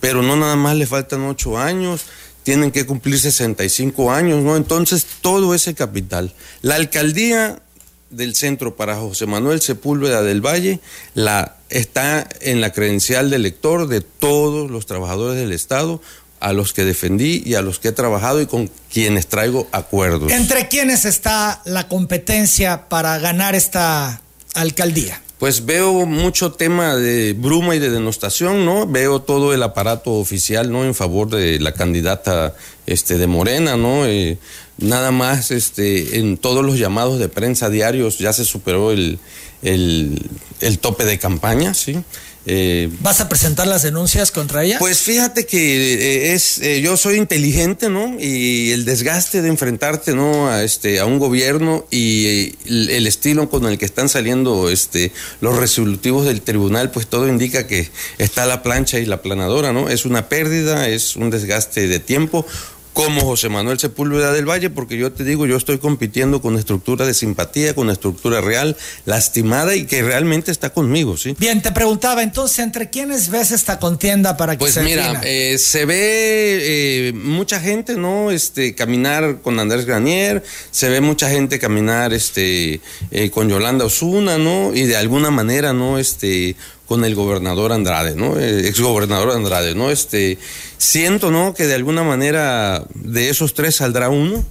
pero 0.00 0.22
no 0.22 0.36
nada 0.36 0.56
más 0.56 0.76
les 0.76 0.88
faltan 0.88 1.22
ocho 1.22 1.58
años, 1.58 2.02
tienen 2.42 2.72
que 2.72 2.84
cumplir 2.84 3.18
65 3.18 4.12
años, 4.12 4.42
¿no? 4.42 4.56
Entonces, 4.56 5.06
todo 5.22 5.54
ese 5.54 5.74
capital. 5.74 6.34
La 6.60 6.74
alcaldía 6.74 7.62
del 8.10 8.34
centro 8.34 8.76
para 8.76 8.96
José 8.96 9.26
Manuel 9.26 9.60
Sepúlveda 9.60 10.22
del 10.22 10.40
Valle 10.40 10.80
la, 11.14 11.56
está 11.70 12.28
en 12.40 12.60
la 12.60 12.72
credencial 12.72 13.30
de 13.30 13.36
elector 13.36 13.88
de 13.88 14.02
todos 14.02 14.70
los 14.70 14.86
trabajadores 14.86 15.38
del 15.38 15.52
Estado 15.52 16.00
a 16.44 16.52
los 16.52 16.74
que 16.74 16.84
defendí 16.84 17.42
y 17.46 17.54
a 17.54 17.62
los 17.62 17.78
que 17.78 17.88
he 17.88 17.92
trabajado 17.92 18.42
y 18.42 18.46
con 18.46 18.70
quienes 18.92 19.28
traigo 19.28 19.66
acuerdos. 19.72 20.30
¿Entre 20.30 20.68
quiénes 20.68 21.06
está 21.06 21.62
la 21.64 21.88
competencia 21.88 22.86
para 22.90 23.18
ganar 23.18 23.54
esta 23.54 24.20
alcaldía? 24.52 25.22
Pues 25.38 25.64
veo 25.64 26.04
mucho 26.04 26.52
tema 26.52 26.96
de 26.96 27.32
bruma 27.32 27.74
y 27.74 27.78
de 27.78 27.88
denostación, 27.88 28.66
¿no? 28.66 28.86
Veo 28.86 29.22
todo 29.22 29.54
el 29.54 29.62
aparato 29.62 30.12
oficial, 30.12 30.70
¿no? 30.70 30.84
En 30.84 30.94
favor 30.94 31.30
de 31.30 31.58
la 31.60 31.72
candidata 31.72 32.54
este, 32.84 33.16
de 33.16 33.26
Morena, 33.26 33.78
¿no? 33.78 34.04
Eh, 34.04 34.36
nada 34.78 35.10
más 35.10 35.50
este, 35.50 36.18
en 36.18 36.36
todos 36.36 36.64
los 36.64 36.78
llamados 36.78 37.18
de 37.18 37.28
prensa 37.28 37.70
diarios 37.70 38.18
ya 38.18 38.32
se 38.32 38.44
superó 38.44 38.92
el, 38.92 39.18
el, 39.62 40.20
el 40.60 40.78
tope 40.78 41.04
de 41.04 41.18
campaña, 41.18 41.74
¿sí? 41.74 42.02
Eh, 42.46 42.90
¿Vas 43.00 43.22
a 43.22 43.28
presentar 43.28 43.66
las 43.66 43.82
denuncias 43.82 44.30
contra 44.30 44.64
ella? 44.64 44.78
Pues 44.78 45.00
fíjate 45.00 45.46
que 45.46 45.94
eh, 45.94 46.34
es, 46.34 46.58
eh, 46.58 46.82
yo 46.82 46.98
soy 46.98 47.16
inteligente, 47.16 47.88
¿no? 47.88 48.16
Y 48.20 48.72
el 48.72 48.84
desgaste 48.84 49.40
de 49.40 49.48
enfrentarte, 49.48 50.14
¿no? 50.14 50.48
A 50.48 50.62
este, 50.62 51.00
a 51.00 51.06
un 51.06 51.18
gobierno 51.18 51.86
y 51.90 52.54
el, 52.66 53.06
estilo 53.06 53.48
con 53.48 53.64
el 53.64 53.78
que 53.78 53.86
están 53.86 54.10
saliendo, 54.10 54.68
este, 54.68 55.10
los 55.40 55.56
resolutivos 55.56 56.26
del 56.26 56.42
tribunal, 56.42 56.90
pues 56.90 57.06
todo 57.06 57.28
indica 57.28 57.66
que 57.66 57.90
está 58.18 58.44
la 58.44 58.62
plancha 58.62 58.98
y 58.98 59.06
la 59.06 59.22
planadora, 59.22 59.72
¿no? 59.72 59.88
Es 59.88 60.04
una 60.04 60.28
pérdida, 60.28 60.88
es 60.88 61.16
un 61.16 61.30
desgaste 61.30 61.88
de 61.88 61.98
tiempo 61.98 62.46
como 62.94 63.22
José 63.22 63.48
Manuel 63.48 63.78
Sepúlveda 63.78 64.32
del 64.32 64.48
Valle, 64.48 64.70
porque 64.70 64.96
yo 64.96 65.12
te 65.12 65.24
digo, 65.24 65.46
yo 65.46 65.56
estoy 65.56 65.78
compitiendo 65.78 66.40
con 66.40 66.56
estructura 66.56 67.04
de 67.04 67.12
simpatía, 67.12 67.74
con 67.74 67.90
estructura 67.90 68.40
real, 68.40 68.76
lastimada 69.04 69.74
y 69.74 69.84
que 69.84 70.00
realmente 70.02 70.52
está 70.52 70.70
conmigo, 70.70 71.16
¿sí? 71.16 71.34
Bien, 71.38 71.60
te 71.60 71.72
preguntaba, 71.72 72.22
entonces, 72.22 72.60
¿entre 72.60 72.90
quiénes 72.90 73.30
ves 73.30 73.50
esta 73.50 73.80
contienda 73.80 74.36
para 74.36 74.54
que 74.54 74.60
pues 74.60 74.74
se 74.74 74.80
Pues 74.80 74.90
mira, 74.90 75.20
eh, 75.24 75.58
se 75.58 75.84
ve 75.86 75.98
eh, 75.98 77.12
mucha 77.12 77.58
gente, 77.60 77.96
¿no? 77.96 78.30
Este, 78.30 78.76
caminar 78.76 79.40
con 79.42 79.58
Andrés 79.58 79.86
Granier, 79.86 80.44
se 80.70 80.88
ve 80.88 81.00
mucha 81.00 81.28
gente 81.28 81.58
caminar, 81.58 82.14
este, 82.14 82.80
eh, 83.10 83.30
con 83.30 83.48
Yolanda 83.48 83.84
Osuna, 83.84 84.38
¿no? 84.38 84.72
Y 84.72 84.82
de 84.82 84.96
alguna 84.96 85.32
manera, 85.32 85.72
¿no? 85.72 85.98
Este, 85.98 86.54
con 86.86 87.04
el 87.04 87.14
gobernador 87.14 87.72
Andrade, 87.72 88.14
¿no? 88.14 88.38
Eh, 88.38 88.68
ex 88.68 88.80
gobernador 88.80 89.30
Andrade, 89.30 89.74
¿no? 89.74 89.90
Este, 89.90 90.38
siento, 90.76 91.30
¿no? 91.30 91.54
Que 91.54 91.66
de 91.66 91.74
alguna 91.74 92.02
manera 92.02 92.84
de 92.94 93.30
esos 93.30 93.54
tres 93.54 93.76
saldrá 93.76 94.10
uno, 94.10 94.44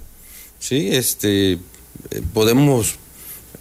¿sí? 0.58 0.88
Este, 0.92 1.52
eh, 1.52 1.58
podemos 2.32 2.96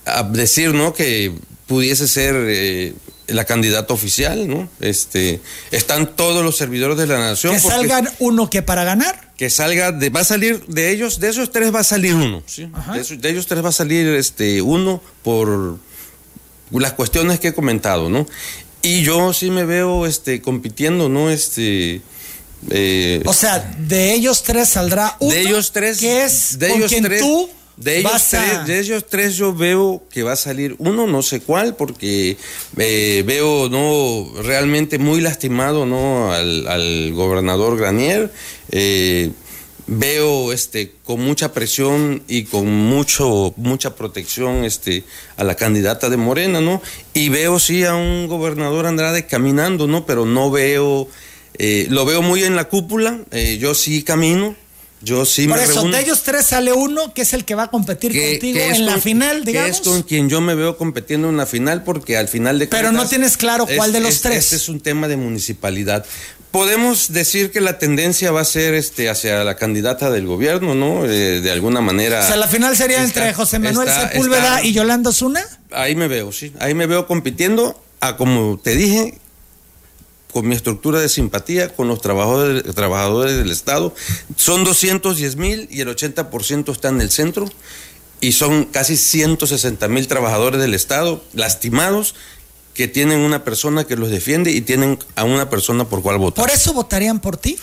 ah, 0.05 0.23
decir, 0.23 0.73
¿no? 0.73 0.93
Que 0.93 1.33
pudiese 1.67 2.07
ser 2.07 2.35
eh, 2.35 2.93
la 3.27 3.45
candidata 3.45 3.93
oficial, 3.93 4.47
¿no? 4.47 4.67
Este, 4.79 5.39
están 5.71 6.15
todos 6.15 6.43
los 6.43 6.57
servidores 6.57 6.97
de 6.97 7.07
la 7.07 7.19
nación. 7.19 7.53
Que 7.53 7.59
salgan 7.59 8.09
uno 8.19 8.49
que 8.49 8.63
para 8.63 8.83
ganar. 8.83 9.33
Que 9.37 9.51
salga, 9.51 9.91
de, 9.91 10.09
va 10.09 10.21
a 10.21 10.25
salir 10.25 10.65
de 10.65 10.91
ellos, 10.91 11.19
de 11.19 11.29
esos 11.29 11.51
tres 11.51 11.73
va 11.73 11.81
a 11.81 11.83
salir 11.83 12.15
uno, 12.15 12.41
¿sí? 12.47 12.69
De, 12.93 13.17
de, 13.17 13.29
ellos 13.29 13.45
tres 13.45 13.63
va 13.63 13.69
a 13.69 13.73
salir 13.73 14.07
este, 14.07 14.61
uno 14.61 15.01
por 15.21 15.77
las 16.71 16.93
cuestiones 16.93 17.39
que 17.39 17.49
he 17.49 17.53
comentado, 17.53 18.09
¿no? 18.09 18.25
Y 18.83 19.01
yo 19.01 19.31
sí 19.33 19.49
me 19.49 19.63
veo 19.63 20.05
este, 20.05 20.41
compitiendo, 20.41 21.09
¿no? 21.09 21.29
Este. 21.31 22.01
Eh, 22.69 23.23
o 23.25 23.33
sea, 23.33 23.59
de 23.79 24.13
ellos 24.13 24.43
tres 24.43 24.69
saldrá 24.69 25.15
uno. 25.19 25.33
De 25.33 25.41
ellos 25.41 25.71
tres. 25.71 25.99
Que 25.99 26.25
es 26.25 26.59
de 26.59 26.73
ellos 26.73 26.91
tres, 27.01 27.21
tú. 27.21 27.49
De 27.77 27.99
ellos, 27.99 28.27
tres, 28.29 28.67
de 28.67 28.79
ellos 28.79 29.05
tres 29.09 29.35
yo 29.35 29.53
veo 29.53 30.03
que 30.11 30.21
va 30.21 30.33
a 30.33 30.35
salir 30.35 30.75
uno, 30.77 31.07
no 31.07 31.23
sé 31.23 31.41
cuál, 31.41 31.75
porque 31.75 32.37
eh, 32.77 33.23
veo 33.25 33.67
no 33.67 34.29
realmente 34.43 34.99
muy 34.99 35.21
lastimado 35.21 35.87
no 35.87 36.31
al, 36.31 36.67
al 36.67 37.11
gobernador 37.13 37.77
Granier. 37.77 38.31
Eh, 38.69 39.31
veo 39.87 40.53
este 40.53 40.93
con 41.03 41.21
mucha 41.21 41.51
presión 41.51 42.23
y 42.27 42.43
con 42.45 42.67
mucho 42.71 43.53
mucha 43.57 43.95
protección 43.95 44.63
este 44.63 45.03
a 45.37 45.43
la 45.43 45.55
candidata 45.55 46.09
de 46.09 46.17
Morena, 46.17 46.61
¿no? 46.61 46.81
Y 47.13 47.29
veo 47.29 47.59
sí 47.59 47.83
a 47.83 47.95
un 47.95 48.27
gobernador 48.27 48.85
Andrade 48.85 49.25
caminando, 49.25 49.87
¿no? 49.87 50.05
Pero 50.05 50.25
no 50.25 50.51
veo 50.51 51.07
eh, 51.57 51.87
lo 51.89 52.05
veo 52.05 52.21
muy 52.21 52.43
en 52.43 52.55
la 52.55 52.67
cúpula, 52.69 53.19
eh, 53.31 53.57
yo 53.59 53.75
sí 53.75 54.01
camino, 54.03 54.55
yo 55.03 55.25
sí 55.25 55.47
Por 55.47 55.57
me 55.57 55.63
eso, 55.65 55.83
de 55.83 55.99
ellos 55.99 56.23
tres 56.23 56.47
sale 56.47 56.73
uno 56.73 57.13
que 57.13 57.23
es 57.23 57.33
el 57.33 57.45
que 57.45 57.55
va 57.55 57.63
a 57.63 57.67
competir 57.67 58.11
contigo 58.11 58.59
en 58.59 58.85
la 58.85 58.97
final, 58.99 59.43
digamos. 59.43 59.69
Que 59.69 59.77
es 59.77 59.81
con 59.81 60.03
quien 60.03 60.29
yo 60.29 60.41
me 60.41 60.55
veo 60.55 60.77
compitiendo 60.77 61.29
en 61.29 61.37
la 61.37 61.45
final, 61.45 61.83
porque 61.83 62.17
al 62.17 62.27
final 62.27 62.57
de 62.57 62.67
Pero 62.67 62.91
no 62.91 63.07
tienes 63.07 63.37
claro 63.37 63.67
cuál 63.75 63.91
de 63.91 63.99
los 63.99 64.21
tres. 64.21 64.45
Este 64.45 64.55
es 64.55 64.69
un 64.69 64.79
tema 64.79 65.07
de 65.07 65.17
municipalidad 65.17 66.05
podemos 66.53 67.11
decir 67.11 67.49
que 67.49 67.61
la 67.61 67.79
tendencia 67.79 68.31
va 68.31 68.41
a 68.41 68.45
ser 68.45 68.75
este 68.75 69.09
hacia 69.09 69.43
la 69.43 69.55
candidata 69.55 70.11
del 70.11 70.27
gobierno, 70.27 70.75
¿no? 70.75 71.03
Eh, 71.03 71.41
de 71.41 71.51
alguna 71.51 71.81
manera. 71.81 72.21
O 72.21 72.27
sea, 72.27 72.35
la 72.35 72.47
final 72.47 72.77
sería 72.77 73.03
entre 73.03 73.33
José 73.33 73.57
Manuel 73.57 73.89
Sepúlveda 73.89 74.63
y 74.63 74.71
Yolanda 74.71 75.11
Zuna. 75.11 75.43
Ahí 75.71 75.95
me 75.95 76.07
veo, 76.07 76.31
sí. 76.31 76.53
Ahí 76.59 76.75
me 76.75 76.85
veo 76.85 77.07
compitiendo 77.07 77.83
a 78.01 78.17
como 78.17 78.59
te 78.63 78.75
dije, 78.75 79.17
con 80.31 80.47
mi 80.47 80.53
estructura 80.53 80.99
de 80.99 81.09
simpatía 81.09 81.73
con 81.73 81.87
los 81.87 82.01
trabajadores, 82.01 82.63
trabajadores 82.75 83.35
del 83.35 83.49
Estado. 83.49 83.95
Son 84.35 84.63
210 84.63 85.35
mil 85.37 85.67
y 85.71 85.81
el 85.81 85.87
80% 85.87 86.71
está 86.71 86.89
en 86.89 87.01
el 87.01 87.09
centro 87.09 87.49
y 88.21 88.33
son 88.33 88.65
casi 88.65 88.95
160 88.95 89.87
mil 89.87 90.07
trabajadores 90.07 90.61
del 90.61 90.75
Estado 90.75 91.23
lastimados 91.33 92.13
que 92.73 92.87
tienen 92.87 93.19
una 93.19 93.43
persona 93.43 93.83
que 93.83 93.95
los 93.95 94.09
defiende 94.09 94.51
y 94.51 94.61
tienen 94.61 94.99
a 95.15 95.23
una 95.23 95.49
persona 95.49 95.85
por 95.85 96.01
cual 96.01 96.17
votar. 96.17 96.43
¿Por 96.43 96.53
eso 96.53 96.73
votarían 96.73 97.19
por 97.19 97.37
ti? 97.37 97.57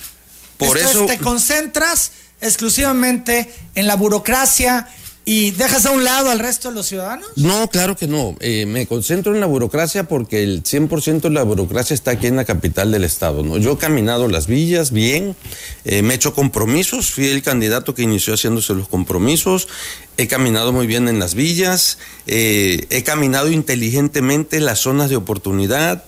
Por 0.57 0.79
eso 0.79 1.07
te 1.07 1.19
concentras 1.19 2.13
exclusivamente 2.41 3.53
en 3.75 3.87
la 3.87 3.97
burocracia 3.97 4.89
¿Y 5.25 5.51
dejas 5.53 5.85
a 5.85 5.91
un 5.91 6.03
lado 6.03 6.31
al 6.31 6.39
resto 6.39 6.71
de 6.71 6.75
los 6.75 6.87
ciudadanos? 6.87 7.29
No, 7.37 7.69
claro 7.69 7.95
que 7.95 8.07
no. 8.07 8.37
Eh, 8.41 8.65
me 8.67 8.87
concentro 8.87 9.35
en 9.35 9.41
la 9.41 9.47
burocracia 9.47 10.05
porque 10.05 10.43
el 10.43 10.63
100% 10.63 11.21
de 11.21 11.31
la 11.31 11.43
burocracia 11.43 11.93
está 11.93 12.13
aquí 12.13 12.27
en 12.27 12.37
la 12.37 12.47
capital 12.47 12.91
del 12.91 13.05
estado. 13.05 13.43
¿no? 13.43 13.59
Yo 13.59 13.73
he 13.73 13.77
caminado 13.77 14.29
las 14.29 14.47
villas 14.47 14.93
bien, 14.93 15.37
eh, 15.85 16.03
me 16.03 16.15
he 16.15 16.17
hecho 16.17 16.35
compromisos, 16.35 17.11
fui 17.11 17.27
el 17.27 17.43
candidato 17.43 17.95
que 17.95 18.03
inició 18.03 18.35
haciéndose 18.35 18.75
los 18.75 18.89
compromisos, 18.89 19.69
he 20.17 20.27
caminado 20.27 20.73
muy 20.73 20.87
bien 20.87 21.07
en 21.07 21.19
las 21.19 21.35
villas, 21.35 21.99
eh, 22.27 22.87
he 22.89 23.03
caminado 23.03 23.51
inteligentemente 23.51 24.59
las 24.59 24.79
zonas 24.81 25.11
de 25.11 25.17
oportunidad, 25.17 26.05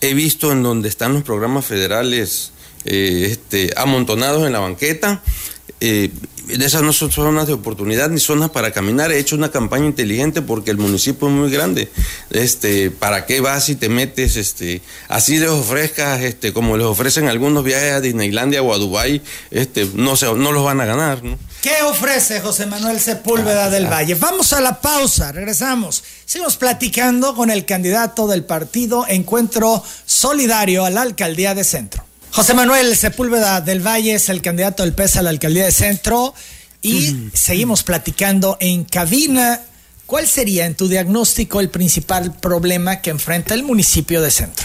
he 0.00 0.14
visto 0.14 0.50
en 0.50 0.64
donde 0.64 0.88
están 0.88 1.14
los 1.14 1.22
programas 1.22 1.64
federales 1.64 2.52
este, 2.84 3.72
amontonados 3.76 4.46
en 4.46 4.52
la 4.52 4.58
banqueta. 4.58 5.22
Esas 6.50 6.82
no 6.82 6.92
son 6.92 7.10
zonas 7.10 7.46
de 7.46 7.52
oportunidad 7.52 8.08
ni 8.10 8.20
zonas 8.20 8.50
para 8.50 8.70
caminar. 8.70 9.12
He 9.12 9.18
hecho 9.18 9.36
una 9.36 9.50
campaña 9.50 9.86
inteligente 9.86 10.42
porque 10.42 10.70
el 10.70 10.78
municipio 10.78 11.28
es 11.28 11.34
muy 11.34 11.50
grande. 11.50 11.88
Este, 12.30 12.90
¿para 12.90 13.26
qué 13.26 13.40
vas 13.40 13.68
y 13.68 13.76
te 13.76 13.88
metes? 13.88 14.36
Este, 14.36 14.82
así 15.08 15.38
les 15.38 15.50
ofrezcas, 15.50 16.22
este, 16.22 16.52
como 16.52 16.76
les 16.76 16.86
ofrecen 16.86 17.28
algunos 17.28 17.64
viajes 17.64 17.92
a 17.92 18.00
Disneylandia 18.00 18.62
o 18.62 18.72
a 18.72 18.78
Dubai, 18.78 19.22
este, 19.50 19.88
no 19.94 20.16
se, 20.16 20.26
no 20.34 20.52
los 20.52 20.64
van 20.64 20.80
a 20.80 20.86
ganar, 20.86 21.22
¿no? 21.22 21.38
¿Qué 21.62 21.82
ofrece 21.84 22.40
José 22.40 22.66
Manuel 22.66 23.00
Sepúlveda 23.00 23.66
ah, 23.66 23.70
del 23.70 23.86
ah. 23.86 23.90
Valle? 23.90 24.14
Vamos 24.14 24.52
a 24.52 24.60
la 24.60 24.80
pausa, 24.80 25.32
regresamos. 25.32 26.04
Seguimos 26.24 26.56
platicando 26.56 27.34
con 27.34 27.50
el 27.50 27.64
candidato 27.64 28.26
del 28.26 28.44
partido 28.44 29.06
Encuentro 29.08 29.82
Solidario 30.06 30.84
a 30.84 30.90
la 30.90 31.02
alcaldía 31.02 31.54
de 31.54 31.64
Centro. 31.64 32.07
José 32.30 32.54
Manuel 32.54 32.94
Sepúlveda 32.96 33.60
del 33.60 33.84
Valle 33.84 34.14
es 34.14 34.28
el 34.28 34.42
candidato 34.42 34.82
del 34.82 34.92
PES 34.92 35.16
a 35.16 35.22
la 35.22 35.30
alcaldía 35.30 35.64
de 35.64 35.72
Centro 35.72 36.34
y 36.82 37.30
seguimos 37.32 37.82
platicando 37.82 38.56
en 38.60 38.84
cabina. 38.84 39.60
¿Cuál 40.06 40.26
sería 40.26 40.64
en 40.64 40.74
tu 40.74 40.88
diagnóstico 40.88 41.60
el 41.60 41.68
principal 41.68 42.34
problema 42.34 43.00
que 43.02 43.10
enfrenta 43.10 43.54
el 43.54 43.62
municipio 43.62 44.22
de 44.22 44.30
Centro? 44.30 44.64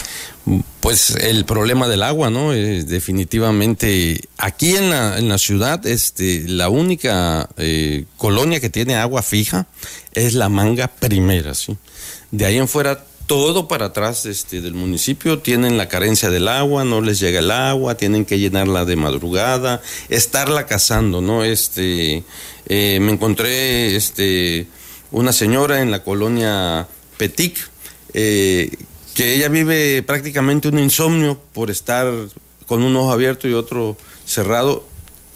Pues 0.80 1.10
el 1.16 1.44
problema 1.44 1.88
del 1.88 2.02
agua, 2.02 2.30
¿no? 2.30 2.52
definitivamente 2.52 4.20
aquí 4.38 4.76
en 4.76 4.90
la, 4.90 5.18
en 5.18 5.28
la 5.28 5.38
ciudad, 5.38 5.84
este, 5.86 6.44
la 6.46 6.68
única 6.68 7.48
eh, 7.56 8.04
colonia 8.16 8.60
que 8.60 8.70
tiene 8.70 8.96
agua 8.96 9.22
fija 9.22 9.66
es 10.12 10.34
la 10.34 10.48
manga 10.48 10.88
primera, 10.88 11.54
¿sí? 11.54 11.76
De 12.30 12.46
ahí 12.46 12.58
en 12.58 12.68
fuera 12.68 13.04
todo 13.26 13.68
para 13.68 13.86
atrás 13.86 14.26
este, 14.26 14.60
del 14.60 14.74
municipio, 14.74 15.38
tienen 15.38 15.78
la 15.78 15.88
carencia 15.88 16.30
del 16.30 16.48
agua, 16.48 16.84
no 16.84 17.00
les 17.00 17.18
llega 17.18 17.38
el 17.38 17.50
agua, 17.50 17.96
tienen 17.96 18.24
que 18.24 18.38
llenarla 18.38 18.84
de 18.84 18.96
madrugada, 18.96 19.82
estarla 20.08 20.66
cazando, 20.66 21.20
¿no? 21.20 21.44
Este, 21.44 22.22
eh, 22.66 22.98
me 23.00 23.12
encontré 23.12 23.96
este, 23.96 24.66
una 25.10 25.32
señora 25.32 25.80
en 25.80 25.90
la 25.90 26.02
colonia 26.02 26.86
Petic, 27.16 27.56
eh, 28.12 28.70
que 29.14 29.34
ella 29.34 29.48
vive 29.48 30.02
prácticamente 30.02 30.68
un 30.68 30.78
insomnio 30.78 31.40
por 31.52 31.70
estar 31.70 32.12
con 32.66 32.82
un 32.82 32.94
ojo 32.96 33.12
abierto 33.12 33.48
y 33.48 33.54
otro 33.54 33.96
cerrado, 34.26 34.84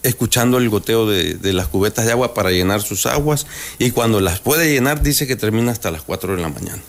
escuchando 0.03 0.59
el 0.59 0.68
goteo 0.68 1.09
de, 1.09 1.35
de, 1.35 1.53
las 1.53 1.68
cubetas 1.68 2.07
de 2.07 2.12
agua 2.12 2.35
para 2.35 2.51
llenar 2.51 2.83
sus 2.83 3.07
aguas 3.07 3.46
y 3.79 3.90
cuando 3.90 4.20
las 4.20 4.40
puede 4.40 4.72
llenar 4.72 5.03
dice 5.03 5.27
que 5.27 5.37
termina 5.37 5.72
hasta 5.72 5.90
las 5.90 6.03
4 6.03 6.37
de 6.37 6.42
la 6.42 6.48
mañana. 6.48 6.83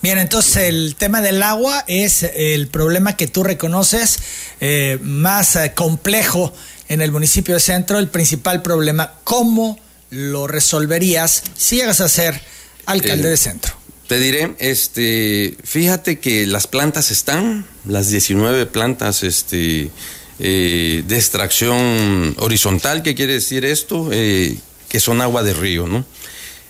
Bien, 0.00 0.18
entonces 0.18 0.68
el 0.68 0.94
tema 0.96 1.20
del 1.20 1.42
agua 1.42 1.84
es 1.88 2.22
el 2.22 2.68
problema 2.68 3.16
que 3.16 3.26
tú 3.26 3.42
reconoces 3.42 4.20
eh, 4.60 4.98
más 5.02 5.56
eh, 5.56 5.72
complejo 5.74 6.52
en 6.88 7.00
el 7.00 7.10
municipio 7.10 7.54
de 7.54 7.60
Centro, 7.60 7.98
el 7.98 8.08
principal 8.08 8.62
problema. 8.62 9.14
¿Cómo 9.24 9.78
lo 10.10 10.46
resolverías 10.46 11.42
si 11.56 11.76
llegas 11.76 12.00
a 12.00 12.08
ser 12.08 12.40
alcalde 12.86 13.26
eh, 13.26 13.30
de 13.32 13.36
Centro? 13.36 13.74
Te 14.06 14.20
diré, 14.20 14.54
este, 14.60 15.56
fíjate 15.64 16.20
que 16.20 16.46
las 16.46 16.68
plantas 16.68 17.10
están, 17.10 17.66
las 17.84 18.08
19 18.08 18.66
plantas 18.66 19.22
este, 19.22 19.90
de 20.38 21.04
extracción 21.10 22.36
horizontal, 22.38 23.02
¿qué 23.02 23.14
quiere 23.14 23.34
decir 23.34 23.64
esto? 23.66 24.08
que 24.08 25.00
son 25.00 25.20
agua 25.20 25.42
de 25.42 25.52
río, 25.52 25.86
¿no? 25.86 26.06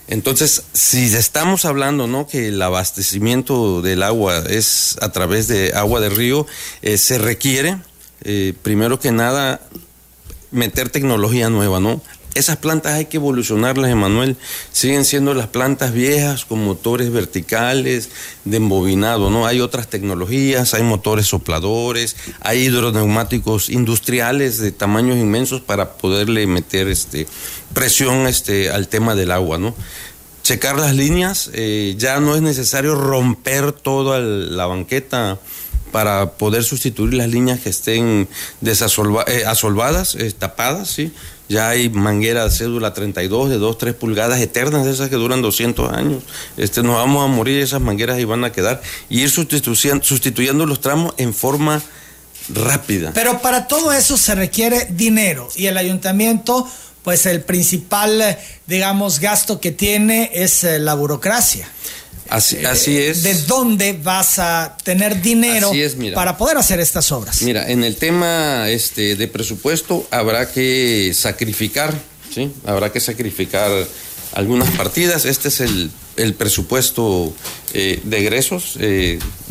Entonces, 0.09 0.63
si 0.73 1.05
estamos 1.15 1.65
hablando, 1.65 2.07
¿no? 2.07 2.25
Que 2.25 2.47
el 2.47 2.59
abastecimiento 2.63 3.83
del 3.83 4.01
agua 4.01 4.43
es 4.49 4.97
a 5.01 5.11
través 5.11 5.47
de 5.47 5.73
agua 5.75 5.99
de 5.99 6.09
río, 6.09 6.47
eh, 6.81 6.97
se 6.97 7.19
requiere, 7.19 7.77
eh, 8.23 8.55
primero 8.63 8.99
que 8.99 9.11
nada, 9.11 9.61
meter 10.49 10.89
tecnología 10.89 11.51
nueva, 11.51 11.79
¿no? 11.79 12.01
Esas 12.35 12.57
plantas 12.57 12.93
hay 12.93 13.05
que 13.05 13.17
evolucionarlas, 13.17 13.89
Emanuel. 13.89 14.37
Siguen 14.71 15.03
siendo 15.03 15.33
las 15.33 15.47
plantas 15.47 15.93
viejas 15.93 16.45
con 16.45 16.63
motores 16.63 17.11
verticales 17.11 18.09
de 18.45 18.57
embobinado, 18.57 19.29
¿no? 19.29 19.47
Hay 19.47 19.61
otras 19.61 19.87
tecnologías, 19.89 20.73
hay 20.73 20.83
motores 20.83 21.27
sopladores, 21.27 22.15
hay 22.41 22.65
hidroneumáticos 22.65 23.69
industriales 23.69 24.59
de 24.59 24.71
tamaños 24.71 25.17
inmensos 25.17 25.61
para 25.61 25.93
poderle 25.93 26.45
meter 26.45 26.87
este, 26.87 27.27
presión 27.73 28.27
este, 28.27 28.69
al 28.69 28.87
tema 28.87 29.15
del 29.15 29.31
agua, 29.31 29.57
¿no? 29.57 29.75
Checar 30.43 30.79
las 30.79 30.95
líneas, 30.95 31.49
eh, 31.53 31.95
ya 31.97 32.19
no 32.19 32.35
es 32.35 32.41
necesario 32.41 32.95
romper 32.95 33.71
toda 33.71 34.19
la 34.19 34.65
banqueta 34.65 35.39
para 35.91 36.31
poder 36.33 36.63
sustituir 36.63 37.13
las 37.15 37.29
líneas 37.29 37.59
que 37.59 37.69
estén 37.69 38.27
desasolvadas, 38.61 40.15
eh, 40.15 40.27
eh, 40.27 40.31
tapadas, 40.37 40.89
¿sí? 40.89 41.11
Ya 41.49 41.69
hay 41.69 41.89
manguera 41.89 42.45
de 42.45 42.51
cédula 42.51 42.93
32 42.93 43.49
de 43.49 43.57
2, 43.57 43.77
3 43.77 43.95
pulgadas 43.95 44.39
eternas, 44.39 44.85
de 44.85 44.91
esas 44.91 45.09
que 45.09 45.15
duran 45.15 45.41
200 45.41 45.91
años. 45.91 46.23
Este, 46.57 46.83
nos 46.83 46.95
vamos 46.95 47.23
a 47.23 47.27
morir, 47.27 47.61
esas 47.61 47.81
mangueras 47.81 48.19
y 48.19 48.23
van 48.23 48.43
a 48.45 48.51
quedar. 48.51 48.81
Y 49.09 49.21
ir 49.21 49.31
sustituyendo, 49.31 50.05
sustituyendo 50.05 50.67
los 50.67 50.79
tramos 50.79 51.13
en 51.17 51.33
forma 51.33 51.81
rápida. 52.49 53.11
Pero 53.13 53.41
para 53.41 53.67
todo 53.67 53.91
eso 53.91 54.17
se 54.17 54.35
requiere 54.35 54.87
dinero 54.91 55.49
y 55.55 55.65
el 55.65 55.77
ayuntamiento, 55.77 56.67
pues 57.03 57.25
el 57.25 57.41
principal, 57.41 58.37
digamos, 58.67 59.19
gasto 59.19 59.59
que 59.59 59.71
tiene 59.71 60.29
es 60.33 60.63
eh, 60.63 60.79
la 60.79 60.93
burocracia. 60.93 61.67
Así, 62.29 62.57
eh, 62.57 62.67
así 62.67 62.97
es. 62.97 63.23
¿De 63.23 63.33
dónde 63.43 63.93
vas 63.93 64.39
a 64.39 64.77
tener 64.83 65.21
dinero 65.21 65.71
para 66.13 66.37
poder 66.37 66.57
hacer 66.57 66.79
estas 66.79 67.11
obras? 67.11 67.41
Mira, 67.41 67.69
en 67.69 67.83
el 67.83 67.95
tema 67.95 68.69
este, 68.69 69.15
de 69.15 69.27
presupuesto 69.27 70.07
habrá 70.11 70.51
que 70.51 71.11
sacrificar, 71.15 71.93
¿sí? 72.33 72.51
Habrá 72.65 72.91
que 72.91 72.99
sacrificar 72.99 73.71
algunas 74.33 74.69
partidas. 74.71 75.25
Este 75.25 75.47
es 75.47 75.59
el, 75.61 75.91
presupuesto 76.37 77.33
eh, 77.73 77.99
de 78.03 78.19
egresos 78.19 78.77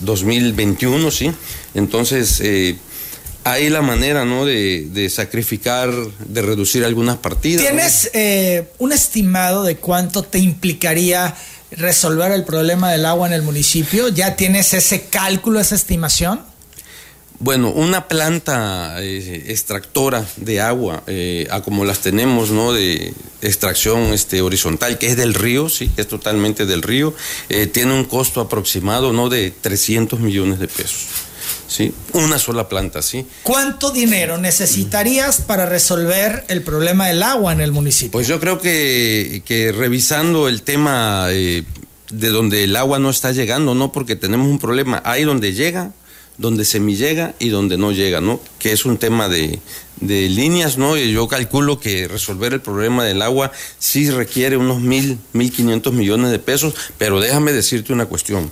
2021, 0.03 1.11
¿sí? 1.11 1.33
Entonces, 1.75 2.41
eh, 2.43 2.77
hay 3.43 3.71
la 3.71 3.83
manera, 3.83 4.25
¿no? 4.25 4.45
De, 4.45 5.11
sacrificar, 5.12 5.91
de 6.27 6.43
reducir 6.43 6.85
algunas 6.85 7.17
partidas. 7.17 7.67
¿Tienes 7.67 8.11
un 8.79 8.93
estimado 8.93 9.64
de 9.64 9.79
cuánto 9.79 10.23
te 10.23 10.38
implicaría 10.38 11.35
resolver 11.71 12.33
el 12.33 12.45
problema 12.45 12.91
del 12.93 13.07
agua 13.07 13.27
en 13.27 13.35
el 13.35 13.43
municipio? 13.43 14.09
¿Ya 14.09 14.37
tienes 14.37 14.75
ese 14.75 15.07
cálculo, 15.07 15.61
esa 15.61 15.75
estimación? 15.75 16.41
Bueno, 17.41 17.71
una 17.71 18.09
planta 18.09 18.97
eh, 19.01 19.45
extractora 19.47 20.27
de 20.37 20.61
agua, 20.61 21.05
eh, 21.07 21.47
a 21.53 21.61
como 21.63 21.85
las 21.85 22.01
tenemos, 22.01 22.51
¿no? 22.51 22.73
De 22.73 23.15
extracción 23.43 24.13
este, 24.13 24.43
horizontal, 24.43 24.99
que 24.99 25.07
es 25.07 25.17
del 25.17 25.35
río, 25.35 25.69
sí, 25.69 25.89
es 25.97 26.09
totalmente 26.09 26.67
del 26.67 26.83
río, 26.83 27.15
eh, 27.49 27.69
tiene 27.69 27.95
un 27.95 28.05
costo 28.07 28.41
aproximado, 28.41 29.13
¿no? 29.13 29.29
De 29.29 29.53
300 29.53 30.19
millones 30.19 30.59
de 30.59 30.67
pesos. 30.67 31.07
¿Sí? 31.69 31.95
Una 32.15 32.39
sola 32.39 32.69
planta, 32.69 33.03
¿sí? 33.03 33.27
¿Cuánto 33.45 33.91
dinero 33.91 34.39
necesitarías 34.39 35.43
para 35.43 35.67
resolver 35.67 36.45
el 36.49 36.63
problema 36.63 37.07
del 37.07 37.23
agua 37.23 37.53
en 37.53 37.61
el 37.61 37.71
municipio? 37.71 38.11
Pues 38.11 38.27
yo 38.27 38.41
creo 38.41 38.59
que, 38.59 39.43
que 39.45 39.71
revisando 39.71 40.49
el 40.49 40.63
tema 40.63 41.27
eh, 41.31 41.63
de 42.11 42.29
donde 42.31 42.65
el 42.65 42.75
agua 42.75 42.99
no 42.99 43.11
está 43.11 43.31
llegando, 43.33 43.75
¿no? 43.75 43.93
Porque 43.93 44.17
tenemos 44.17 44.49
un 44.49 44.59
problema, 44.59 45.03
hay 45.05 45.25
donde 45.25 45.53
llega, 45.53 45.93
donde 46.39 46.65
llega 46.65 47.35
y 47.39 47.51
donde 47.51 47.77
no 47.77 47.93
llega, 47.93 48.21
¿no? 48.21 48.41
Que 48.59 48.73
es 48.73 48.85
un 48.85 48.97
tema 48.97 49.29
de, 49.29 49.59
de 50.01 50.29
líneas, 50.29 50.79
¿no? 50.79 50.97
Y 50.97 51.13
yo 51.13 51.29
calculo 51.29 51.81
que 51.81 52.09
resolver 52.09 52.55
el 52.55 52.61
problema 52.61 53.05
del 53.05 53.21
agua 53.23 53.53
sí 53.79 54.11
requiere 54.11 54.57
unos 54.57 54.81
mil, 54.81 55.19
mil 55.33 55.53
quinientos 55.53 55.93
millones 55.93 56.31
de 56.31 56.39
pesos, 56.39 56.75
pero 56.97 57.21
déjame 57.21 57.53
decirte 57.53 57.93
una 57.93 58.07
cuestión 58.07 58.51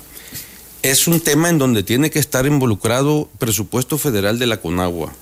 es 0.91 1.09
un 1.09 1.21
tema 1.21 1.49
en 1.49 1.59
donde 1.59 1.83
tiene 1.83 2.11
que 2.11 2.21
estar 2.21 2.47
involucrado 2.47 3.29
presupuesto 3.39 3.99
federal 3.99 4.39
de 4.39 4.47
la 4.47 4.59
Conagua. 4.59 5.13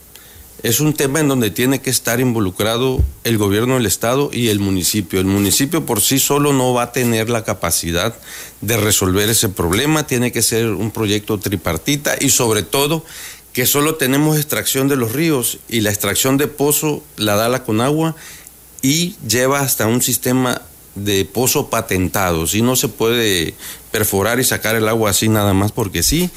Es 0.62 0.80
un 0.80 0.92
tema 0.92 1.20
en 1.20 1.28
donde 1.28 1.50
tiene 1.50 1.80
que 1.80 1.88
estar 1.88 2.20
involucrado 2.20 3.02
el 3.24 3.38
gobierno 3.38 3.74
del 3.74 3.86
estado 3.86 4.28
y 4.30 4.48
el 4.48 4.60
municipio. 4.60 5.20
El 5.20 5.26
municipio 5.26 5.86
por 5.86 6.02
sí 6.02 6.18
solo 6.18 6.52
no 6.52 6.74
va 6.74 6.82
a 6.82 6.92
tener 6.92 7.30
la 7.30 7.44
capacidad 7.44 8.14
de 8.60 8.76
resolver 8.76 9.30
ese 9.30 9.48
problema, 9.48 10.06
tiene 10.06 10.32
que 10.32 10.42
ser 10.42 10.66
un 10.68 10.90
proyecto 10.90 11.38
tripartita 11.38 12.14
y 12.20 12.28
sobre 12.28 12.62
todo 12.62 13.02
que 13.54 13.64
solo 13.64 13.94
tenemos 13.94 14.36
extracción 14.36 14.88
de 14.88 14.96
los 14.96 15.12
ríos 15.12 15.60
y 15.70 15.80
la 15.80 15.90
extracción 15.90 16.36
de 16.36 16.46
pozo 16.46 17.02
la 17.16 17.36
da 17.36 17.48
la 17.48 17.64
Conagua 17.64 18.16
y 18.82 19.16
lleva 19.26 19.60
hasta 19.60 19.86
un 19.86 20.02
sistema 20.02 20.60
de 20.94 21.24
pozo 21.24 21.70
patentado, 21.70 22.46
si 22.46 22.62
no 22.62 22.76
se 22.76 22.88
puede 22.88 23.54
perforar 23.90 24.40
y 24.40 24.44
sacar 24.44 24.76
el 24.76 24.88
agua 24.88 25.10
así 25.10 25.28
nada 25.28 25.54
más 25.54 25.72
porque 25.72 26.02
sí. 26.02 26.30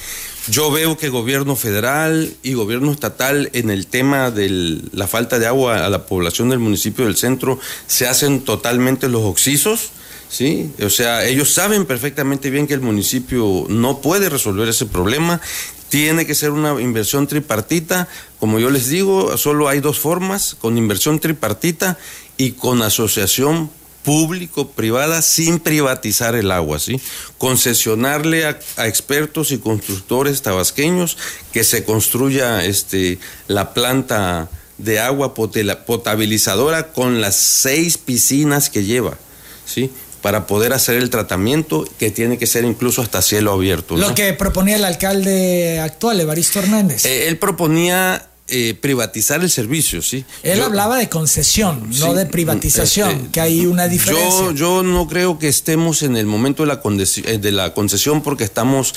Yo 0.49 0.71
veo 0.71 0.97
que 0.97 1.09
gobierno 1.09 1.57
federal 1.57 2.33
y 2.41 2.53
gobierno 2.53 2.91
estatal 2.91 3.49
en 3.53 3.69
el 3.69 3.87
tema 3.87 4.31
de 4.31 4.79
la 4.93 5.07
falta 5.07 5.39
de 5.39 5.47
agua 5.47 5.85
a 5.85 5.89
la 5.89 6.05
población 6.05 6.49
del 6.49 6.59
municipio 6.59 7.05
del 7.05 7.17
centro 7.17 7.59
se 7.85 8.07
hacen 8.07 8.41
totalmente 8.41 9.09
los 9.09 9.23
oxisos, 9.23 9.89
¿sí? 10.29 10.71
O 10.81 10.89
sea, 10.89 11.25
ellos 11.25 11.51
saben 11.51 11.85
perfectamente 11.85 12.49
bien 12.49 12.65
que 12.65 12.75
el 12.75 12.81
municipio 12.81 13.65
no 13.67 13.99
puede 13.99 14.29
resolver 14.29 14.69
ese 14.69 14.85
problema, 14.85 15.41
tiene 15.89 16.25
que 16.25 16.35
ser 16.35 16.51
una 16.51 16.79
inversión 16.81 17.27
tripartita, 17.27 18.07
como 18.39 18.59
yo 18.59 18.69
les 18.69 18.87
digo, 18.87 19.37
solo 19.37 19.67
hay 19.67 19.81
dos 19.81 19.99
formas, 19.99 20.55
con 20.55 20.77
inversión 20.77 21.19
tripartita 21.19 21.97
y 22.37 22.51
con 22.51 22.81
asociación 22.83 23.69
público-privada 24.07 25.21
sin 25.21 25.59
privatizar 25.59 26.33
el 26.35 26.49
agua, 26.53 26.79
¿sí? 26.79 27.01
Concesionarle 27.37 28.45
a, 28.45 28.57
expertos 28.87 29.51
y 29.51 29.57
constructores 29.57 30.41
tabasqueños 30.41 31.17
que 31.51 31.65
se 31.65 31.83
construya 31.83 32.63
este, 32.63 33.19
la 33.47 33.73
planta 33.73 34.47
de 34.77 35.01
agua 35.01 35.33
potabilizadora 35.33 36.93
con 36.93 37.19
las 37.19 37.35
seis 37.35 37.97
piscinas 37.97 38.69
que 38.69 38.85
lleva, 38.85 39.17
¿sí? 39.65 39.91
para 40.21 40.47
poder 40.47 40.71
hacer 40.71 40.95
el 40.95 41.09
tratamiento 41.09 41.85
que 41.99 42.09
tiene 42.09 42.37
que 42.37 42.47
ser 42.47 42.63
incluso 42.63 43.01
hasta 43.01 43.21
cielo 43.21 43.51
abierto. 43.51 43.97
Lo 43.97 44.15
que 44.15 44.31
proponía 44.31 44.77
el 44.77 44.85
alcalde 44.85 45.81
actual, 45.81 46.21
Evaristo 46.21 46.59
Hernández. 46.59 47.03
Eh, 47.03 47.27
él 47.27 47.37
proponía 47.37 48.29
eh, 48.49 48.75
privatizar 48.79 49.41
el 49.41 49.49
servicio, 49.49 50.01
¿sí? 50.01 50.23
Él 50.43 50.61
hablaba 50.61 50.97
de 50.97 51.09
concesión, 51.09 51.89
no 51.99 52.13
de 52.13 52.25
privatización, 52.25 53.11
este, 53.11 53.31
que 53.31 53.41
hay 53.41 53.65
una 53.65 53.87
diferencia. 53.87 54.29
Yo, 54.29 54.51
yo 54.51 54.83
no 54.83 55.07
creo 55.07 55.37
que 55.37 55.47
estemos 55.49 56.01
en 56.01 56.15
el 56.15 56.25
momento 56.25 56.63
de 56.63 56.67
la, 56.67 56.81
eh, 56.83 57.37
de 57.39 57.51
la 57.51 57.73
concesión 57.73 58.23
porque 58.23 58.45
estamos 58.45 58.93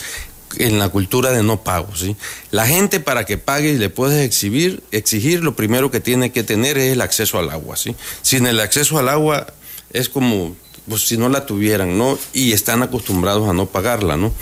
en 0.58 0.78
la 0.78 0.88
cultura 0.88 1.30
de 1.30 1.42
no 1.42 1.62
pago, 1.62 1.94
¿sí? 1.96 2.16
La 2.50 2.66
gente 2.66 3.00
para 3.00 3.24
que 3.24 3.38
pague 3.38 3.72
y 3.72 3.78
le 3.78 3.90
puedes 3.90 4.24
exhibir, 4.24 4.82
exigir, 4.90 5.42
lo 5.42 5.56
primero 5.56 5.90
que 5.90 6.00
tiene 6.00 6.32
que 6.32 6.42
tener 6.42 6.78
es 6.78 6.92
el 6.92 7.00
acceso 7.00 7.38
al 7.38 7.50
agua, 7.50 7.76
¿sí? 7.76 7.94
Sin 8.22 8.46
el 8.46 8.60
acceso 8.60 8.98
al 8.98 9.08
agua 9.08 9.52
es 9.92 10.08
como 10.08 10.56
pues, 10.88 11.02
si 11.02 11.16
no 11.16 11.28
la 11.28 11.46
tuvieran, 11.46 11.96
¿no? 11.98 12.18
Y 12.32 12.52
están 12.52 12.82
acostumbrados 12.82 13.48
a 13.48 13.52
no 13.52 13.66
pagarla, 13.66 14.16
¿no? 14.16 14.32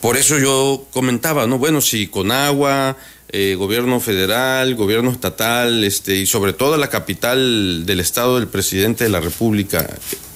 Por 0.00 0.16
eso 0.16 0.38
yo 0.38 0.86
comentaba, 0.92 1.46
¿no? 1.46 1.58
Bueno, 1.58 1.80
si 1.80 2.06
con 2.06 2.32
agua, 2.32 2.96
eh, 3.32 3.54
gobierno 3.56 4.00
federal, 4.00 4.74
gobierno 4.74 5.10
estatal, 5.10 5.84
este, 5.84 6.16
y 6.16 6.26
sobre 6.26 6.52
todo 6.52 6.76
la 6.76 6.90
capital 6.90 7.86
del 7.86 8.00
estado 8.00 8.36
del 8.36 8.48
presidente 8.48 9.04
de 9.04 9.10
la 9.10 9.20
República, 9.20 9.88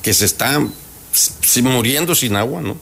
que 0.02 0.14
se 0.14 0.24
está 0.24 0.64
muriendo 1.62 2.14
sin 2.14 2.36
agua, 2.36 2.60
¿no? 2.60 2.76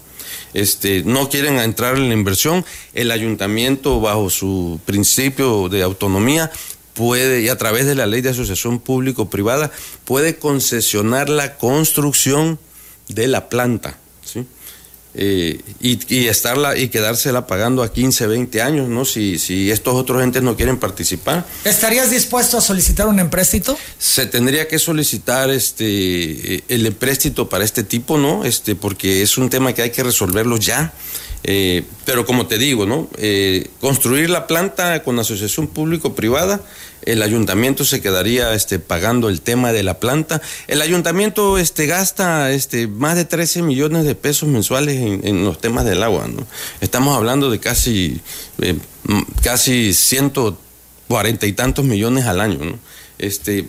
Este, 0.55 1.03
no 1.05 1.31
quieren 1.31 1.59
entrar 1.59 1.96
en 1.96 2.09
la 2.09 2.14
inversión, 2.14 2.64
el 2.92 3.11
ayuntamiento 3.11 4.01
bajo 4.01 4.29
su 4.29 4.81
principio 4.85 5.70
de 5.70 5.83
autonomía 5.83 6.51
puede, 6.92 7.40
y 7.40 7.48
a 7.48 7.57
través 7.57 7.87
de 7.87 7.94
la 7.94 8.07
ley 8.07 8.20
de 8.20 8.31
asociación 8.31 8.79
público-privada, 8.79 9.70
puede 10.05 10.37
concesionar 10.37 11.29
la 11.29 11.57
construcción 11.57 12.59
de 13.09 13.29
la 13.29 13.48
planta. 13.48 13.98
¿sí? 14.25 14.46
Eh, 15.14 15.61
y, 15.81 16.27
estarla 16.27 16.77
y 16.77 16.88
quedársela 16.88 17.46
pagando 17.46 17.83
a 17.83 17.92
15, 17.92 18.27
20 18.27 18.62
años, 18.62 18.88
¿no? 18.88 19.05
Si, 19.05 19.38
si 19.38 19.70
estos 19.70 19.94
otros 19.94 20.22
entes 20.22 20.42
no 20.42 20.57
quieren 20.57 20.79
participar. 20.79 21.46
¿Estarías 21.64 22.11
dispuesto 22.11 22.57
a 22.57 22.62
solicitar 22.62 23.07
un 23.07 23.18
empréstito? 23.18 23.77
Se 23.98 24.25
tendría 24.25 24.68
que 24.68 24.79
solicitar 24.79 25.51
este 25.51 26.64
el 26.68 26.87
empréstito 26.87 27.48
para 27.48 27.64
este 27.64 27.83
tipo, 27.83 28.16
¿no? 28.16 28.44
Este, 28.44 28.75
porque 28.75 29.22
es 29.22 29.37
un 29.37 29.51
tema 29.51 29.75
que 29.75 29.83
hay 29.83 29.90
que 29.90 30.03
resolverlo 30.03 30.57
ya. 30.57 30.94
Eh, 31.45 31.85
pero 32.05 32.25
como 32.25 32.47
te 32.47 32.59
digo, 32.59 32.87
¿no? 32.87 33.09
Eh, 33.19 33.69
construir 33.81 34.31
la 34.31 34.47
planta 34.47 35.03
con 35.03 35.19
asociación 35.19 35.67
público-privada, 35.67 36.61
el 37.05 37.23
ayuntamiento 37.23 37.85
se 37.85 38.01
quedaría 38.01 38.55
este, 38.55 38.79
pagando 38.79 39.29
el 39.29 39.41
tema 39.41 39.73
de 39.73 39.83
la 39.83 39.99
planta. 39.99 40.41
El 40.69 40.83
ayuntamiento 40.83 41.59
este, 41.59 41.87
gasta 41.87 42.53
este, 42.53 42.87
más 42.87 43.17
de 43.17 43.25
13 43.25 43.63
millones 43.63 44.05
de 44.05 44.15
pesos 44.15 44.49
mensuales 44.49 45.01
en, 45.25 45.45
los 45.45 45.61
temas 45.61 45.85
del 45.85 46.03
agua. 46.03 46.29
¿no? 46.29 46.47
Estamos 46.81 47.17
hablando 47.17 47.51
de 47.51 47.59
casi, 47.59 48.21
eh, 48.61 48.77
casi 49.43 49.93
140 49.95 51.47
y 51.47 51.53
tantos 51.53 51.85
millones 51.85 52.27
al 52.27 52.41
año. 52.41 52.79
Este, 53.19 53.69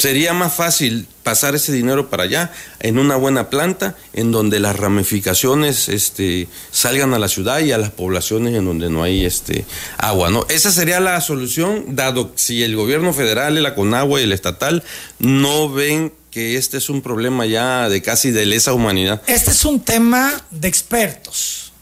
sería 0.00 0.32
más 0.32 0.54
fácil 0.54 1.06
pasar 1.22 1.54
ese 1.54 1.72
dinero 1.72 2.08
para 2.08 2.22
allá 2.22 2.50
en 2.78 2.98
una 2.98 3.16
buena 3.16 3.50
planta 3.50 3.96
en 4.14 4.32
donde 4.32 4.58
las 4.58 4.76
ramificaciones 4.76 5.90
este, 5.90 6.48
salgan 6.70 7.12
a 7.12 7.18
la 7.18 7.28
ciudad 7.28 7.60
y 7.60 7.72
a 7.72 7.76
las 7.76 7.90
poblaciones 7.90 8.54
en 8.54 8.64
donde 8.64 8.88
no 8.88 9.02
hay 9.02 9.26
este, 9.26 9.66
agua. 9.98 10.30
¿no? 10.30 10.46
Esa 10.48 10.72
sería 10.72 11.00
la 11.00 11.20
solución, 11.20 11.96
dado 11.96 12.32
si 12.34 12.62
el 12.62 12.76
gobierno 12.76 13.12
federal, 13.12 13.62
la 13.62 13.74
CONAGUA 13.74 14.22
y 14.22 14.24
el 14.24 14.32
estatal 14.32 14.82
no 15.18 15.68
ven 15.68 16.14
que 16.30 16.56
este 16.56 16.78
es 16.78 16.88
un 16.88 17.02
problema 17.02 17.44
ya 17.44 17.90
de 17.90 18.00
casi 18.00 18.30
de 18.30 18.46
lesa 18.46 18.72
humanidad. 18.72 19.20
Este 19.26 19.50
es 19.50 19.66
un 19.66 19.80
tema 19.80 20.32
de 20.50 20.66
expertos, 20.68 21.72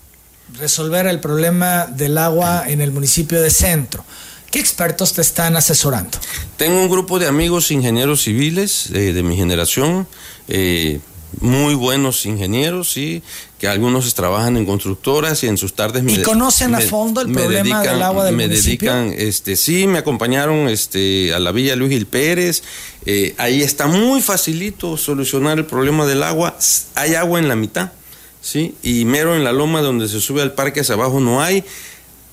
resolver 0.58 1.06
el 1.06 1.20
problema 1.20 1.86
del 1.86 2.18
agua 2.18 2.64
en 2.66 2.80
el 2.80 2.90
municipio 2.90 3.40
de 3.40 3.50
Centro. 3.50 4.04
¿Qué 4.50 4.60
expertos 4.60 5.12
te 5.12 5.20
están 5.20 5.56
asesorando? 5.56 6.18
Tengo 6.56 6.80
un 6.80 6.88
grupo 6.88 7.18
de 7.18 7.26
amigos 7.26 7.70
ingenieros 7.70 8.22
civiles 8.22 8.90
eh, 8.90 9.12
de 9.12 9.22
mi 9.22 9.36
generación, 9.36 10.08
eh, 10.48 11.00
muy 11.40 11.74
buenos 11.74 12.24
ingenieros, 12.24 12.90
sí, 12.90 13.22
que 13.58 13.68
algunos 13.68 14.12
trabajan 14.14 14.56
en 14.56 14.64
constructoras 14.64 15.44
y 15.44 15.48
en 15.48 15.58
sus 15.58 15.74
tardes 15.74 16.02
¿Y 16.06 16.22
conocen 16.22 16.74
a 16.74 16.80
fondo 16.80 17.20
el 17.20 17.30
problema 17.30 17.82
del 17.82 18.02
agua 18.02 18.24
del 18.24 18.34
me 18.34 18.48
dedican, 18.48 19.12
este, 19.16 19.54
sí, 19.56 19.86
me 19.86 19.98
acompañaron 19.98 20.68
este, 20.68 21.34
a 21.34 21.38
la 21.38 21.52
Villa 21.52 21.76
Luis 21.76 21.90
Gil 21.90 22.06
Pérez. 22.06 22.62
Eh, 23.04 23.34
ahí 23.36 23.62
está 23.62 23.86
muy 23.86 24.22
facilito 24.22 24.96
solucionar 24.96 25.58
el 25.58 25.66
problema 25.66 26.06
del 26.06 26.22
agua. 26.22 26.56
Hay 26.94 27.14
agua 27.14 27.38
en 27.38 27.48
la 27.48 27.56
mitad, 27.56 27.92
sí, 28.40 28.74
y 28.82 29.04
mero 29.04 29.36
en 29.36 29.44
la 29.44 29.52
loma 29.52 29.82
donde 29.82 30.08
se 30.08 30.20
sube 30.20 30.40
al 30.40 30.54
parque 30.54 30.80
hacia 30.80 30.94
abajo 30.94 31.20
no 31.20 31.42
hay. 31.42 31.64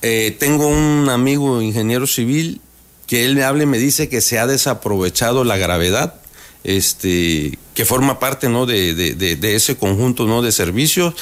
Eh, 0.02 0.36
tengo 0.40 0.68
un 0.68 1.10
amigo 1.10 1.62
ingeniero 1.62 2.08
civil 2.08 2.62
que 3.08 3.26
él 3.26 3.36
me 3.36 3.44
habla 3.44 3.64
y 3.64 3.68
me 3.68 3.78
dice 3.78 4.10
que 4.10 4.22
se 4.22 4.40
ha 4.40 4.48
desaprovechado 4.48 5.44
la 5.44 5.58
gravedad, 5.58 6.16
este, 6.64 7.58
que 7.74 7.86
forma 7.86 8.20
parte 8.20 8.50
¿no? 8.50 8.66
de, 8.66 9.38
ese 9.42 9.78
conjunto 9.78 10.26
¿no? 10.26 10.42
de 10.42 10.52
servicios. 10.52 11.14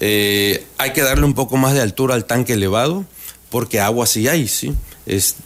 Eh, 0.00 0.64
hay 0.78 0.92
que 0.92 1.02
darle 1.02 1.24
un 1.24 1.34
poco 1.34 1.56
más 1.56 1.74
de 1.74 1.80
altura 1.80 2.14
al 2.14 2.24
tanque 2.24 2.54
elevado, 2.54 3.04
porque 3.50 3.80
agua 3.80 4.06
sí 4.06 4.28
hay, 4.28 4.48
¿sí? 4.48 4.74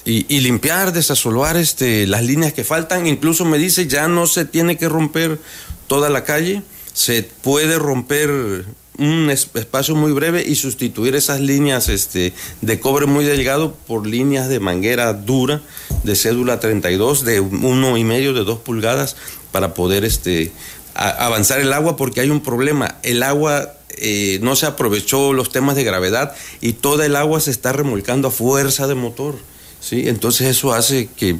y, 0.05 0.41
limpiar, 0.41 0.93
desasoluar 0.93 1.57
este, 1.57 2.07
las 2.07 2.23
líneas 2.25 2.53
que 2.53 2.65
faltan. 2.65 3.07
Incluso 3.07 3.45
me 3.45 3.59
dice, 3.59 3.87
ya 3.87 4.09
no 4.09 4.27
se 4.27 4.45
tiene 4.45 4.77
que 4.77 4.89
romper 4.89 5.41
toda 5.87 6.11
la 6.11 6.25
calle, 6.25 6.63
se 6.93 7.23
puede 7.23 7.79
romper 7.79 8.65
un 8.99 9.31
espacio 9.31 9.95
muy 9.95 10.13
breve 10.13 10.45
y 10.47 10.55
sustituir 10.55 11.15
esas 11.15 11.41
líneas 11.41 11.89
este, 11.89 12.33
de 12.61 12.81
cobre 12.81 13.07
muy 13.07 13.25
delgado 13.25 13.75
por 13.87 14.07
líneas 14.07 14.49
de 14.49 14.61
manguera 14.61 15.13
dura 15.13 15.61
de 16.03 16.17
cédula 16.17 16.61
32 16.61 17.25
de 17.25 17.41
uno 17.41 17.97
y 17.97 18.05
medio 18.05 18.33
de 18.33 18.45
dos 18.45 18.59
pulgadas 18.59 19.17
para 19.53 19.75
poder 19.75 20.05
este, 20.05 20.53
avanzar 20.95 21.61
el 21.61 21.73
agua 21.73 21.97
porque 21.97 22.21
hay 22.21 22.31
un 22.31 22.41
problema. 22.41 22.97
El 23.03 23.23
agua 23.23 23.73
eh, 23.99 24.39
no 24.43 24.57
se 24.57 24.67
aprovechó 24.67 25.33
los 25.33 25.51
temas 25.51 25.77
de 25.77 25.85
gravedad 25.85 26.35
y 26.61 26.75
toda 26.75 27.07
el 27.07 27.17
agua 27.17 27.41
se 27.41 27.51
está 27.51 27.73
remolcando 27.73 28.29
a 28.29 28.31
fuerza 28.31 28.87
de 28.87 28.95
motor. 28.95 29.37
¿sí? 29.81 30.09
Entonces 30.09 30.49
eso 30.49 30.73
hace 30.73 31.09
que 31.17 31.37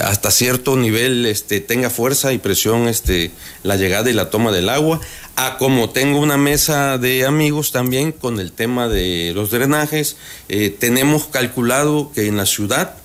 hasta 0.00 0.30
cierto 0.30 0.76
nivel 0.76 1.26
este, 1.26 1.60
tenga 1.60 1.90
fuerza 1.90 2.32
y 2.32 2.38
presión 2.38 2.88
este, 2.88 3.30
la 3.62 3.76
llegada 3.76 4.10
y 4.10 4.12
la 4.12 4.30
toma 4.30 4.52
del 4.52 4.68
agua. 4.68 5.00
A 5.36 5.58
como 5.58 5.90
tengo 5.90 6.20
una 6.20 6.36
mesa 6.36 6.98
de 6.98 7.26
amigos 7.26 7.72
también 7.72 8.12
con 8.12 8.40
el 8.40 8.52
tema 8.52 8.88
de 8.88 9.32
los 9.34 9.50
drenajes, 9.50 10.16
eh, 10.48 10.70
tenemos 10.70 11.26
calculado 11.26 12.12
que 12.14 12.26
en 12.26 12.36
la 12.36 12.46
ciudad. 12.46 12.96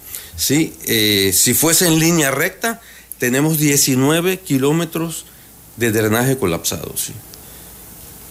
Eh, 0.49 1.31
si 1.33 1.53
fuese 1.53 1.87
en 1.87 1.99
línea 1.99 2.31
recta, 2.31 2.81
tenemos 3.17 3.57
19 3.57 4.39
kilómetros 4.39 5.25
de 5.75 5.91
drenaje 5.91 6.37
colapsado. 6.37 6.93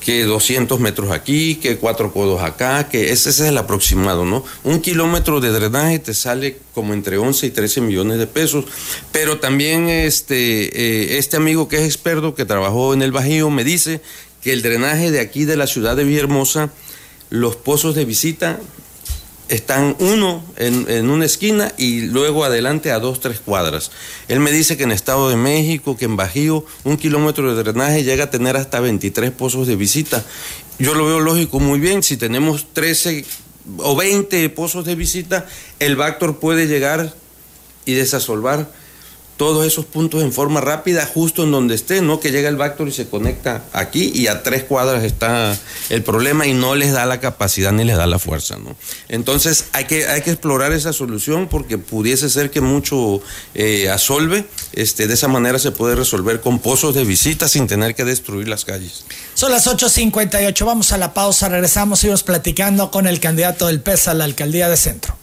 Que 0.08 0.24
200 0.24 0.80
metros 0.80 1.10
aquí, 1.10 1.56
que 1.56 1.76
cuatro 1.76 2.14
codos 2.14 2.40
acá, 2.40 2.88
que 2.88 3.12
ese, 3.12 3.28
es 3.28 3.40
el 3.40 3.58
aproximado, 3.58 4.24
¿no? 4.24 4.42
Un 4.64 4.80
kilómetro 4.80 5.38
de 5.38 5.50
drenaje 5.50 5.98
te 5.98 6.14
sale 6.14 6.56
como 6.72 6.94
entre 6.94 7.18
11 7.18 7.48
y 7.48 7.50
13 7.50 7.82
millones 7.82 8.16
de 8.16 8.26
pesos, 8.26 8.64
pero 9.12 9.38
también 9.38 9.90
este, 9.90 11.14
eh, 11.14 11.18
este 11.18 11.36
amigo 11.36 11.68
que 11.68 11.76
es 11.76 11.82
experto, 11.82 12.34
que 12.34 12.46
trabajó 12.46 12.94
en 12.94 13.02
el 13.02 13.12
Bajío, 13.12 13.50
me 13.50 13.64
dice 13.64 14.00
que 14.40 14.54
el 14.54 14.62
drenaje 14.62 15.10
de 15.10 15.20
aquí 15.20 15.44
de 15.44 15.58
la 15.58 15.66
ciudad 15.66 15.94
de 15.94 16.04
Villahermosa, 16.04 16.72
los 17.28 17.56
pozos 17.56 17.94
de 17.94 18.06
visita 18.06 18.60
están 19.48 19.96
uno 19.98 20.44
en, 20.56 21.10
una 21.10 21.24
esquina 21.24 21.72
y 21.76 22.02
luego 22.02 22.44
adelante 22.44 22.92
a 22.92 22.98
dos, 22.98 23.20
tres 23.20 23.40
cuadras. 23.40 23.90
Él 24.28 24.40
me 24.40 24.52
dice 24.52 24.76
que 24.76 24.84
en 24.84 24.92
Estado 24.92 25.28
de 25.28 25.36
México, 25.36 25.96
que 25.96 26.04
en 26.04 26.16
Bajío, 26.16 26.64
un 26.84 26.96
kilómetro 26.96 27.54
de 27.54 27.62
drenaje 27.62 28.04
llega 28.04 28.24
a 28.24 28.30
tener 28.30 28.56
hasta 28.56 28.80
23 28.80 29.30
pozos 29.30 29.66
de 29.66 29.76
visita. 29.76 30.24
Yo 30.78 30.94
lo 30.94 31.06
veo 31.06 31.20
lógico 31.20 31.60
muy 31.60 31.80
bien, 31.80 32.02
si 32.02 32.16
tenemos 32.16 32.66
13 32.72 33.24
o 33.78 33.96
20 33.96 34.48
pozos 34.50 34.84
de 34.84 34.94
visita, 34.94 35.46
el 35.78 35.96
Bactor 35.96 36.38
puede 36.38 36.66
llegar 36.66 37.12
y 37.84 37.94
desasolvar 37.94 38.70
todos 39.38 39.64
esos 39.64 39.86
puntos 39.86 40.22
en 40.22 40.32
forma 40.32 40.60
rápida, 40.60 41.06
justo 41.06 41.44
en 41.44 41.52
donde 41.52 41.76
esté, 41.76 42.02
no 42.02 42.20
que 42.20 42.30
llega 42.30 42.48
el 42.48 42.56
Bactor 42.56 42.88
y 42.88 42.92
se 42.92 43.08
conecta 43.08 43.64
aquí 43.72 44.10
y 44.12 44.26
a 44.26 44.42
tres 44.42 44.64
cuadras 44.64 45.04
está 45.04 45.56
el 45.88 46.02
problema 46.02 46.46
y 46.46 46.52
no 46.52 46.74
les 46.74 46.92
da 46.92 47.06
la 47.06 47.20
capacidad 47.20 47.72
ni 47.72 47.84
les 47.84 47.96
da 47.96 48.06
la 48.06 48.18
fuerza, 48.18 48.56
¿no? 48.58 48.76
Entonces 49.08 49.66
hay 49.72 49.86
que, 49.86 50.06
hay 50.08 50.22
que 50.22 50.32
explorar 50.32 50.72
esa 50.72 50.92
solución 50.92 51.48
porque 51.48 51.78
pudiese 51.78 52.28
ser 52.28 52.50
que 52.50 52.60
mucho 52.60 53.22
eh, 53.54 53.88
asolve, 53.88 54.44
este, 54.72 55.06
de 55.06 55.14
esa 55.14 55.28
manera 55.28 55.58
se 55.60 55.70
puede 55.70 55.94
resolver 55.94 56.40
con 56.40 56.58
pozos 56.58 56.94
de 56.94 57.04
visita 57.04 57.48
sin 57.48 57.68
tener 57.68 57.94
que 57.94 58.04
destruir 58.04 58.48
las 58.48 58.64
calles. 58.64 59.04
Son 59.34 59.52
las 59.52 59.68
8.58, 59.68 60.66
vamos 60.66 60.90
a 60.90 60.98
la 60.98 61.14
pausa, 61.14 61.48
regresamos, 61.48 62.00
seguimos 62.00 62.24
platicando 62.24 62.90
con 62.90 63.06
el 63.06 63.20
candidato 63.20 63.68
del 63.68 63.80
PES 63.80 64.08
a 64.08 64.14
la 64.14 64.24
alcaldía 64.24 64.68
de 64.68 64.76
Centro. 64.76 65.16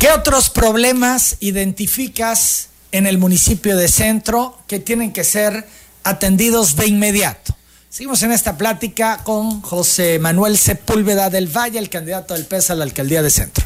¿Qué 0.00 0.10
otros 0.10 0.50
problemas 0.50 1.36
identificas? 1.38 2.70
En 2.96 3.06
el 3.06 3.18
municipio 3.18 3.76
de 3.76 3.88
Centro 3.88 4.58
que 4.66 4.78
tienen 4.78 5.12
que 5.12 5.24
ser 5.24 5.66
atendidos 6.02 6.76
de 6.76 6.86
inmediato. 6.86 7.54
Seguimos 7.90 8.22
en 8.22 8.32
esta 8.32 8.56
plática 8.56 9.22
con 9.24 9.60
José 9.62 10.18
Manuel 10.18 10.56
Sepúlveda 10.58 11.30
del 11.30 11.46
Valle, 11.46 11.78
el 11.78 11.88
candidato 11.88 12.34
del 12.34 12.44
PES 12.44 12.70
a 12.70 12.74
la 12.74 12.84
alcaldía 12.84 13.22
de 13.22 13.30
Centro. 13.30 13.64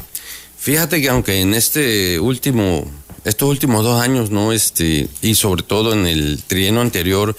Fíjate 0.57 1.01
que 1.01 1.09
aunque 1.09 1.41
en 1.41 1.53
este 1.53 2.19
último, 2.19 2.85
estos 3.25 3.49
últimos 3.49 3.83
dos 3.83 4.01
años, 4.01 4.31
¿no? 4.31 4.53
Este, 4.53 5.07
y 5.21 5.35
sobre 5.35 5.63
todo 5.63 5.93
en 5.93 6.05
el 6.07 6.43
trienio 6.45 6.81
anterior, 6.81 7.35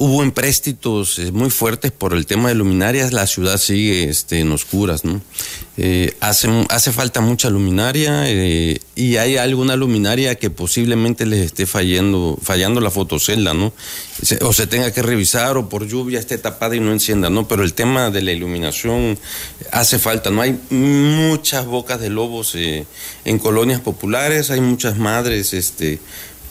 Hubo 0.00 0.22
empréstitos 0.22 1.18
eh, 1.18 1.32
muy 1.32 1.50
fuertes 1.50 1.90
por 1.90 2.14
el 2.14 2.24
tema 2.24 2.50
de 2.50 2.54
luminarias, 2.54 3.12
la 3.12 3.26
ciudad 3.26 3.58
sigue 3.58 4.08
este, 4.08 4.38
en 4.38 4.52
oscuras, 4.52 5.04
¿no? 5.04 5.20
Eh, 5.76 6.14
hace, 6.20 6.48
hace 6.68 6.92
falta 6.92 7.20
mucha 7.20 7.50
luminaria 7.50 8.30
eh, 8.30 8.80
y 8.94 9.16
hay 9.16 9.38
alguna 9.38 9.74
luminaria 9.74 10.36
que 10.36 10.50
posiblemente 10.50 11.26
les 11.26 11.46
esté 11.46 11.66
fallando, 11.66 12.38
fallando 12.40 12.80
la 12.80 12.92
fotocelda, 12.92 13.54
¿no? 13.54 13.72
o 14.42 14.52
se 14.52 14.68
tenga 14.68 14.92
que 14.92 15.02
revisar 15.02 15.56
o 15.56 15.68
por 15.68 15.86
lluvia 15.88 16.20
esté 16.20 16.38
tapada 16.38 16.76
y 16.76 16.80
no 16.80 16.92
encienda, 16.92 17.28
¿no? 17.28 17.48
Pero 17.48 17.64
el 17.64 17.74
tema 17.74 18.10
de 18.10 18.22
la 18.22 18.30
iluminación 18.30 19.18
hace 19.72 19.98
falta, 19.98 20.30
¿no? 20.30 20.42
Hay 20.42 20.58
muchas 20.70 21.66
bocas 21.66 22.00
de 22.00 22.10
lobos 22.10 22.54
en 22.56 23.38
colonias 23.40 23.80
populares, 23.80 24.50
hay 24.50 24.60
muchas 24.60 24.96
madres, 24.96 25.54
este 25.54 25.98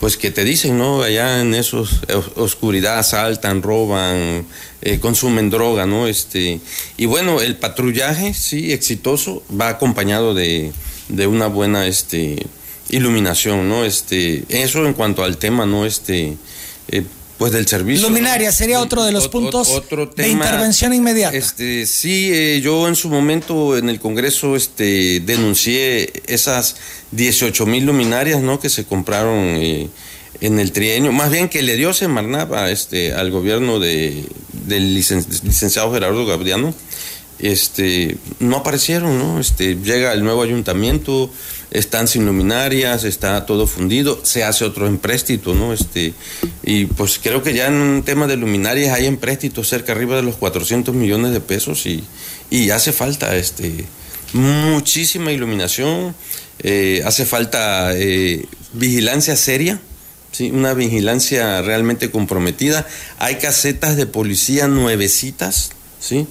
pues 0.00 0.16
que 0.16 0.30
te 0.30 0.44
dicen, 0.44 0.78
¿no? 0.78 1.02
Allá 1.02 1.40
en 1.40 1.54
esos 1.54 2.00
oscuridad 2.36 2.98
asaltan, 2.98 3.62
roban, 3.62 4.46
eh, 4.80 4.98
consumen 5.00 5.50
droga, 5.50 5.86
¿no? 5.86 6.06
Este, 6.06 6.60
y 6.96 7.06
bueno, 7.06 7.40
el 7.40 7.56
patrullaje, 7.56 8.34
sí, 8.34 8.72
exitoso, 8.72 9.42
va 9.60 9.68
acompañado 9.68 10.34
de, 10.34 10.72
de 11.08 11.26
una 11.26 11.48
buena 11.48 11.86
este, 11.86 12.46
iluminación, 12.90 13.68
¿no? 13.68 13.84
Este, 13.84 14.44
eso 14.48 14.86
en 14.86 14.94
cuanto 14.94 15.24
al 15.24 15.36
tema, 15.36 15.66
¿no? 15.66 15.84
Este, 15.84 16.36
eh, 16.88 17.04
pues 17.38 17.52
del 17.52 17.66
servicio. 17.66 18.08
Luminaria 18.08 18.50
sería 18.50 18.80
otro 18.80 19.04
de 19.04 19.12
los 19.12 19.28
puntos 19.28 19.82
de 20.16 20.28
intervención 20.28 20.92
inmediata. 20.92 21.36
Este, 21.36 21.86
sí, 21.86 22.30
eh, 22.32 22.60
yo 22.60 22.88
en 22.88 22.96
su 22.96 23.08
momento 23.08 23.78
en 23.78 23.88
el 23.88 24.00
Congreso 24.00 24.56
este, 24.56 25.20
denuncié 25.20 26.12
esas 26.26 26.76
18 27.12 27.64
mil 27.66 27.86
luminarias 27.86 28.42
¿no? 28.42 28.58
que 28.58 28.68
se 28.68 28.84
compraron 28.84 29.36
eh, 29.38 29.88
en 30.40 30.58
el 30.58 30.72
trienio, 30.72 31.12
más 31.12 31.30
bien 31.30 31.48
que 31.48 31.62
le 31.62 31.76
dio 31.76 31.92
Semarnap 31.92 32.52
este, 32.68 33.12
al 33.12 33.30
gobierno 33.30 33.78
de, 33.78 34.24
del 34.66 34.94
licenciado 34.94 35.92
Gerardo 35.92 36.26
Gabriano 36.26 36.74
este, 37.38 38.18
no 38.40 38.56
aparecieron, 38.56 39.18
¿no? 39.18 39.40
Este, 39.40 39.76
llega 39.76 40.12
el 40.12 40.24
nuevo 40.24 40.42
ayuntamiento, 40.42 41.30
están 41.70 42.08
sin 42.08 42.24
luminarias, 42.26 43.04
está 43.04 43.44
todo 43.46 43.66
fundido, 43.66 44.20
se 44.24 44.44
hace 44.44 44.64
otro 44.64 44.86
empréstito, 44.86 45.54
¿no? 45.54 45.72
Este, 45.72 46.14
y 46.62 46.86
pues 46.86 47.18
creo 47.22 47.42
que 47.42 47.54
ya 47.54 47.66
en 47.66 47.74
un 47.74 48.02
tema 48.02 48.26
de 48.26 48.36
luminarias 48.36 48.94
hay 48.94 49.06
empréstitos 49.06 49.68
cerca 49.68 49.92
arriba 49.92 50.16
de 50.16 50.22
los 50.22 50.36
400 50.36 50.94
millones 50.94 51.32
de 51.32 51.40
pesos 51.40 51.86
y, 51.86 52.04
y 52.50 52.70
hace 52.70 52.92
falta 52.92 53.36
este, 53.36 53.84
muchísima 54.32 55.32
iluminación, 55.32 56.14
eh, 56.60 57.02
hace 57.04 57.26
falta 57.26 57.92
eh, 57.94 58.46
vigilancia 58.72 59.36
seria. 59.36 59.80
¿sí? 60.32 60.50
una 60.50 60.74
vigilancia 60.74 61.62
realmente 61.62 62.10
comprometida. 62.10 62.86
Hay 63.18 63.36
casetas 63.36 63.96
de 63.96 64.06
policía 64.06 64.68
nuevecitas, 64.68 65.70
¿sí? 66.00 66.26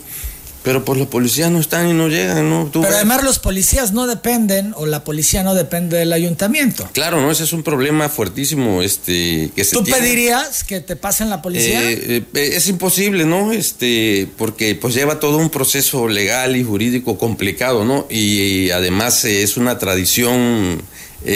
Pero 0.68 0.84
pues 0.84 1.00
los 1.00 1.08
policías 1.08 1.50
no 1.50 1.62
están 1.62 1.88
y 1.88 1.94
no 1.94 2.10
llegan, 2.10 2.50
¿no? 2.50 2.70
Pero 2.74 2.94
además 2.94 3.24
los 3.24 3.40
policías 3.40 3.94
no 3.94 4.06
dependen, 4.06 4.74
o 4.76 4.86
la 4.86 5.06
policía 5.06 5.42
no 5.42 5.56
depende 5.56 5.96
del 5.96 6.12
ayuntamiento. 6.12 6.90
Claro, 6.92 7.22
¿no? 7.22 7.32
Ese 7.32 7.46
es 7.46 7.54
un 7.54 7.64
problema 7.64 8.10
fuertísimo, 8.10 8.82
este, 8.82 9.50
que 9.56 9.64
se 9.64 9.78
¿Tú 9.78 9.86
pedirías 9.86 10.66
que 10.66 10.82
te 10.82 10.98
pasen 10.98 11.30
la 11.30 11.42
policía? 11.42 11.90
Eh, 11.90 12.22
eh, 12.34 12.50
es 12.54 12.68
imposible, 12.68 13.24
¿no? 13.24 13.54
Este, 13.54 14.28
porque 14.36 14.76
pues 14.76 14.94
lleva 14.94 15.22
todo 15.22 15.38
un 15.38 15.50
proceso 15.50 16.10
legal 16.10 16.58
y 16.58 16.66
jurídico 16.66 17.18
complicado, 17.18 17.86
¿no? 17.86 18.06
Y, 18.10 18.70
además 18.72 19.24
eh, 19.24 19.44
es 19.44 19.56
una 19.56 19.80
tradición, 19.80 20.82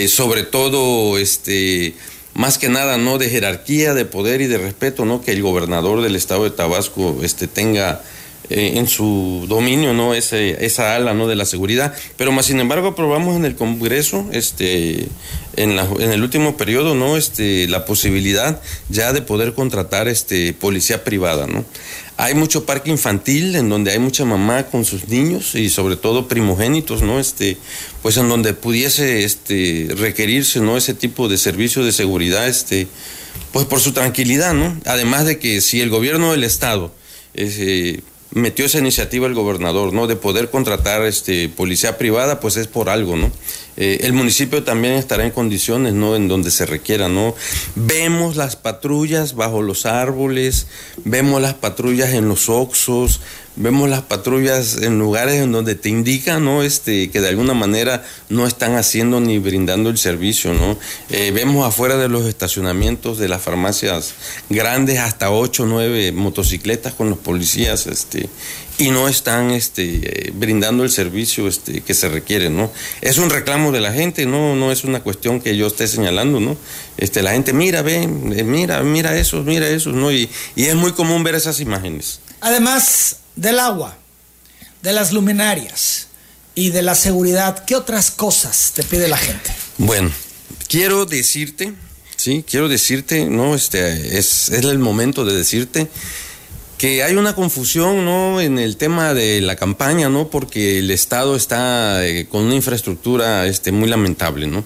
sobre 0.09 0.43
todo, 0.43 1.17
este, 1.17 1.95
más 2.33 2.57
que 2.57 2.67
nada, 2.67 2.97
¿no? 2.97 3.17
De 3.17 3.29
jerarquía, 3.29 3.93
de 3.93 4.03
poder 4.03 4.41
y 4.41 4.47
de 4.47 4.57
respeto, 4.57 5.05
¿no? 5.05 5.21
Que 5.21 5.31
el 5.31 5.41
gobernador 5.41 6.01
del 6.01 6.17
estado 6.17 6.43
de 6.43 6.49
Tabasco, 6.49 7.19
este, 7.23 7.47
tenga 7.47 8.01
eh, 8.51 8.77
en 8.77 8.87
su 8.87 9.45
dominio, 9.47 9.93
¿no? 9.93 10.13
Ese, 10.13 10.65
esa 10.65 10.95
ala, 10.95 11.13
¿no? 11.13 11.27
De 11.27 11.35
la 11.35 11.45
seguridad. 11.45 11.93
Pero 12.17 12.31
más 12.31 12.47
sin 12.47 12.59
embargo 12.59 12.89
aprobamos 12.89 13.35
en 13.35 13.45
el 13.45 13.55
Congreso, 13.55 14.27
este, 14.31 15.07
en, 15.55 15.75
la, 15.75 15.87
en 15.99 16.11
el 16.11 16.21
último 16.21 16.57
periodo, 16.57 16.93
¿no? 16.93 17.17
Este, 17.17 17.67
la 17.67 17.85
posibilidad 17.85 18.61
ya 18.89 19.13
de 19.13 19.21
poder 19.21 19.53
contratar, 19.53 20.07
este, 20.07 20.53
policía 20.53 21.03
privada, 21.03 21.47
¿no? 21.47 21.63
Hay 22.17 22.35
mucho 22.35 22.65
parque 22.65 22.91
infantil 22.91 23.55
en 23.55 23.69
donde 23.69 23.91
hay 23.91 23.99
mucha 23.99 24.25
mamá 24.25 24.67
con 24.67 24.85
sus 24.85 25.07
niños 25.07 25.55
y 25.55 25.69
sobre 25.69 25.95
todo 25.95 26.27
primogénitos, 26.27 27.01
¿no? 27.01 27.19
Este, 27.19 27.57
pues 28.01 28.17
en 28.17 28.29
donde 28.29 28.53
pudiese, 28.53 29.23
este, 29.23 29.87
requerirse, 29.95 30.59
¿no? 30.59 30.77
Ese 30.77 30.93
tipo 30.93 31.29
de 31.29 31.37
servicio 31.37 31.83
de 31.83 31.91
seguridad, 31.91 32.47
este, 32.47 32.87
pues 33.51 33.65
por 33.65 33.79
su 33.79 33.93
tranquilidad, 33.93 34.53
¿no? 34.53 34.77
Además 34.85 35.25
de 35.25 35.39
que 35.39 35.61
si 35.61 35.81
el 35.81 35.89
gobierno 35.89 36.31
del 36.31 36.43
estado 36.43 36.93
eh, 37.33 38.01
metió 38.31 38.65
esa 38.65 38.79
iniciativa 38.79 39.27
el 39.27 39.33
gobernador, 39.33 39.93
¿no? 39.93 40.07
De 40.07 40.15
poder 40.15 40.49
contratar 40.49 41.03
este 41.03 41.49
policía 41.49 41.97
privada, 41.97 42.39
pues 42.39 42.57
es 42.57 42.67
por 42.67 42.89
algo, 42.89 43.15
¿no? 43.15 43.31
Eh, 43.77 43.99
el 44.03 44.13
municipio 44.13 44.63
también 44.63 44.93
estará 44.93 45.25
en 45.25 45.31
condiciones, 45.31 45.93
¿no? 45.93 46.15
En 46.15 46.27
donde 46.27 46.51
se 46.51 46.65
requiera, 46.65 47.09
¿no? 47.09 47.35
Vemos 47.75 48.35
las 48.35 48.55
patrullas 48.55 49.35
bajo 49.35 49.61
los 49.61 49.85
árboles, 49.85 50.67
vemos 51.03 51.41
las 51.41 51.55
patrullas 51.55 52.13
en 52.13 52.27
los 52.27 52.49
oxos, 52.49 53.21
vemos 53.55 53.89
las 53.89 54.01
patrullas 54.01 54.77
en 54.81 54.97
lugares 54.97 55.35
en 55.35 55.51
donde 55.51 55.75
te 55.75 55.89
indican, 55.89 56.45
¿no? 56.45 56.63
Este, 56.63 57.09
que 57.09 57.21
de 57.21 57.29
alguna 57.29 57.53
manera 57.53 58.05
no 58.29 58.47
están 58.47 58.75
haciendo 58.75 59.19
ni 59.19 59.39
brindando 59.39 59.89
el 59.89 59.97
servicio, 59.97 60.53
¿no? 60.53 60.77
Eh, 61.09 61.31
vemos 61.33 61.67
afuera 61.67 61.97
de 61.97 62.09
los 62.09 62.25
estacionamientos 62.25 63.17
de 63.17 63.27
las 63.27 63.41
farmacias 63.41 64.13
grandes 64.49 64.99
hasta 64.99 65.31
8 65.31 65.63
o 65.63 65.65
9 65.65 66.11
motocicletas 66.11 66.93
con 66.93 67.09
los 67.09 67.19
policías, 67.19 67.87
este, 67.87 68.29
y 68.77 68.89
no 68.89 69.07
están 69.07 69.51
este, 69.51 70.27
eh, 70.27 70.31
brindando 70.33 70.83
el 70.83 70.89
servicio 70.89 71.47
este, 71.47 71.81
que 71.81 71.93
se 71.93 72.09
requiere, 72.09 72.49
¿no? 72.49 72.71
Es 73.01 73.17
un 73.17 73.29
reclamo 73.29 73.71
de 73.71 73.81
la 73.81 73.93
gente, 73.93 74.25
no, 74.25 74.55
no 74.55 74.71
es 74.71 74.83
una 74.83 75.01
cuestión 75.01 75.39
que 75.39 75.55
yo 75.55 75.67
esté 75.67 75.87
señalando, 75.87 76.39
¿no? 76.39 76.57
Este, 76.97 77.21
la 77.21 77.31
gente 77.31 77.53
mira, 77.53 77.81
ve, 77.81 78.03
eh, 78.03 78.43
mira, 78.43 78.81
mira 78.81 79.15
eso, 79.17 79.43
mira 79.43 79.67
eso, 79.67 79.91
¿no? 79.91 80.11
Y, 80.11 80.29
y 80.55 80.65
es 80.65 80.75
muy 80.75 80.93
común 80.93 81.23
ver 81.23 81.35
esas 81.35 81.59
imágenes. 81.59 82.21
Además, 82.39 83.17
del 83.35 83.59
agua, 83.59 83.97
de 84.81 84.93
las 84.93 85.11
luminarias 85.11 86.07
y 86.55 86.69
de 86.69 86.81
la 86.81 86.95
seguridad, 86.95 87.63
¿qué 87.65 87.75
otras 87.75 88.11
cosas 88.11 88.71
te 88.73 88.83
pide 88.83 89.07
la 89.07 89.17
gente? 89.17 89.51
Bueno, 89.77 90.11
quiero 90.67 91.05
decirte, 91.05 91.73
sí, 92.17 92.43
quiero 92.47 92.67
decirte, 92.67 93.25
no, 93.25 93.55
este, 93.55 94.17
es, 94.17 94.49
el 94.49 94.79
momento 94.79 95.25
de 95.25 95.35
decirte 95.35 95.87
que 96.77 97.03
hay 97.03 97.15
una 97.15 97.35
confusión 97.35 98.05
¿no? 98.05 98.41
en 98.41 98.57
el 98.57 98.75
tema 98.75 99.13
de 99.13 99.39
la 99.39 99.55
campaña, 99.55 100.09
¿no? 100.09 100.29
porque 100.29 100.79
el 100.79 100.89
Estado 100.89 101.35
está 101.35 102.05
eh, 102.07 102.27
con 102.27 102.45
una 102.45 102.55
infraestructura 102.55 103.45
este, 103.45 103.71
muy 103.71 103.87
lamentable. 103.87 104.47
¿no? 104.47 104.65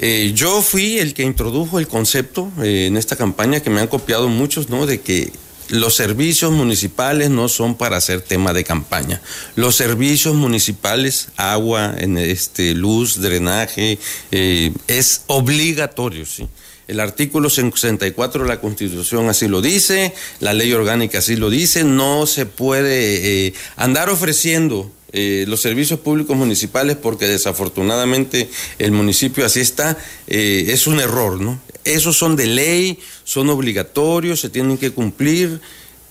Eh, 0.00 0.32
yo 0.34 0.62
fui 0.62 0.98
el 0.98 1.14
que 1.14 1.22
introdujo 1.22 1.78
el 1.78 1.86
concepto 1.86 2.50
eh, 2.60 2.86
en 2.86 2.96
esta 2.96 3.14
campaña 3.14 3.60
que 3.60 3.70
me 3.70 3.80
han 3.80 3.86
copiado 3.86 4.28
muchos, 4.28 4.68
¿no? 4.68 4.84
de 4.84 5.00
que 5.00 5.32
los 5.72 5.96
servicios 5.96 6.52
municipales 6.52 7.30
no 7.30 7.48
son 7.48 7.74
para 7.76 7.96
hacer 7.96 8.20
tema 8.20 8.52
de 8.52 8.64
campaña. 8.64 9.20
Los 9.56 9.76
servicios 9.76 10.34
municipales, 10.34 11.28
agua, 11.36 11.94
este, 11.98 12.74
luz, 12.74 13.20
drenaje, 13.20 13.98
es 14.30 15.22
obligatorio, 15.26 16.24
¿sí? 16.24 16.48
El 16.88 17.00
artículo 17.00 17.48
64 17.48 18.42
de 18.42 18.48
la 18.48 18.60
Constitución 18.60 19.28
así 19.28 19.48
lo 19.48 19.62
dice, 19.62 20.12
la 20.40 20.52
ley 20.52 20.72
orgánica 20.72 21.18
así 21.18 21.36
lo 21.36 21.48
dice, 21.48 21.84
no 21.84 22.26
se 22.26 22.44
puede 22.44 23.46
eh, 23.46 23.54
andar 23.76 24.10
ofreciendo 24.10 24.90
eh, 25.12 25.44
los 25.46 25.60
servicios 25.60 26.00
públicos 26.00 26.36
municipales 26.36 26.96
porque 26.96 27.28
desafortunadamente 27.28 28.50
el 28.78 28.92
municipio 28.92 29.46
así 29.46 29.60
está, 29.60 29.96
eh, 30.26 30.66
es 30.68 30.86
un 30.86 31.00
error, 31.00 31.40
¿no? 31.40 31.60
Esos 31.84 32.16
son 32.16 32.36
de 32.36 32.46
ley, 32.46 32.98
son 33.24 33.48
obligatorios, 33.50 34.40
se 34.40 34.50
tienen 34.50 34.78
que 34.78 34.90
cumplir 34.90 35.60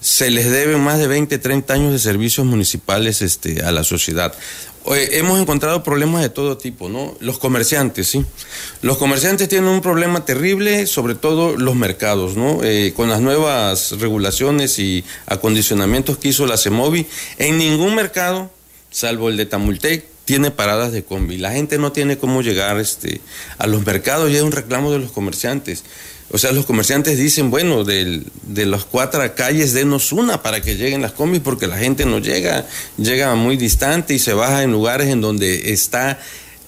se 0.01 0.31
les 0.31 0.49
deben 0.49 0.81
más 0.81 0.97
de 0.97 1.07
20, 1.07 1.37
30 1.37 1.73
años 1.73 1.93
de 1.93 1.99
servicios 1.99 2.45
municipales 2.45 3.21
este, 3.21 3.61
a 3.63 3.71
la 3.71 3.83
sociedad. 3.83 4.33
hemos 4.87 5.39
encontrado 5.39 5.83
problemas 5.83 6.23
de 6.23 6.29
todo 6.29 6.57
tipo, 6.57 6.89
¿no? 6.89 7.15
Los 7.19 7.37
comerciantes, 7.37 8.07
¿sí? 8.07 8.25
Los 8.81 8.97
comerciantes 8.97 9.47
tienen 9.47 9.69
un 9.69 9.81
problema 9.81 10.25
terrible, 10.25 10.87
sobre 10.87 11.13
todo 11.13 11.55
los 11.55 11.75
mercados, 11.75 12.35
¿no? 12.35 12.63
Eh, 12.63 12.93
con 12.95 13.09
las 13.09 13.21
nuevas 13.21 13.91
regulaciones 13.99 14.79
y 14.79 15.05
acondicionamientos 15.27 16.17
que 16.17 16.29
hizo 16.29 16.47
la 16.47 16.57
CEMOVI, 16.57 17.05
en 17.37 17.59
ningún 17.59 17.93
mercado, 17.93 18.49
salvo 18.89 19.29
el 19.29 19.37
de 19.37 19.45
Tamultec, 19.45 20.10
tiene 20.31 20.49
paradas 20.49 20.93
de 20.93 21.03
combi. 21.03 21.37
La 21.37 21.51
gente 21.51 21.77
no 21.77 21.91
tiene 21.91 22.17
cómo 22.17 22.41
llegar 22.41 22.79
este, 22.79 23.19
a 23.57 23.67
los 23.67 23.85
mercados 23.85 24.31
y 24.31 24.37
es 24.37 24.41
un 24.41 24.53
reclamo 24.53 24.89
de 24.89 24.97
los 24.97 25.11
comerciantes. 25.11 25.83
O 26.29 26.37
sea, 26.37 26.53
los 26.53 26.65
comerciantes 26.65 27.17
dicen, 27.17 27.51
bueno, 27.51 27.83
de 27.83 28.65
las 28.65 28.85
cuatro 28.85 29.21
calles 29.35 29.73
denos 29.73 30.13
una 30.13 30.41
para 30.41 30.61
que 30.61 30.77
lleguen 30.77 31.01
las 31.01 31.11
combis 31.11 31.41
porque 31.41 31.67
la 31.67 31.77
gente 31.77 32.05
no 32.05 32.19
llega, 32.19 32.65
llega 32.97 33.35
muy 33.35 33.57
distante 33.57 34.13
y 34.13 34.19
se 34.19 34.31
baja 34.31 34.63
en 34.63 34.71
lugares 34.71 35.09
en 35.09 35.19
donde 35.19 35.73
está 35.73 36.17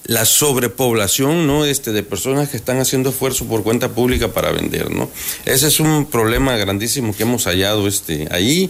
la 0.03 0.25
sobrepoblación 0.25 1.47
¿no? 1.47 1.63
este, 1.63 1.93
de 1.93 2.03
personas 2.03 2.49
que 2.49 2.57
están 2.57 2.81
haciendo 2.81 3.11
esfuerzo 3.11 3.45
por 3.45 3.63
cuenta 3.63 3.87
pública 3.87 4.33
para 4.33 4.51
vender. 4.51 4.91
¿no? 4.91 5.09
Ese 5.45 5.67
es 5.69 5.79
un 5.79 6.07
problema 6.07 6.57
grandísimo 6.57 7.15
que 7.15 7.23
hemos 7.23 7.45
hallado 7.45 7.87
este, 7.87 8.27
ahí. 8.29 8.69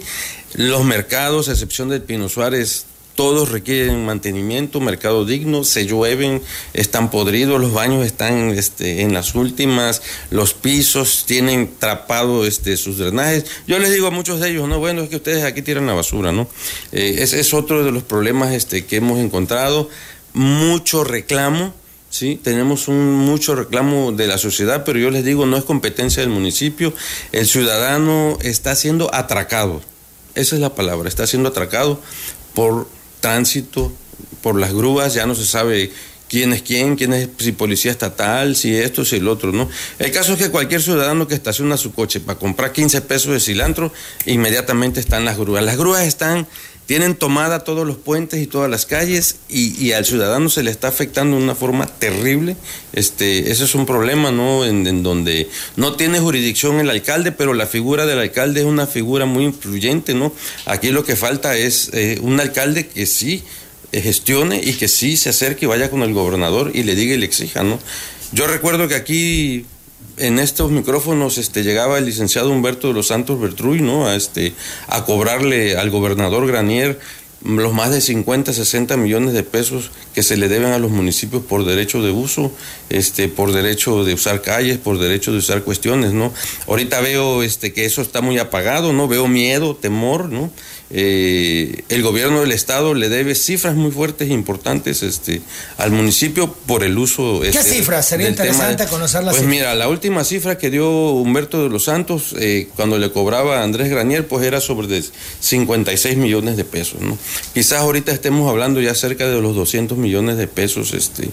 Los 0.54 0.86
mercados, 0.86 1.50
a 1.50 1.54
excepción 1.54 1.90
del 1.90 2.04
Pino 2.04 2.30
Suárez, 2.30 2.86
todos 3.16 3.50
requieren 3.50 4.06
mantenimiento, 4.06 4.80
mercado 4.80 5.26
digno, 5.26 5.64
se 5.64 5.86
llueven, 5.86 6.42
están 6.74 7.12
podridos, 7.12 7.62
los 7.62 7.74
baños 7.74 8.06
están 8.06 8.50
este, 8.50 9.02
en 9.02 9.14
las 9.14 9.36
últimas, 9.36 10.02
los 10.32 10.54
pisos 10.54 11.26
tienen 11.28 11.72
trapado 11.78 12.46
este, 12.46 12.76
sus 12.78 12.98
drenajes. 12.98 13.46
Yo 13.68 13.80
les 13.80 13.92
digo 13.92 14.08
a 14.08 14.12
muchos 14.12 14.40
de 14.40 14.50
ellos, 14.50 14.68
no, 14.68 14.80
bueno, 14.80 15.04
es 15.04 15.10
que 15.10 15.18
ustedes 15.18 15.44
aquí 15.44 15.62
tiran 15.62 15.86
la 15.86 15.94
basura, 15.94 16.32
¿no? 16.32 16.48
Eh, 16.92 17.18
ese 17.20 17.40
es 17.40 17.54
otro 17.54 17.84
de 17.84 17.92
los 17.92 18.04
problemas 18.04 18.54
este, 18.54 18.86
que 18.86 18.98
hemos 18.98 19.20
encontrado, 19.20 19.90
mucho 20.34 21.04
reclamo. 21.04 21.74
Sí, 22.10 22.40
tenemos 22.44 22.88
un 22.88 23.12
mucho 23.12 23.56
reclamo 23.56 24.12
de 24.12 24.28
la 24.28 24.38
sociedad, 24.38 24.84
pero 24.84 25.00
yo 25.00 25.10
les 25.10 25.26
digo, 25.26 25.48
no 25.48 25.58
es 25.58 25.64
competencia 25.64 26.22
del 26.22 26.30
municipio. 26.30 26.94
El 27.32 27.48
ciudadano 27.48 28.38
está 28.42 28.76
siendo 28.76 29.14
atracado. 29.16 29.82
Esa 30.36 30.56
es 30.56 30.62
la 30.62 30.76
palabra, 30.76 31.10
está 31.10 31.26
siendo 31.26 31.50
atracado 31.50 32.00
por 32.54 32.88
tránsito, 33.24 33.90
por 34.42 34.60
las 34.60 34.74
grúas, 34.74 35.14
ya 35.14 35.26
no 35.26 35.34
se 35.34 35.46
sabe 35.46 35.92
quién 36.28 36.52
es 36.52 36.62
quién, 36.62 36.98
quién 36.98 37.14
es, 37.14 37.30
si 37.38 37.54
policía 37.54 37.90
estatal, 37.90 38.58
si 38.58 38.76
esto, 38.76 39.06
si 39.06 39.16
el 39.16 39.30
otro, 39.30 39.54
¿no? 39.54 39.70
El 39.98 40.12
caso 40.12 40.34
es 40.34 40.40
que 40.40 40.52
cualquier 40.52 40.82
ciudadano 40.82 41.26
que 41.26 41.34
estaciona 41.34 41.78
su 41.78 41.94
coche 41.94 42.20
para 42.20 42.38
comprar 42.38 42.74
15 42.74 43.00
pesos 43.02 43.32
de 43.32 43.40
cilantro, 43.40 43.94
inmediatamente 44.26 45.00
están 45.00 45.24
las 45.24 45.38
grúas. 45.38 45.64
Las 45.64 45.78
grúas 45.78 46.04
están 46.04 46.48
tienen 46.86 47.16
tomada 47.16 47.64
todos 47.64 47.88
los 47.88 47.98
puentes 47.98 48.42
y 48.42 48.48
todas 48.48 48.70
las 48.70 48.86
calles 48.86 49.38
y, 49.48 49.92
al 49.94 50.06
ciudadano 50.06 50.50
se 50.50 50.64
le 50.64 50.72
está 50.72 50.90
afectando 50.90 51.38
de 51.38 51.44
una 51.44 51.56
forma 51.56 51.88
terrible. 51.88 52.58
Este, 52.92 53.52
ese 53.52 53.64
es 53.64 53.76
un 53.76 53.86
problema, 53.86 54.32
¿no? 54.32 54.66
En, 54.66 55.04
donde 55.04 55.50
no 55.76 55.96
tiene 55.96 56.20
jurisdicción 56.20 56.80
el 56.80 56.90
alcalde, 56.90 57.32
pero 57.32 57.54
la 57.54 57.68
figura 57.68 58.06
del 58.06 58.20
alcalde 58.20 58.62
es 58.62 58.66
una 58.66 58.88
figura 58.88 59.26
muy 59.26 59.46
influyente, 59.46 60.14
¿no? 60.14 60.34
Aquí 60.66 60.90
lo 60.90 61.06
que 61.06 61.16
falta 61.16 61.56
es 61.56 61.90
eh, 61.94 62.20
un 62.22 62.40
alcalde 62.40 62.88
que 62.88 63.06
sí 63.06 63.44
eh, 63.92 64.02
gestione 64.02 64.60
y 64.64 64.74
que 64.74 64.88
sí 64.88 65.16
se 65.18 65.30
acerque 65.30 65.66
y 65.66 65.68
vaya 65.68 65.90
con 65.90 66.04
el 66.04 66.14
gobernador 66.14 66.72
y 66.74 66.84
le 66.84 66.96
diga 66.96 67.16
y 67.16 67.18
le 67.18 67.26
exija, 67.26 67.64
¿no? 67.64 67.80
Yo 68.34 68.48
recuerdo 68.48 68.88
que 68.88 68.96
aquí 68.96 69.66
en 70.18 70.40
estos 70.40 70.72
micrófonos 70.72 71.38
este, 71.38 71.64
llegaba 71.64 71.98
el 71.98 72.06
licenciado 72.06 72.52
Humberto 72.52 72.88
de 72.88 72.94
los 72.94 73.08
Santos 73.08 73.40
Bertruy, 73.40 73.82
¿no? 73.82 74.08
A, 74.08 74.16
este, 74.16 74.54
a 74.88 75.06
cobrarle 75.06 75.78
al 75.78 75.90
gobernador 75.90 76.48
Granier 76.48 77.00
los 77.44 77.74
más 77.74 77.92
de 77.92 78.00
50, 78.00 78.54
60 78.54 78.96
millones 78.98 79.34
de 79.34 79.44
pesos 79.44 79.92
que 80.16 80.24
se 80.24 80.38
le 80.38 80.48
deben 80.48 80.72
a 80.72 80.80
los 80.80 80.92
municipios 80.92 81.44
por 81.44 81.66
derecho 81.66 82.02
de 82.02 82.12
uso, 82.12 82.52
este, 82.90 83.28
por 83.28 83.52
derecho 83.52 84.06
de 84.06 84.14
usar 84.14 84.42
calles, 84.42 84.78
por 84.78 84.98
derecho 84.98 85.32
de 85.32 85.40
usar 85.40 85.64
cuestiones, 85.64 86.14
¿no? 86.14 86.34
Ahorita 86.68 87.02
veo 87.02 87.44
este, 87.44 87.74
que 87.74 87.86
eso 87.86 88.02
está 88.02 88.22
muy 88.22 88.38
apagado, 88.38 88.94
¿no? 88.94 89.08
Veo 89.08 89.28
miedo, 89.28 89.76
temor, 89.76 90.30
¿no? 90.30 90.52
Eh, 90.96 91.84
el 91.90 92.04
gobierno 92.04 92.42
del 92.42 92.52
estado 92.52 92.94
le 92.94 93.10
debe 93.10 93.34
cifras 93.34 93.74
muy 93.74 93.90
fuertes 93.90 94.30
e 94.30 94.34
importantes 94.34 95.02
este, 95.02 95.42
al 95.78 95.92
municipio 95.92 96.54
por 96.54 96.84
el 96.84 97.00
uso. 97.00 97.40
¿Qué 97.42 97.50
este, 97.50 97.64
cifras? 97.64 98.08
Sería 98.08 98.30
interesante 98.30 98.86
conocerlas. 98.86 99.36
Pues 99.36 99.48
mira, 99.48 99.74
la 99.74 99.88
última 99.88 100.24
cifra 100.24 100.60
que 100.60 100.70
dio 100.70 100.88
Humberto 101.14 101.64
de 101.64 101.70
los 101.70 101.86
Santos 101.86 102.36
eh, 102.40 102.70
cuando 102.76 103.00
le 103.00 103.12
cobraba 103.12 103.60
a 103.62 103.64
Andrés 103.64 103.90
Granier, 103.90 104.28
pues 104.28 104.46
era 104.46 104.62
sobre 104.62 104.86
de 104.86 105.04
56 105.40 106.16
millones 106.18 106.58
de 106.58 106.64
pesos. 106.64 107.02
¿no? 107.02 107.18
Quizás 107.56 107.80
ahorita 107.80 108.12
estemos 108.12 108.48
hablando 108.48 108.80
ya 108.80 108.94
cerca 108.94 109.28
de 109.28 109.42
los 109.42 109.56
200 109.56 109.98
millones 109.98 110.38
de 110.38 110.48
pesos 110.48 110.94
este, 110.94 111.32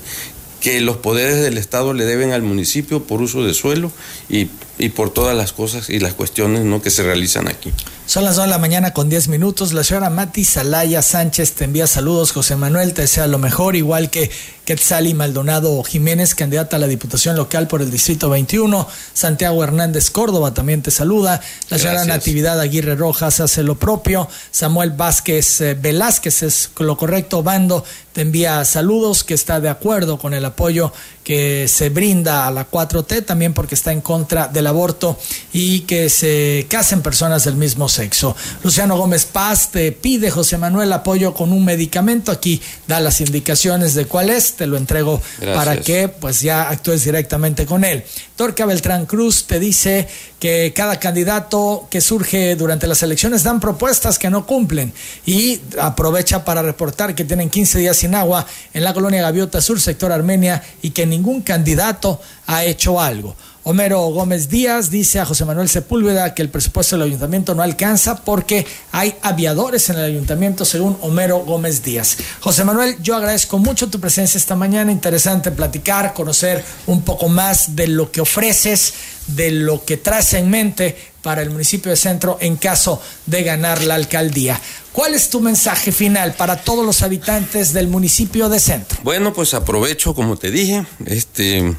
que 0.60 0.80
los 0.80 0.96
poderes 0.96 1.42
del 1.42 1.58
Estado 1.58 1.92
le 1.92 2.06
deben 2.06 2.32
al 2.32 2.42
municipio 2.42 3.04
por 3.04 3.20
uso 3.20 3.44
de 3.44 3.54
suelo 3.54 3.92
y, 4.28 4.48
y 4.80 4.88
por 4.88 5.10
todas 5.10 5.36
las 5.36 5.52
cosas 5.52 5.90
y 5.90 6.00
las 6.00 6.14
cuestiones 6.14 6.64
¿no? 6.64 6.82
que 6.82 6.90
se 6.90 7.02
realizan 7.02 7.48
aquí. 7.48 7.72
Son 8.06 8.24
las 8.24 8.36
2 8.36 8.46
de 8.46 8.50
la 8.50 8.58
mañana 8.58 8.92
con 8.92 9.08
10 9.08 9.28
minutos. 9.28 9.72
La 9.72 9.84
señora 9.84 10.10
Mati 10.10 10.44
Salaya 10.44 11.02
Sánchez 11.02 11.52
te 11.52 11.64
envía 11.64 11.86
saludos. 11.86 12.32
José 12.32 12.56
Manuel 12.56 12.92
te 12.92 13.02
desea 13.02 13.26
lo 13.28 13.38
mejor, 13.38 13.76
igual 13.76 14.10
que 14.10 14.30
Quetzali 14.70 15.14
Maldonado 15.14 15.82
Jiménez, 15.82 16.36
candidata 16.36 16.76
a 16.76 16.78
la 16.78 16.86
Diputación 16.86 17.34
Local 17.34 17.66
por 17.66 17.82
el 17.82 17.90
Distrito 17.90 18.30
21. 18.30 18.86
Santiago 19.12 19.64
Hernández 19.64 20.10
Córdoba 20.10 20.54
también 20.54 20.80
te 20.80 20.92
saluda. 20.92 21.40
La 21.70 21.78
señora 21.80 22.04
Natividad 22.04 22.60
Aguirre 22.60 22.94
Rojas 22.94 23.40
hace 23.40 23.64
lo 23.64 23.74
propio. 23.74 24.28
Samuel 24.52 24.92
Vázquez 24.92 25.60
eh, 25.60 25.74
Velázquez 25.74 26.44
es 26.44 26.70
lo 26.78 26.96
correcto. 26.96 27.42
Bando 27.42 27.84
te 28.12 28.22
envía 28.22 28.64
saludos, 28.64 29.22
que 29.22 29.34
está 29.34 29.60
de 29.60 29.68
acuerdo 29.68 30.18
con 30.18 30.34
el 30.34 30.44
apoyo 30.44 30.92
que 31.22 31.68
se 31.68 31.90
brinda 31.90 32.46
a 32.46 32.50
la 32.50 32.68
4T, 32.68 33.24
también 33.24 33.54
porque 33.54 33.76
está 33.76 33.92
en 33.92 34.00
contra 34.00 34.48
del 34.48 34.66
aborto 34.66 35.16
y 35.52 35.80
que 35.80 36.08
se 36.08 36.66
casen 36.68 37.02
personas 37.02 37.44
del 37.44 37.54
mismo 37.54 37.88
sexo. 37.88 38.34
Luciano 38.64 38.96
Gómez 38.96 39.26
Paz 39.26 39.70
te 39.70 39.92
pide, 39.92 40.30
José 40.30 40.58
Manuel, 40.58 40.92
apoyo 40.92 41.34
con 41.34 41.52
un 41.52 41.64
medicamento. 41.64 42.32
Aquí 42.32 42.60
da 42.88 42.98
las 42.98 43.20
indicaciones 43.20 43.94
de 43.94 44.06
cuál 44.06 44.30
es, 44.30 44.54
te 44.60 44.66
lo 44.66 44.76
entrego 44.76 45.22
para 45.54 45.80
que 45.80 46.08
pues 46.08 46.42
ya 46.42 46.68
actúes 46.68 47.02
directamente 47.02 47.64
con 47.64 47.82
él. 47.82 48.04
Torca 48.36 48.66
Beltrán 48.66 49.06
Cruz 49.06 49.46
te 49.46 49.58
dice 49.58 50.06
que 50.38 50.74
cada 50.76 51.00
candidato 51.00 51.88
que 51.90 52.02
surge 52.02 52.56
durante 52.56 52.86
las 52.86 53.02
elecciones 53.02 53.42
dan 53.42 53.58
propuestas 53.58 54.18
que 54.18 54.28
no 54.28 54.44
cumplen 54.44 54.92
y 55.24 55.62
aprovecha 55.80 56.44
para 56.44 56.60
reportar 56.60 57.14
que 57.14 57.24
tienen 57.24 57.48
15 57.48 57.78
días 57.78 57.96
sin 57.96 58.14
agua 58.14 58.46
en 58.74 58.84
la 58.84 58.92
colonia 58.92 59.22
Gaviota 59.22 59.62
Sur, 59.62 59.80
sector 59.80 60.12
Armenia, 60.12 60.62
y 60.82 60.90
que 60.90 61.06
ningún 61.06 61.40
candidato 61.40 62.20
ha 62.46 62.62
hecho 62.66 63.00
algo. 63.00 63.34
Homero 63.62 64.00
Gómez 64.08 64.48
Díaz 64.48 64.90
dice 64.90 65.20
a 65.20 65.26
José 65.26 65.44
Manuel 65.44 65.68
Sepúlveda 65.68 66.34
que 66.34 66.40
el 66.40 66.48
presupuesto 66.48 66.96
del 66.96 67.06
ayuntamiento 67.06 67.54
no 67.54 67.62
alcanza 67.62 68.24
porque 68.24 68.66
hay 68.90 69.14
aviadores 69.20 69.90
en 69.90 69.98
el 69.98 70.04
ayuntamiento, 70.04 70.64
según 70.64 70.96
Homero 71.02 71.40
Gómez 71.40 71.82
Díaz. 71.82 72.16
José 72.40 72.64
Manuel, 72.64 72.96
yo 73.02 73.16
agradezco 73.16 73.58
mucho 73.58 73.88
tu 73.88 74.00
presencia 74.00 74.38
esta 74.38 74.56
mañana. 74.56 74.90
Interesante 74.90 75.50
platicar, 75.50 76.14
conocer 76.14 76.64
un 76.86 77.02
poco 77.02 77.28
más 77.28 77.76
de 77.76 77.86
lo 77.86 78.10
que 78.10 78.22
ofreces, 78.22 78.94
de 79.26 79.50
lo 79.50 79.84
que 79.84 79.98
traes 79.98 80.32
en 80.32 80.48
mente 80.48 80.96
para 81.20 81.42
el 81.42 81.50
municipio 81.50 81.90
de 81.90 81.96
Centro 81.96 82.38
en 82.40 82.56
caso 82.56 83.02
de 83.26 83.42
ganar 83.42 83.82
la 83.82 83.94
alcaldía. 83.94 84.58
¿Cuál 84.92 85.14
es 85.14 85.28
tu 85.28 85.40
mensaje 85.42 85.92
final 85.92 86.32
para 86.32 86.56
todos 86.62 86.84
los 86.86 87.02
habitantes 87.02 87.74
del 87.74 87.88
municipio 87.88 88.48
de 88.48 88.58
Centro? 88.58 88.98
Bueno, 89.02 89.34
pues 89.34 89.52
aprovecho, 89.52 90.14
como 90.14 90.38
te 90.38 90.50
dije, 90.50 90.86
este. 91.04 91.76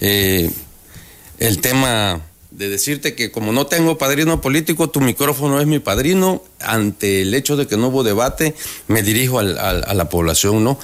Eh, 0.00 0.50
el 1.42 1.60
tema 1.60 2.22
de 2.52 2.68
decirte 2.68 3.14
que 3.14 3.32
como 3.32 3.52
no 3.52 3.66
tengo 3.66 3.98
padrino 3.98 4.40
político, 4.40 4.90
tu 4.90 5.00
micrófono 5.00 5.60
es 5.60 5.66
mi 5.66 5.80
padrino, 5.80 6.44
ante 6.60 7.22
el 7.22 7.34
hecho 7.34 7.56
de 7.56 7.66
que 7.66 7.76
no 7.76 7.88
hubo 7.88 8.04
debate, 8.04 8.54
me 8.86 9.02
dirijo 9.02 9.40
a 9.40 9.42
la 9.42 10.08
población, 10.08 10.62
¿no? 10.62 10.78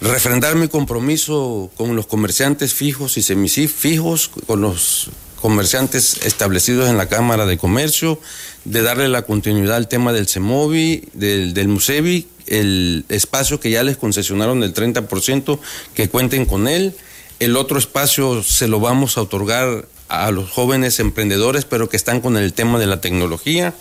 Refrendar 0.00 0.54
mi 0.54 0.68
compromiso 0.68 1.70
con 1.76 1.94
los 1.94 2.06
comerciantes 2.06 2.72
fijos 2.72 3.18
y 3.18 3.22
semisifijos, 3.22 4.30
con 4.46 4.62
los 4.62 5.10
comerciantes 5.42 6.20
establecidos 6.24 6.88
en 6.88 6.96
la 6.96 7.08
Cámara 7.08 7.44
de 7.44 7.58
Comercio, 7.58 8.18
de 8.64 8.80
darle 8.80 9.08
la 9.08 9.22
continuidad 9.22 9.76
al 9.76 9.88
tema 9.88 10.14
del 10.14 10.26
CEMOVI, 10.26 11.08
del, 11.12 11.52
del 11.52 11.68
MUSEVI, 11.68 12.28
el 12.46 13.04
espacio 13.10 13.60
que 13.60 13.70
ya 13.70 13.82
les 13.82 13.98
concesionaron 13.98 14.60
del 14.60 14.72
30%, 14.72 15.58
que 15.94 16.08
cuenten 16.08 16.46
con 16.46 16.66
él. 16.66 16.94
El 17.40 17.56
otro 17.56 17.78
espacio 17.78 18.42
se 18.42 18.68
lo 18.68 18.80
vamos 18.80 19.18
a 19.18 19.22
otorgar 19.22 19.86
a 20.08 20.30
los 20.30 20.50
jóvenes 20.50 21.00
emprendedores, 21.00 21.64
pero 21.64 21.88
que 21.88 21.96
están 21.96 22.20
con 22.20 22.36
el 22.36 22.52
tema 22.52 22.78
de 22.78 22.86
la 22.86 23.00
tecnología. 23.00 23.74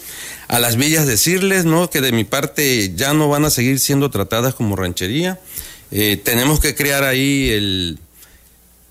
A 0.47 0.59
las 0.59 0.77
villas 0.77 1.07
decirles, 1.07 1.65
¿no? 1.65 1.89
Que 1.89 2.01
de 2.01 2.11
mi 2.11 2.23
parte 2.23 2.93
ya 2.95 3.13
no 3.13 3.29
van 3.29 3.45
a 3.45 3.49
seguir 3.49 3.79
siendo 3.79 4.09
tratadas 4.09 4.55
como 4.55 4.75
ranchería. 4.75 5.39
Eh, 5.91 6.19
tenemos 6.23 6.59
que 6.59 6.75
crear 6.75 7.03
ahí 7.03 7.49
el, 7.49 7.99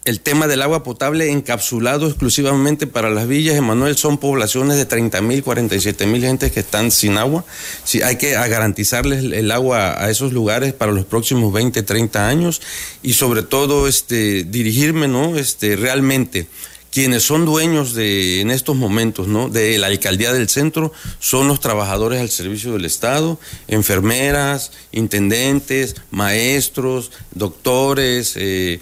el 0.06 0.20
tema 0.20 0.46
del 0.46 0.62
agua 0.62 0.84
potable 0.84 1.32
encapsulado 1.32 2.06
exclusivamente 2.06 2.86
para 2.86 3.10
las 3.10 3.26
villas. 3.26 3.56
Emanuel, 3.56 3.96
son 3.96 4.18
poblaciones 4.18 4.76
de 4.76 4.86
30 4.86 5.20
mil, 5.20 5.42
47 5.42 6.06
mil 6.06 6.22
gente 6.22 6.52
que 6.52 6.60
están 6.60 6.92
sin 6.92 7.18
agua. 7.18 7.44
Sí, 7.84 8.02
hay 8.02 8.16
que 8.16 8.30
garantizarles 8.30 9.24
el 9.24 9.50
agua 9.50 10.02
a 10.02 10.08
esos 10.08 10.32
lugares 10.32 10.72
para 10.72 10.92
los 10.92 11.04
próximos 11.04 11.52
20, 11.52 11.82
30 11.82 12.28
años 12.28 12.62
y 13.02 13.14
sobre 13.14 13.42
todo 13.42 13.88
este, 13.88 14.44
dirigirme 14.44 15.08
¿no? 15.08 15.36
este, 15.36 15.74
realmente 15.74 16.46
quienes 16.96 17.24
son 17.24 17.44
dueños 17.44 17.92
de, 17.92 18.40
en 18.40 18.50
estos 18.50 18.74
momentos. 18.74 19.26
De 19.52 19.76
la 19.76 19.88
alcaldía 19.88 20.32
del 20.32 20.48
centro 20.48 20.94
son 21.18 21.46
los 21.46 21.60
trabajadores 21.60 22.22
al 22.22 22.30
servicio 22.30 22.72
del 22.72 22.86
Estado, 22.86 23.38
enfermeras, 23.68 24.72
intendentes, 24.92 25.96
maestros, 26.10 27.12
doctores, 27.34 28.32
eh, 28.36 28.80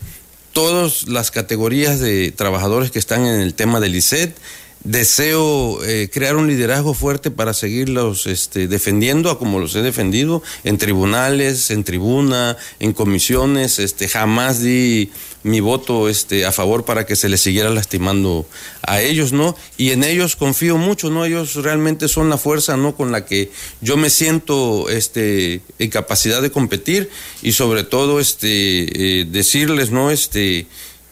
todas 0.52 1.08
las 1.08 1.32
categorías 1.32 1.98
de 1.98 2.30
trabajadores 2.30 2.92
que 2.92 3.00
están 3.00 3.26
en 3.26 3.40
el 3.40 3.54
tema 3.54 3.80
del 3.80 3.96
ICET. 3.96 4.38
Deseo 4.84 5.82
eh, 5.82 6.08
crear 6.12 6.36
un 6.36 6.46
liderazgo 6.46 6.94
fuerte 6.94 7.32
para 7.32 7.52
seguirlos 7.52 8.28
este, 8.28 8.68
defendiendo, 8.68 9.36
como 9.40 9.58
los 9.58 9.74
he 9.74 9.82
defendido, 9.82 10.40
en 10.62 10.78
tribunales, 10.78 11.72
en 11.72 11.82
tribuna, 11.82 12.58
en 12.78 12.92
comisiones. 12.92 13.80
Este, 13.80 14.06
jamás 14.06 14.60
di 14.62 15.10
mi 15.44 15.60
voto 15.60 16.08
este, 16.08 16.46
a 16.46 16.52
favor 16.52 16.84
para 16.84 17.06
que 17.06 17.16
se 17.16 17.28
les 17.28 17.40
siguiera 17.40 17.70
lastimando 17.70 18.46
a 18.82 19.00
ellos, 19.00 19.32
¿no? 19.32 19.54
Y 19.76 19.92
en 19.92 20.02
ellos 20.02 20.36
confío 20.36 20.78
mucho, 20.78 21.10
¿no? 21.10 21.24
Ellos 21.24 21.54
realmente 21.54 22.08
son 22.08 22.30
la 22.30 22.38
fuerza, 22.38 22.76
¿no? 22.76 22.96
Con 22.96 23.12
la 23.12 23.26
que 23.26 23.52
yo 23.80 23.96
me 23.96 24.10
siento 24.10 24.88
este, 24.88 25.60
en 25.78 25.90
capacidad 25.90 26.42
de 26.42 26.50
competir 26.50 27.10
y 27.42 27.52
sobre 27.52 27.84
todo 27.84 28.20
este, 28.20 29.20
eh, 29.20 29.24
decirles, 29.26 29.90
¿no? 29.90 30.10
Este, 30.10 30.66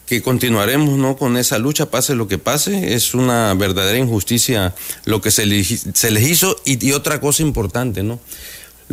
que 0.07 0.21
continuaremos 0.21 0.97
¿no? 0.97 1.15
con 1.15 1.37
esa 1.37 1.57
lucha, 1.57 1.89
pase 1.89 2.15
lo 2.15 2.27
que 2.27 2.37
pase. 2.37 2.93
Es 2.93 3.13
una 3.13 3.53
verdadera 3.53 3.97
injusticia 3.97 4.75
lo 5.05 5.21
que 5.21 5.31
se 5.31 5.45
les, 5.45 5.71
hizo 5.71 6.57
y, 6.65 6.85
y, 6.85 6.91
otra 6.91 7.21
cosa 7.21 7.41
importante, 7.41 8.03
¿no? 8.03 8.19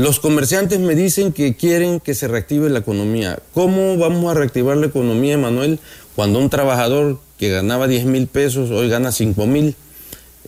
Los 0.00 0.18
comerciantes 0.18 0.78
me 0.78 0.94
dicen 0.94 1.30
que 1.30 1.56
quieren 1.56 2.00
que 2.00 2.14
se 2.14 2.26
reactive 2.26 2.70
la 2.70 2.78
economía. 2.78 3.38
¿Cómo 3.52 3.98
vamos 3.98 4.30
a 4.30 4.34
reactivar 4.34 4.78
la 4.78 4.86
economía, 4.86 5.36
Manuel, 5.36 5.78
cuando 6.16 6.38
un 6.38 6.48
trabajador 6.48 7.20
que 7.38 7.50
ganaba 7.50 7.86
10 7.86 8.06
mil 8.06 8.26
pesos 8.26 8.70
hoy 8.70 8.88
gana 8.88 9.12
5 9.12 9.46
mil? 9.46 9.76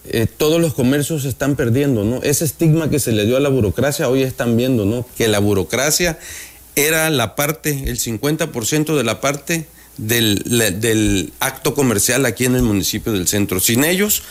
Eh, 0.06 0.26
todos 0.26 0.58
los 0.58 0.72
comercios 0.72 1.24
se 1.24 1.28
están 1.28 1.54
perdiendo, 1.54 2.02
¿no? 2.02 2.22
Ese 2.22 2.46
estigma 2.46 2.88
que 2.88 2.98
se 2.98 3.12
le 3.12 3.26
dio 3.26 3.36
a 3.36 3.40
la 3.40 3.50
burocracia, 3.50 4.08
hoy 4.08 4.22
están 4.22 4.56
viendo, 4.56 4.86
¿no? 4.86 5.04
Que 5.18 5.28
la 5.28 5.38
burocracia 5.38 6.18
era 6.74 7.10
la 7.10 7.36
parte, 7.36 7.90
el 7.90 7.98
50% 7.98 8.96
de 8.96 9.04
la 9.04 9.20
parte 9.20 9.66
del, 9.98 10.44
del 10.80 11.30
acto 11.40 11.74
comercial 11.74 12.24
aquí 12.24 12.46
en 12.46 12.54
el 12.54 12.62
municipio 12.62 13.12
del 13.12 13.28
centro. 13.28 13.60
Sin 13.60 13.84
ellos, 13.84 14.22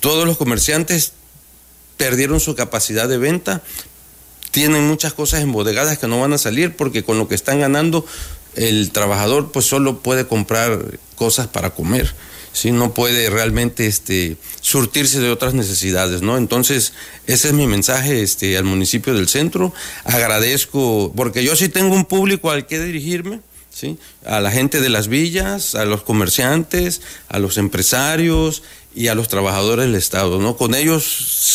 todos 0.00 0.26
los 0.26 0.36
comerciantes 0.36 1.12
perdieron 1.96 2.40
su 2.40 2.56
capacidad 2.56 3.08
de 3.08 3.18
venta, 3.18 3.62
tienen 4.52 4.86
muchas 4.86 5.12
cosas 5.12 5.40
embodegadas 5.40 5.98
que 5.98 6.06
no 6.06 6.20
van 6.20 6.32
a 6.32 6.38
salir 6.38 6.76
porque 6.76 7.02
con 7.02 7.18
lo 7.18 7.26
que 7.26 7.34
están 7.34 7.58
ganando 7.58 8.06
el 8.54 8.92
trabajador 8.92 9.50
pues 9.50 9.64
solo 9.64 9.98
puede 9.98 10.28
comprar 10.28 10.98
cosas 11.16 11.48
para 11.48 11.70
comer. 11.70 12.14
¿sí? 12.52 12.70
no 12.70 12.94
puede 12.94 13.30
realmente 13.30 13.86
este, 13.86 14.36
surtirse 14.60 15.20
de 15.20 15.30
otras 15.30 15.54
necesidades, 15.54 16.22
¿no? 16.22 16.36
Entonces, 16.36 16.92
ese 17.26 17.48
es 17.48 17.54
mi 17.54 17.66
mensaje 17.66 18.22
este, 18.22 18.56
al 18.56 18.64
municipio 18.64 19.14
del 19.14 19.28
centro. 19.28 19.72
Agradezco, 20.04 21.12
porque 21.16 21.42
yo 21.44 21.56
sí 21.56 21.68
tengo 21.68 21.94
un 21.94 22.04
público 22.04 22.50
al 22.50 22.66
que 22.66 22.78
dirigirme, 22.78 23.40
¿sí? 23.70 23.98
A 24.24 24.40
la 24.40 24.50
gente 24.50 24.80
de 24.80 24.90
las 24.90 25.08
villas, 25.08 25.74
a 25.74 25.84
los 25.84 26.02
comerciantes, 26.02 27.00
a 27.28 27.38
los 27.38 27.56
empresarios, 27.56 28.62
y 28.94 29.08
a 29.08 29.14
los 29.14 29.28
trabajadores 29.28 29.86
del 29.86 29.94
Estado, 29.94 30.38
¿no? 30.38 30.56
Con 30.56 30.74
ellos 30.74 31.04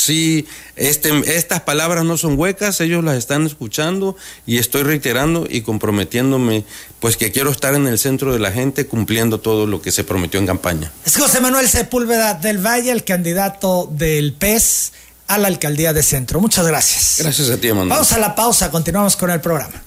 sí, 0.06 0.48
este, 0.76 1.38
estas 1.38 1.62
palabras 1.62 2.06
no 2.06 2.18
son 2.18 2.38
huecas, 2.38 2.82
ellos 2.82 3.04
las 3.04 3.18
están 3.18 3.46
escuchando 3.46 4.16
y 4.46 4.58
estoy 4.58 4.84
reiterando 4.84 5.48
y 5.50 5.62
comprometiéndome, 5.62 6.66
pues 7.00 7.18
que 7.18 7.32
quiero 7.32 7.52
estar 7.52 7.76
en 7.76 7.88
el 7.88 8.00
centro 8.00 8.34
de 8.34 8.40
la 8.40 8.52
gente 8.52 8.88
cumpliendo 8.88 9.40
todo 9.40 9.68
lo 9.68 9.82
que 9.82 9.92
se 9.92 10.04
prometió 10.04 10.40
en 10.40 10.48
campaña. 10.48 10.92
Es 11.06 11.18
José 11.18 11.42
Manuel 11.42 11.70
Sepúlveda 11.70 12.34
del 12.34 12.66
Valle, 12.66 12.92
el 12.92 13.04
candidato 13.04 13.90
del 13.92 14.34
PES 14.34 14.94
a 15.28 15.38
la 15.38 15.48
alcaldía 15.48 15.94
de 15.94 16.04
Centro. 16.04 16.40
Muchas 16.40 16.66
gracias. 16.66 17.18
Gracias 17.20 17.50
a 17.50 17.58
ti, 17.58 17.70
Manuel. 17.70 17.90
Vamos 17.90 18.12
a 18.14 18.18
la 18.18 18.34
pausa, 18.34 18.72
continuamos 18.72 19.16
con 19.16 19.30
el 19.30 19.42
programa. 19.42 19.87